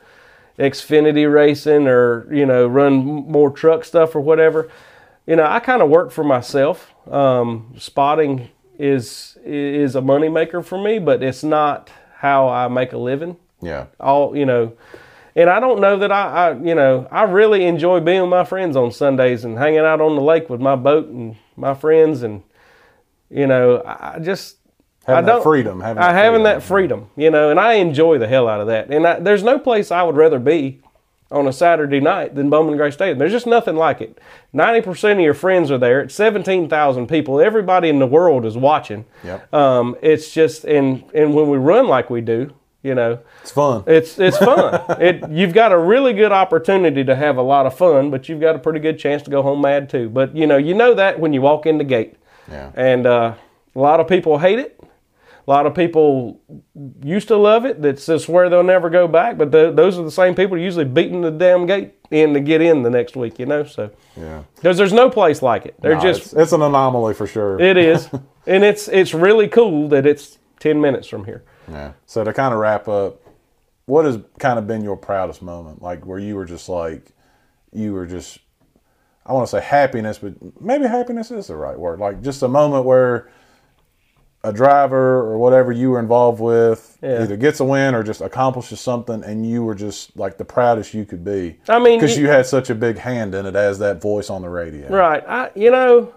Xfinity 0.57 1.32
racing 1.32 1.88
or 1.88 2.32
you 2.34 2.45
know 2.45 2.68
run 2.68 2.95
more 3.03 3.49
truck 3.49 3.84
stuff 3.84 4.16
or 4.16 4.22
whatever. 4.22 4.70
You 5.26 5.36
know, 5.36 5.45
I 5.45 5.59
kind 5.59 5.82
of 5.82 5.89
work 5.89 6.11
for 6.11 6.24
myself. 6.24 6.91
Um, 7.09 7.74
spotting 7.78 8.49
is 8.78 9.38
is 9.43 9.95
a 9.95 10.01
moneymaker 10.01 10.64
for 10.64 10.82
me, 10.82 10.99
but 10.99 11.24
it's 11.24 11.43
not 11.43 11.89
how 12.18 12.47
I 12.47 12.68
make 12.70 12.93
a 12.93 12.97
living 12.97 13.36
Yeah. 13.61 13.88
all 13.99 14.38
you 14.38 14.45
know 14.45 14.74
and 15.36 15.49
i 15.49 15.59
don't 15.59 15.79
know 15.79 15.97
that 15.97 16.11
I, 16.11 16.49
I 16.49 16.53
you 16.53 16.75
know 16.75 17.07
i 17.11 17.23
really 17.23 17.65
enjoy 17.65 17.99
being 17.99 18.21
with 18.21 18.29
my 18.29 18.43
friends 18.43 18.75
on 18.75 18.91
sundays 18.91 19.43
and 19.45 19.57
hanging 19.57 19.79
out 19.79 20.01
on 20.01 20.15
the 20.15 20.21
lake 20.21 20.49
with 20.49 20.61
my 20.61 20.75
boat 20.75 21.07
and 21.07 21.36
my 21.55 21.73
friends 21.73 22.23
and 22.23 22.43
you 23.29 23.47
know 23.47 23.81
i 23.86 24.19
just 24.19 24.57
Having 25.05 25.17
I 25.17 25.21
that 25.25 25.31
don't 25.34 25.43
freedom, 25.43 25.81
having 25.81 26.01
I 26.01 26.13
that 26.13 26.15
having 26.15 26.31
freedom. 26.39 26.43
that 26.43 26.63
freedom, 26.63 27.09
you 27.17 27.29
know, 27.29 27.49
and 27.49 27.59
I 27.59 27.73
enjoy 27.73 28.19
the 28.19 28.27
hell 28.27 28.47
out 28.47 28.61
of 28.61 28.67
that. 28.67 28.89
And 28.89 29.05
I, 29.05 29.19
there's 29.19 29.43
no 29.43 29.59
place 29.59 29.91
I 29.91 30.01
would 30.01 30.15
rather 30.15 30.39
be 30.39 30.79
on 31.29 31.45
a 31.45 31.51
Saturday 31.51 31.99
night 31.99 32.36
than 32.36 32.49
Bowman 32.49 32.77
Gray 32.77 32.89
Stadium. 32.91 33.17
There's 33.17 33.34
just 33.34 33.45
nothing 33.47 33.75
like 33.75 33.99
it. 33.99 34.17
Ninety 34.53 34.79
percent 34.81 35.19
of 35.19 35.23
your 35.25 35.34
friends 35.34 35.71
are 35.71 35.77
there. 35.77 35.99
It's 35.99 36.15
seventeen 36.15 36.69
thousand 36.69 37.07
people. 37.07 37.41
Everybody 37.41 37.89
in 37.89 37.99
the 37.99 38.07
world 38.07 38.45
is 38.45 38.55
watching. 38.55 39.03
Yep. 39.25 39.53
Um, 39.53 39.97
it's 40.01 40.31
just 40.31 40.63
and 40.63 41.03
and 41.13 41.34
when 41.34 41.49
we 41.49 41.57
run 41.57 41.88
like 41.88 42.09
we 42.09 42.21
do, 42.21 42.53
you 42.84 42.93
know, 42.93 43.19
It's 43.41 43.51
fun. 43.51 43.84
it's 43.88 44.19
it's 44.19 44.38
fun. 44.49 44.81
it 45.01 45.29
you've 45.31 45.53
got 45.53 45.71
a 45.71 45.77
really 45.77 46.13
good 46.13 46.31
opportunity 46.31 47.03
to 47.05 47.15
have 47.15 47.38
a 47.38 47.41
lot 47.41 47.65
of 47.65 47.75
fun, 47.77 48.11
but 48.11 48.27
you've 48.29 48.41
got 48.41 48.55
a 48.55 48.59
pretty 48.59 48.79
good 48.79 48.99
chance 48.99 49.23
to 49.23 49.31
go 49.31 49.41
home 49.41 49.61
mad 49.61 49.89
too. 49.89 50.09
But 50.09 50.36
you 50.36 50.45
know, 50.45 50.57
you 50.57 50.73
know 50.73 50.93
that 50.93 51.19
when 51.19 51.34
you 51.34 51.41
walk 51.41 51.65
in 51.65 51.77
the 51.77 51.84
gate. 51.86 52.15
Yeah. 52.51 52.71
And 52.75 53.05
uh, 53.05 53.34
a 53.75 53.79
lot 53.79 53.99
of 54.01 54.07
people 54.07 54.38
hate 54.38 54.59
it. 54.59 54.79
A 55.45 55.49
lot 55.51 55.65
of 55.65 55.75
people 55.75 56.39
used 57.03 57.27
to 57.29 57.36
love 57.36 57.65
it. 57.65 57.81
That's 57.81 58.05
just 58.05 58.29
where 58.29 58.49
they'll 58.49 58.63
never 58.63 58.89
go 58.89 59.09
back. 59.09 59.38
But 59.38 59.51
the, 59.51 59.71
those 59.71 59.97
are 59.97 60.03
the 60.03 60.11
same 60.11 60.36
people 60.36 60.57
usually 60.57 60.86
beating 60.86 61.19
the 61.21 61.31
damn 61.31 61.65
gate 61.65 61.93
in 62.11 62.34
to 62.34 62.39
get 62.39 62.61
in 62.61 62.81
the 62.84 62.89
next 62.89 63.15
week. 63.17 63.39
You 63.39 63.45
know, 63.45 63.63
so 63.65 63.91
yeah. 64.15 64.43
because 64.55 64.77
there's 64.77 64.93
no 64.93 65.09
place 65.09 65.41
like 65.41 65.65
it. 65.65 65.75
They're 65.81 65.95
No, 65.95 66.01
just 66.01 66.21
it's, 66.27 66.34
it's 66.34 66.51
an 66.53 66.61
anomaly 66.61 67.13
for 67.13 67.27
sure. 67.27 67.59
it 67.59 67.75
is, 67.77 68.09
and 68.47 68.63
it's 68.63 68.88
it's 68.88 69.13
really 69.13 69.47
cool 69.49 69.89
that 69.89 70.05
it's 70.05 70.38
ten 70.59 70.79
minutes 70.79 71.07
from 71.07 71.25
here. 71.25 71.43
Yeah. 71.70 71.93
So 72.05 72.24
to 72.24 72.34
kind 72.34 72.53
of 72.53 72.59
wrap 72.59 72.88
up, 72.88 73.20
what 73.86 74.05
has 74.05 74.20
kind 74.39 74.57
of 74.59 74.68
been 74.68 74.84
your 74.84 74.95
proudest 74.97 75.41
moment? 75.41 75.82
Like 75.82 76.05
where 76.05 76.20
you 76.20 76.36
were 76.36 76.45
just 76.45 76.70
like, 76.70 77.07
you 77.72 77.93
were 77.93 78.05
just, 78.05 78.39
I 79.26 79.34
want 79.34 79.47
to 79.47 79.51
say 79.51 79.61
happiness, 79.66 80.18
but 80.20 80.34
maybe 80.61 80.86
happiness 80.86 81.32
is 81.32 81.47
the 81.47 81.55
right 81.55 81.78
word. 81.78 81.99
Like 81.99 82.22
just 82.22 82.43
a 82.43 82.47
moment 82.47 82.86
where 82.86 83.30
a 84.45 84.51
driver 84.51 85.20
or 85.22 85.38
whatever 85.38 85.72
you 85.72 85.89
were 85.91 85.99
involved 85.99 86.41
with 86.41 86.97
Yeah. 87.01 87.24
either 87.24 87.38
gets 87.38 87.61
a 87.61 87.64
win 87.66 87.95
or 87.95 88.03
just 88.03 88.20
accomplishes 88.20 88.82
something 88.82 89.24
and 89.24 89.49
you 89.49 89.64
were 89.64 89.74
just 89.76 90.18
like 90.18 90.38
the 90.38 90.43
proudest 90.43 90.93
you 90.93 91.05
could 91.05 91.24
be. 91.24 91.57
I 91.70 91.80
mean, 91.80 91.97
because 91.97 92.18
you- 92.18 92.24
you 92.26 92.30
had 92.30 92.45
such 92.45 92.70
a 92.70 92.76
big 92.76 92.97
hand 92.97 93.34
in 93.36 93.45
it 93.45 93.55
as 93.55 93.80
that 93.80 94.01
voice 94.01 94.30
on 94.30 94.41
the 94.41 94.49
radio. 94.49 94.89
Right. 94.89 95.24
I 95.28 95.49
you 95.55 95.72
know 95.72 96.11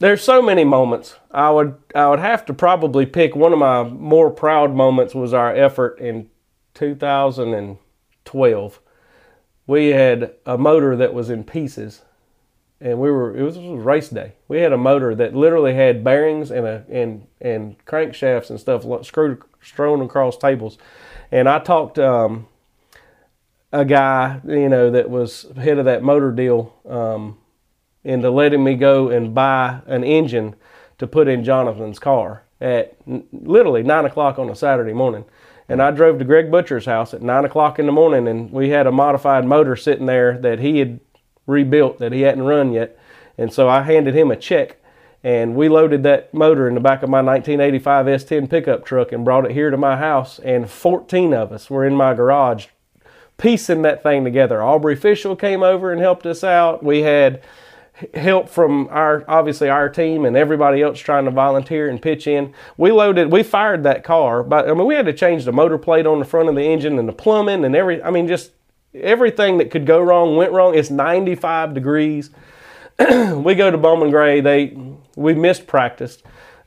there's 0.00 0.24
so 0.24 0.42
many 0.42 0.64
moments. 0.64 1.14
I 1.30 1.50
would 1.50 1.76
I 1.94 2.08
would 2.08 2.18
have 2.18 2.44
to 2.46 2.54
probably 2.54 3.06
pick 3.06 3.36
one 3.36 3.52
of 3.52 3.60
my 3.60 3.84
more 3.84 4.30
proud 4.30 4.74
moments 4.74 5.14
was 5.14 5.32
our 5.32 5.54
effort 5.54 6.00
in 6.00 6.28
2012. 6.74 8.80
We 9.66 9.88
had 9.88 10.34
a 10.44 10.58
motor 10.58 10.96
that 10.96 11.14
was 11.14 11.30
in 11.30 11.44
pieces 11.44 12.02
and 12.80 12.98
we 12.98 13.10
were 13.10 13.36
it 13.36 13.42
was, 13.42 13.56
it 13.56 13.62
was 13.62 13.84
race 13.84 14.08
day. 14.08 14.32
We 14.48 14.60
had 14.60 14.72
a 14.72 14.78
motor 14.78 15.14
that 15.14 15.36
literally 15.36 15.74
had 15.74 16.02
bearings 16.02 16.50
and 16.50 16.66
a 16.66 16.84
and 16.88 17.26
and 17.40 17.76
crankshafts 17.84 18.50
and 18.50 18.58
stuff 18.58 18.84
screwed 19.04 19.42
strewn 19.60 20.00
across 20.00 20.38
tables. 20.38 20.78
And 21.30 21.48
I 21.48 21.58
talked 21.58 21.98
um, 21.98 22.48
a 23.72 23.84
guy, 23.84 24.40
you 24.46 24.68
know, 24.68 24.90
that 24.90 25.10
was 25.10 25.46
head 25.56 25.78
of 25.78 25.84
that 25.84 26.02
motor 26.02 26.32
deal 26.32 26.74
um, 26.88 27.38
into 28.04 28.30
letting 28.30 28.64
me 28.64 28.74
go 28.74 29.08
and 29.08 29.34
buy 29.34 29.80
an 29.86 30.04
engine 30.04 30.54
to 30.98 31.06
put 31.06 31.28
in 31.28 31.44
Jonathan's 31.44 31.98
car 31.98 32.44
at 32.60 32.96
literally 33.32 33.82
nine 33.82 34.04
o'clock 34.04 34.38
on 34.38 34.50
a 34.50 34.56
Saturday 34.56 34.92
morning. 34.92 35.24
And 35.68 35.80
I 35.80 35.92
drove 35.92 36.18
to 36.18 36.24
Greg 36.24 36.50
Butcher's 36.50 36.86
house 36.86 37.14
at 37.14 37.22
nine 37.22 37.44
o'clock 37.44 37.78
in 37.78 37.86
the 37.86 37.92
morning, 37.92 38.26
and 38.26 38.50
we 38.50 38.70
had 38.70 38.86
a 38.86 38.92
modified 38.92 39.44
motor 39.44 39.76
sitting 39.76 40.06
there 40.06 40.36
that 40.38 40.58
he 40.58 40.78
had 40.78 41.00
rebuilt 41.46 41.98
that 41.98 42.12
he 42.12 42.22
hadn't 42.22 42.42
run 42.42 42.72
yet. 42.72 42.98
And 43.38 43.52
so 43.52 43.68
I 43.68 43.82
handed 43.82 44.14
him 44.14 44.30
a 44.30 44.36
check, 44.36 44.78
and 45.22 45.54
we 45.54 45.68
loaded 45.68 46.02
that 46.02 46.34
motor 46.34 46.66
in 46.66 46.74
the 46.74 46.80
back 46.80 47.02
of 47.02 47.08
my 47.08 47.22
1985 47.22 48.06
S10 48.06 48.50
pickup 48.50 48.84
truck 48.84 49.12
and 49.12 49.24
brought 49.24 49.44
it 49.44 49.52
here 49.52 49.70
to 49.70 49.76
my 49.76 49.96
house. 49.96 50.38
And 50.40 50.68
14 50.68 51.32
of 51.32 51.52
us 51.52 51.70
were 51.70 51.86
in 51.86 51.94
my 51.94 52.14
garage 52.14 52.66
piecing 53.38 53.82
that 53.82 54.02
thing 54.02 54.24
together. 54.24 54.62
Aubrey 54.62 54.96
Fishel 54.96 55.36
came 55.36 55.62
over 55.62 55.92
and 55.92 56.00
helped 56.00 56.26
us 56.26 56.44
out. 56.44 56.82
We 56.82 57.02
had 57.02 57.42
help 58.14 58.48
from 58.48 58.88
our 58.90 59.24
obviously 59.28 59.68
our 59.68 59.88
team 59.88 60.24
and 60.24 60.36
everybody 60.36 60.82
else 60.82 60.98
trying 60.98 61.24
to 61.24 61.30
volunteer 61.30 61.88
and 61.88 62.00
pitch 62.00 62.26
in. 62.26 62.54
We 62.76 62.92
loaded, 62.92 63.30
we 63.30 63.42
fired 63.42 63.82
that 63.84 64.04
car, 64.04 64.42
but 64.42 64.68
I 64.68 64.74
mean 64.74 64.86
we 64.86 64.94
had 64.94 65.06
to 65.06 65.12
change 65.12 65.44
the 65.44 65.52
motor 65.52 65.78
plate 65.78 66.06
on 66.06 66.18
the 66.18 66.24
front 66.24 66.48
of 66.48 66.54
the 66.54 66.62
engine 66.62 66.98
and 66.98 67.08
the 67.08 67.12
plumbing 67.12 67.64
and 67.64 67.74
every. 67.76 68.02
I 68.02 68.10
mean 68.10 68.28
just 68.28 68.52
everything 68.94 69.58
that 69.58 69.70
could 69.70 69.86
go 69.86 70.00
wrong 70.00 70.36
went 70.36 70.52
wrong. 70.52 70.74
It's 70.74 70.90
95 70.90 71.74
degrees. 71.74 72.30
we 72.98 73.54
go 73.54 73.70
to 73.70 73.78
Bowman 73.78 74.10
Gray. 74.10 74.40
They 74.40 74.76
we 75.16 75.34
missed 75.34 75.66
practice. 75.66 76.18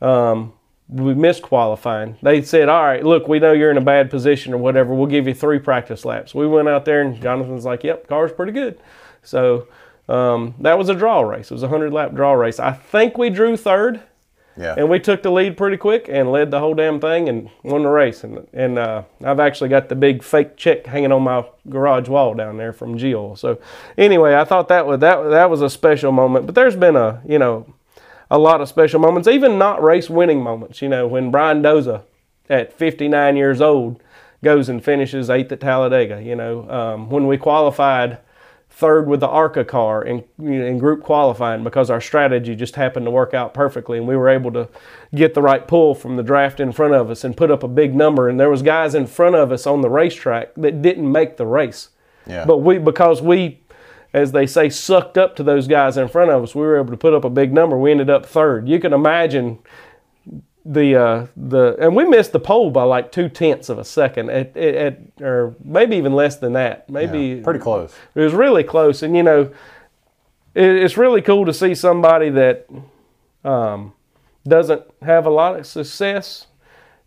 Um, 0.02 0.54
we 0.90 1.14
missed 1.14 1.42
qualifying. 1.42 2.18
They 2.22 2.42
said, 2.42 2.70
"All 2.70 2.84
right, 2.84 3.04
look, 3.04 3.28
we 3.28 3.40
know 3.40 3.52
you're 3.52 3.72
in 3.72 3.78
a 3.78 3.82
bad 3.82 4.10
position 4.10 4.54
or 4.54 4.58
whatever. 4.58 4.94
We'll 4.94 5.08
give 5.08 5.28
you 5.28 5.34
three 5.34 5.60
practice 5.60 6.06
laps." 6.06 6.36
We 6.36 6.48
went 6.48 6.68
out 6.68 6.86
there, 6.86 7.02
and 7.02 7.22
Jonathan's 7.22 7.66
like, 7.66 7.84
"Yep, 7.84 8.08
car's 8.08 8.32
pretty 8.32 8.52
good." 8.52 8.80
So 9.22 9.68
um, 10.10 10.56
that 10.60 10.78
was 10.78 10.90
a 10.90 10.96
draw 10.96 11.22
race. 11.22 11.52
It 11.52 11.54
was 11.54 11.64
a 11.64 11.68
hundred 11.70 11.94
lap 11.94 12.14
draw 12.14 12.34
race. 12.34 12.60
I 12.60 12.72
think 12.74 13.18
we 13.18 13.30
drew 13.30 13.56
third, 13.58 14.02
Yeah. 14.58 14.76
and 14.78 14.90
we 14.90 15.00
took 15.00 15.24
the 15.24 15.32
lead 15.32 15.56
pretty 15.58 15.78
quick 15.78 16.08
and 16.10 16.32
led 16.32 16.52
the 16.52 16.60
whole 16.60 16.74
damn 16.74 17.00
thing 17.00 17.30
and 17.30 17.50
won 17.64 17.84
the 17.84 17.90
race. 17.90 18.24
And 18.24 18.46
and 18.54 18.78
uh, 18.78 19.04
I've 19.24 19.40
actually 19.40 19.70
got 19.70 19.90
the 19.90 19.96
big 19.96 20.22
fake 20.24 20.58
check 20.58 20.86
hanging 20.86 21.12
on 21.12 21.24
my 21.24 21.46
garage 21.70 22.10
wall 22.10 22.34
down 22.34 22.58
there 22.58 22.74
from 22.74 22.98
Geo. 22.98 23.36
So 23.36 23.60
anyway, 23.98 24.36
I 24.36 24.44
thought 24.44 24.68
that 24.68 24.86
was 24.86 25.00
that 25.00 25.24
that 25.30 25.50
was 25.50 25.62
a 25.62 25.70
special 25.70 26.12
moment. 26.12 26.46
But 26.46 26.56
there's 26.56 26.76
been 26.76 26.96
a 26.98 27.22
you 27.26 27.40
know 27.40 27.66
a 28.30 28.38
lot 28.38 28.62
of 28.62 28.68
special 28.70 29.00
moments, 29.00 29.28
even 29.28 29.58
not 29.58 29.82
race 29.84 30.10
winning 30.10 30.42
moments. 30.44 30.82
You 30.82 30.90
know 30.90 31.08
when 31.08 31.32
Bryan 31.32 31.62
Dauzat 31.64 32.04
at 32.50 32.74
59 32.74 33.38
years 33.38 33.62
old 33.62 34.02
goes 34.44 34.68
and 34.68 34.84
finishes 34.84 35.30
eighth 35.30 35.52
at 35.54 35.62
Talladega. 35.62 36.22
You 36.22 36.36
know 36.36 36.70
um, 36.70 37.10
when 37.10 37.26
we 37.28 37.38
qualified 37.38 38.18
third 38.76 39.08
with 39.08 39.20
the 39.20 39.28
ARCA 39.28 39.64
car 39.64 40.04
in, 40.04 40.24
in 40.40 40.80
group 40.80 41.04
qualifying 41.04 41.64
because 41.64 41.92
our 41.92 42.02
strategy 42.02 42.56
just 42.56 42.76
happened 42.76 43.06
to 43.06 43.12
work 43.12 43.32
out 43.32 43.54
perfectly 43.54 44.00
and 44.00 44.08
we 44.08 44.18
were 44.18 44.28
able 44.28 44.52
to 44.52 44.68
get 45.14 45.36
the 45.36 45.42
right 45.44 45.68
pull 45.68 45.94
from 45.94 46.16
the 46.16 46.24
draft 46.24 46.60
in 46.60 46.72
front 46.72 46.94
of 46.96 47.12
us 47.12 47.24
and 47.24 47.38
put 47.38 47.52
up 47.52 47.62
a 47.62 47.68
big 47.68 47.94
number. 47.94 48.28
And 48.28 48.40
there 48.40 48.50
was 48.50 48.64
guys 48.64 48.96
in 48.96 49.06
front 49.06 49.36
of 49.36 49.52
us 49.52 49.68
on 49.68 49.82
the 49.82 49.92
racetrack 49.92 50.56
that 50.56 50.82
didn't 50.82 51.10
make 51.10 51.38
the 51.38 51.46
race. 51.46 51.90
Yeah. 52.26 52.46
but 52.46 52.60
we 52.60 52.78
because 52.78 53.22
we 53.22 53.60
as 54.14 54.32
they 54.32 54.48
say 54.48 54.70
sucked 54.70 55.18
up 55.18 55.36
to 55.36 55.44
those 55.44 55.68
guys 55.68 55.98
in 55.98 56.08
front 56.08 56.32
of 56.32 56.42
us 56.42 56.56
we 56.56 56.62
were 56.62 56.78
able 56.78 56.92
to 56.92 56.98
put 56.98 57.14
up 57.14 57.24
a 57.24 57.30
big 57.30 57.54
number. 57.54 57.78
We 57.78 57.92
ended 57.92 58.10
up 58.10 58.26
third. 58.26 58.68
You 58.68 58.80
can 58.80 58.92
imagine 58.92 59.60
the 60.66 60.96
uh, 60.96 61.28
the 61.36 61.76
and 61.80 61.96
we 61.96 62.06
missed 62.06 62.32
the 62.32 62.40
pole 62.40 62.72
by 62.72 62.84
like 62.84 63.12
two 63.12 63.28
tenths 63.28 63.68
of 63.70 63.78
a 63.80 63.84
second 63.84 64.30
at, 64.30 64.56
at, 64.56 64.76
at 64.76 65.00
or 65.22 65.56
maybe 65.64 65.98
even 65.98 66.14
less 66.14 66.38
than 66.38 66.54
that 66.54 66.90
maybe 66.90 67.20
Yeah, 67.38 67.44
pretty 67.44 67.60
close. 67.60 67.94
it 68.16 68.22
was 68.22 68.34
really 68.34 68.64
close, 68.64 69.04
and 69.04 69.16
you 69.16 69.24
know, 69.24 69.42
it, 70.56 70.64
it's 70.84 70.96
really 70.98 71.22
cool 71.22 71.46
to 71.46 71.54
see 71.54 71.76
somebody 71.76 72.30
that 72.30 72.68
um, 73.44 73.94
doesn't 74.48 74.84
have 75.02 75.26
a 75.26 75.30
lot 75.30 75.58
of 75.60 75.66
success, 75.68 76.48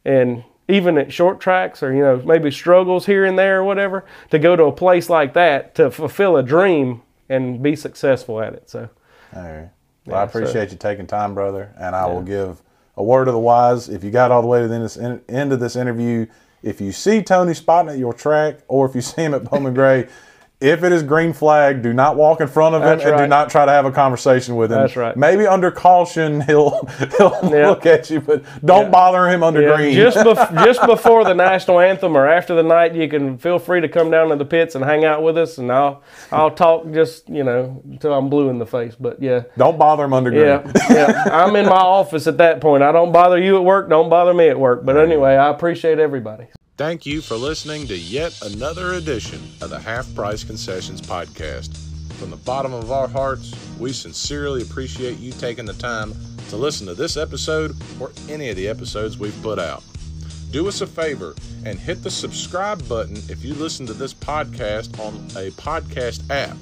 and 0.04 0.44
even 0.68 0.98
at 0.98 1.12
short 1.12 1.40
tracks 1.40 1.82
or 1.82 1.94
you 1.94 2.02
know 2.02 2.16
maybe 2.26 2.50
struggles 2.50 3.06
here 3.06 3.24
and 3.24 3.38
there 3.38 3.60
or 3.60 3.64
whatever, 3.64 4.04
to 4.30 4.38
go 4.38 4.54
to 4.56 4.64
a 4.64 4.72
place 4.72 5.08
like 5.08 5.32
that 5.34 5.74
to 5.76 5.90
fulfill 5.90 6.36
a 6.36 6.42
dream 6.42 7.00
and 7.28 7.62
be 7.62 7.74
successful 7.74 8.40
at 8.40 8.52
it. 8.52 8.68
So 8.68 8.88
All 9.34 9.42
right. 9.42 9.68
Well, 10.04 10.16
I 10.18 10.24
Yeah, 10.24 10.26
so- 10.30 10.38
appreciate 10.40 10.70
you 10.72 10.76
taking 10.76 11.06
time, 11.06 11.34
brother. 11.34 11.72
And 11.78 11.96
I 11.96 12.06
will 12.06 12.22
give 12.22 12.60
a 12.96 13.02
word 13.02 13.28
of 13.28 13.34
the 13.34 13.40
wise. 13.40 13.88
If 13.88 14.02
you 14.02 14.10
got 14.10 14.30
all 14.30 14.42
the 14.42 14.48
way 14.48 14.60
to 14.60 14.68
the 14.68 15.22
end 15.28 15.52
of 15.52 15.60
this, 15.60 15.76
interview, 15.76 16.26
if 16.62 16.80
you 16.80 16.92
see 16.92 17.22
Tony 17.22 17.54
spotting 17.54 17.90
at 17.90 17.98
your 17.98 18.12
track 18.12 18.60
or 18.68 18.86
if 18.86 18.94
you 18.94 19.00
see 19.02 19.22
him 19.22 19.34
at 19.34 19.44
Bowman 19.44 19.74
Gray, 19.74 20.08
if 20.58 20.82
it 20.82 20.90
is 20.90 21.02
green 21.02 21.34
flag, 21.34 21.82
do 21.82 21.92
not 21.92 22.16
walk 22.16 22.40
in 22.40 22.48
front 22.48 22.74
of 22.74 22.80
him 22.82 22.88
That's 22.98 23.04
and 23.04 23.18
do 23.18 23.26
not 23.26 23.50
try 23.50 23.66
to 23.66 23.72
have 23.72 23.84
a 23.84 23.90
conversation 23.92 24.56
with 24.56 24.72
him. 24.72 24.78
That's 24.78 24.96
right. 24.96 25.14
Maybe 25.14 25.46
under 25.46 25.70
caution, 25.70 26.40
he'll 26.46 26.86
he'll 27.18 27.38
Yeah. 27.52 27.68
look 27.68 27.84
at 27.84 28.08
you, 28.08 28.20
but 28.22 28.42
don't 28.64 28.84
Yeah. 28.86 28.90
bother 28.90 29.28
him 29.28 29.42
under 29.42 29.60
Yeah, 29.60 29.76
green. 29.76 29.94
just 29.94 30.16
bef- 30.16 30.64
just 30.64 30.80
before 30.86 31.24
the 31.24 31.34
national 31.34 31.80
anthem 31.80 32.16
or 32.16 32.26
after 32.26 32.54
the 32.54 32.62
night, 32.62 32.94
you 32.94 33.06
can 33.08 33.36
feel 33.36 33.58
free 33.58 33.80
to 33.82 33.88
come 33.88 34.10
down 34.10 34.30
to 34.30 34.36
the 34.36 34.46
pits 34.46 34.74
and 34.74 34.82
hang 34.84 35.04
out 35.04 35.22
with 35.22 35.36
us, 35.36 35.58
and 35.58 35.70
I'll 35.70 36.02
I'll 36.32 36.50
talk 36.50 36.90
just 36.90 37.28
you 37.28 37.44
know 37.44 37.82
until 37.84 38.14
I'm 38.14 38.30
blue 38.30 38.48
in 38.48 38.58
the 38.58 38.66
face. 38.66 38.94
But 38.98 39.22
yeah, 39.22 39.42
don't 39.58 39.78
bother 39.78 40.04
him 40.04 40.14
under 40.14 40.30
green. 40.30 40.44
Yeah, 40.46 40.72
yeah. 40.90 41.24
I'm 41.32 41.54
in 41.56 41.66
my 41.66 41.72
office 41.76 42.26
at 42.26 42.38
that 42.38 42.62
point. 42.62 42.82
I 42.82 42.92
don't 42.92 43.12
bother 43.12 43.38
you 43.38 43.56
at 43.56 43.64
work. 43.64 43.90
Don't 43.90 44.08
bother 44.08 44.32
me 44.32 44.48
at 44.48 44.58
work. 44.58 44.86
But 44.86 44.96
anyway, 44.96 45.36
I 45.36 45.50
appreciate 45.50 45.98
everybody. 45.98 46.46
Thank 46.76 47.06
you 47.06 47.22
for 47.22 47.36
listening 47.36 47.86
to 47.86 47.96
yet 47.96 48.38
another 48.42 48.92
edition 48.92 49.40
of 49.62 49.70
the 49.70 49.78
Half 49.78 50.14
Price 50.14 50.44
Concessions 50.44 51.00
Podcast. 51.00 51.74
From 52.18 52.28
the 52.28 52.36
bottom 52.36 52.74
of 52.74 52.92
our 52.92 53.08
hearts, 53.08 53.54
we 53.78 53.94
sincerely 53.94 54.60
appreciate 54.60 55.18
you 55.18 55.32
taking 55.32 55.64
the 55.64 55.72
time 55.72 56.14
to 56.50 56.56
listen 56.58 56.86
to 56.86 56.94
this 56.94 57.16
episode 57.16 57.74
or 57.98 58.12
any 58.28 58.50
of 58.50 58.56
the 58.56 58.68
episodes 58.68 59.16
we've 59.16 59.42
put 59.42 59.58
out. 59.58 59.82
Do 60.50 60.68
us 60.68 60.82
a 60.82 60.86
favor 60.86 61.34
and 61.64 61.78
hit 61.78 62.02
the 62.02 62.10
subscribe 62.10 62.86
button 62.86 63.16
if 63.30 63.42
you 63.42 63.54
listen 63.54 63.86
to 63.86 63.94
this 63.94 64.12
podcast 64.12 65.00
on 65.00 65.14
a 65.42 65.50
podcast 65.52 66.28
app. 66.28 66.58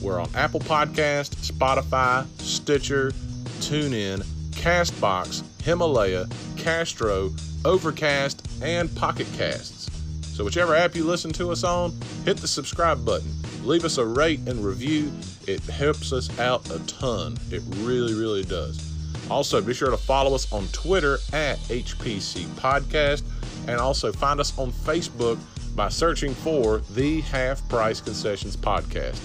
We're 0.00 0.20
on 0.20 0.30
Apple 0.36 0.60
Podcast, 0.60 1.34
Spotify, 1.50 2.24
Stitcher, 2.40 3.10
TuneIn, 3.58 4.22
Castbox, 4.52 5.42
Himalaya, 5.62 6.26
Castro, 6.56 7.30
Overcast, 7.64 8.46
and 8.62 8.94
Pocket 8.96 9.26
Casts. 9.36 9.90
So, 10.22 10.44
whichever 10.44 10.74
app 10.74 10.94
you 10.94 11.04
listen 11.04 11.32
to 11.32 11.50
us 11.50 11.64
on, 11.64 11.92
hit 12.24 12.36
the 12.36 12.48
subscribe 12.48 13.04
button. 13.04 13.34
Leave 13.64 13.84
us 13.84 13.98
a 13.98 14.04
rate 14.06 14.40
and 14.46 14.64
review. 14.64 15.12
It 15.46 15.60
helps 15.64 16.12
us 16.12 16.38
out 16.38 16.70
a 16.70 16.78
ton. 16.86 17.36
It 17.50 17.62
really, 17.78 18.14
really 18.14 18.44
does. 18.44 18.84
Also, 19.30 19.60
be 19.60 19.74
sure 19.74 19.90
to 19.90 19.96
follow 19.96 20.34
us 20.34 20.50
on 20.52 20.66
Twitter 20.68 21.14
at 21.32 21.58
HPC 21.68 22.44
Podcast 22.54 23.22
and 23.66 23.78
also 23.80 24.12
find 24.12 24.40
us 24.40 24.56
on 24.58 24.72
Facebook 24.72 25.38
by 25.74 25.88
searching 25.88 26.34
for 26.34 26.78
the 26.90 27.20
Half 27.22 27.68
Price 27.68 28.00
Concessions 28.00 28.56
Podcast. 28.56 29.20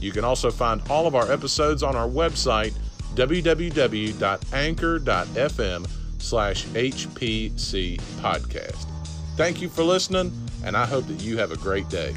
You 0.00 0.12
can 0.12 0.24
also 0.24 0.50
find 0.50 0.80
all 0.88 1.06
of 1.06 1.14
our 1.14 1.30
episodes 1.30 1.82
on 1.82 1.96
our 1.96 2.08
website, 2.08 2.72
www.anchor.fm 3.14 5.88
slash 6.20 6.64
HPC 6.66 7.96
Podcast. 8.20 8.86
Thank 9.36 9.62
you 9.62 9.68
for 9.68 9.84
listening, 9.84 10.32
and 10.64 10.76
I 10.76 10.84
hope 10.84 11.06
that 11.06 11.22
you 11.22 11.38
have 11.38 11.52
a 11.52 11.56
great 11.56 11.88
day. 11.88 12.12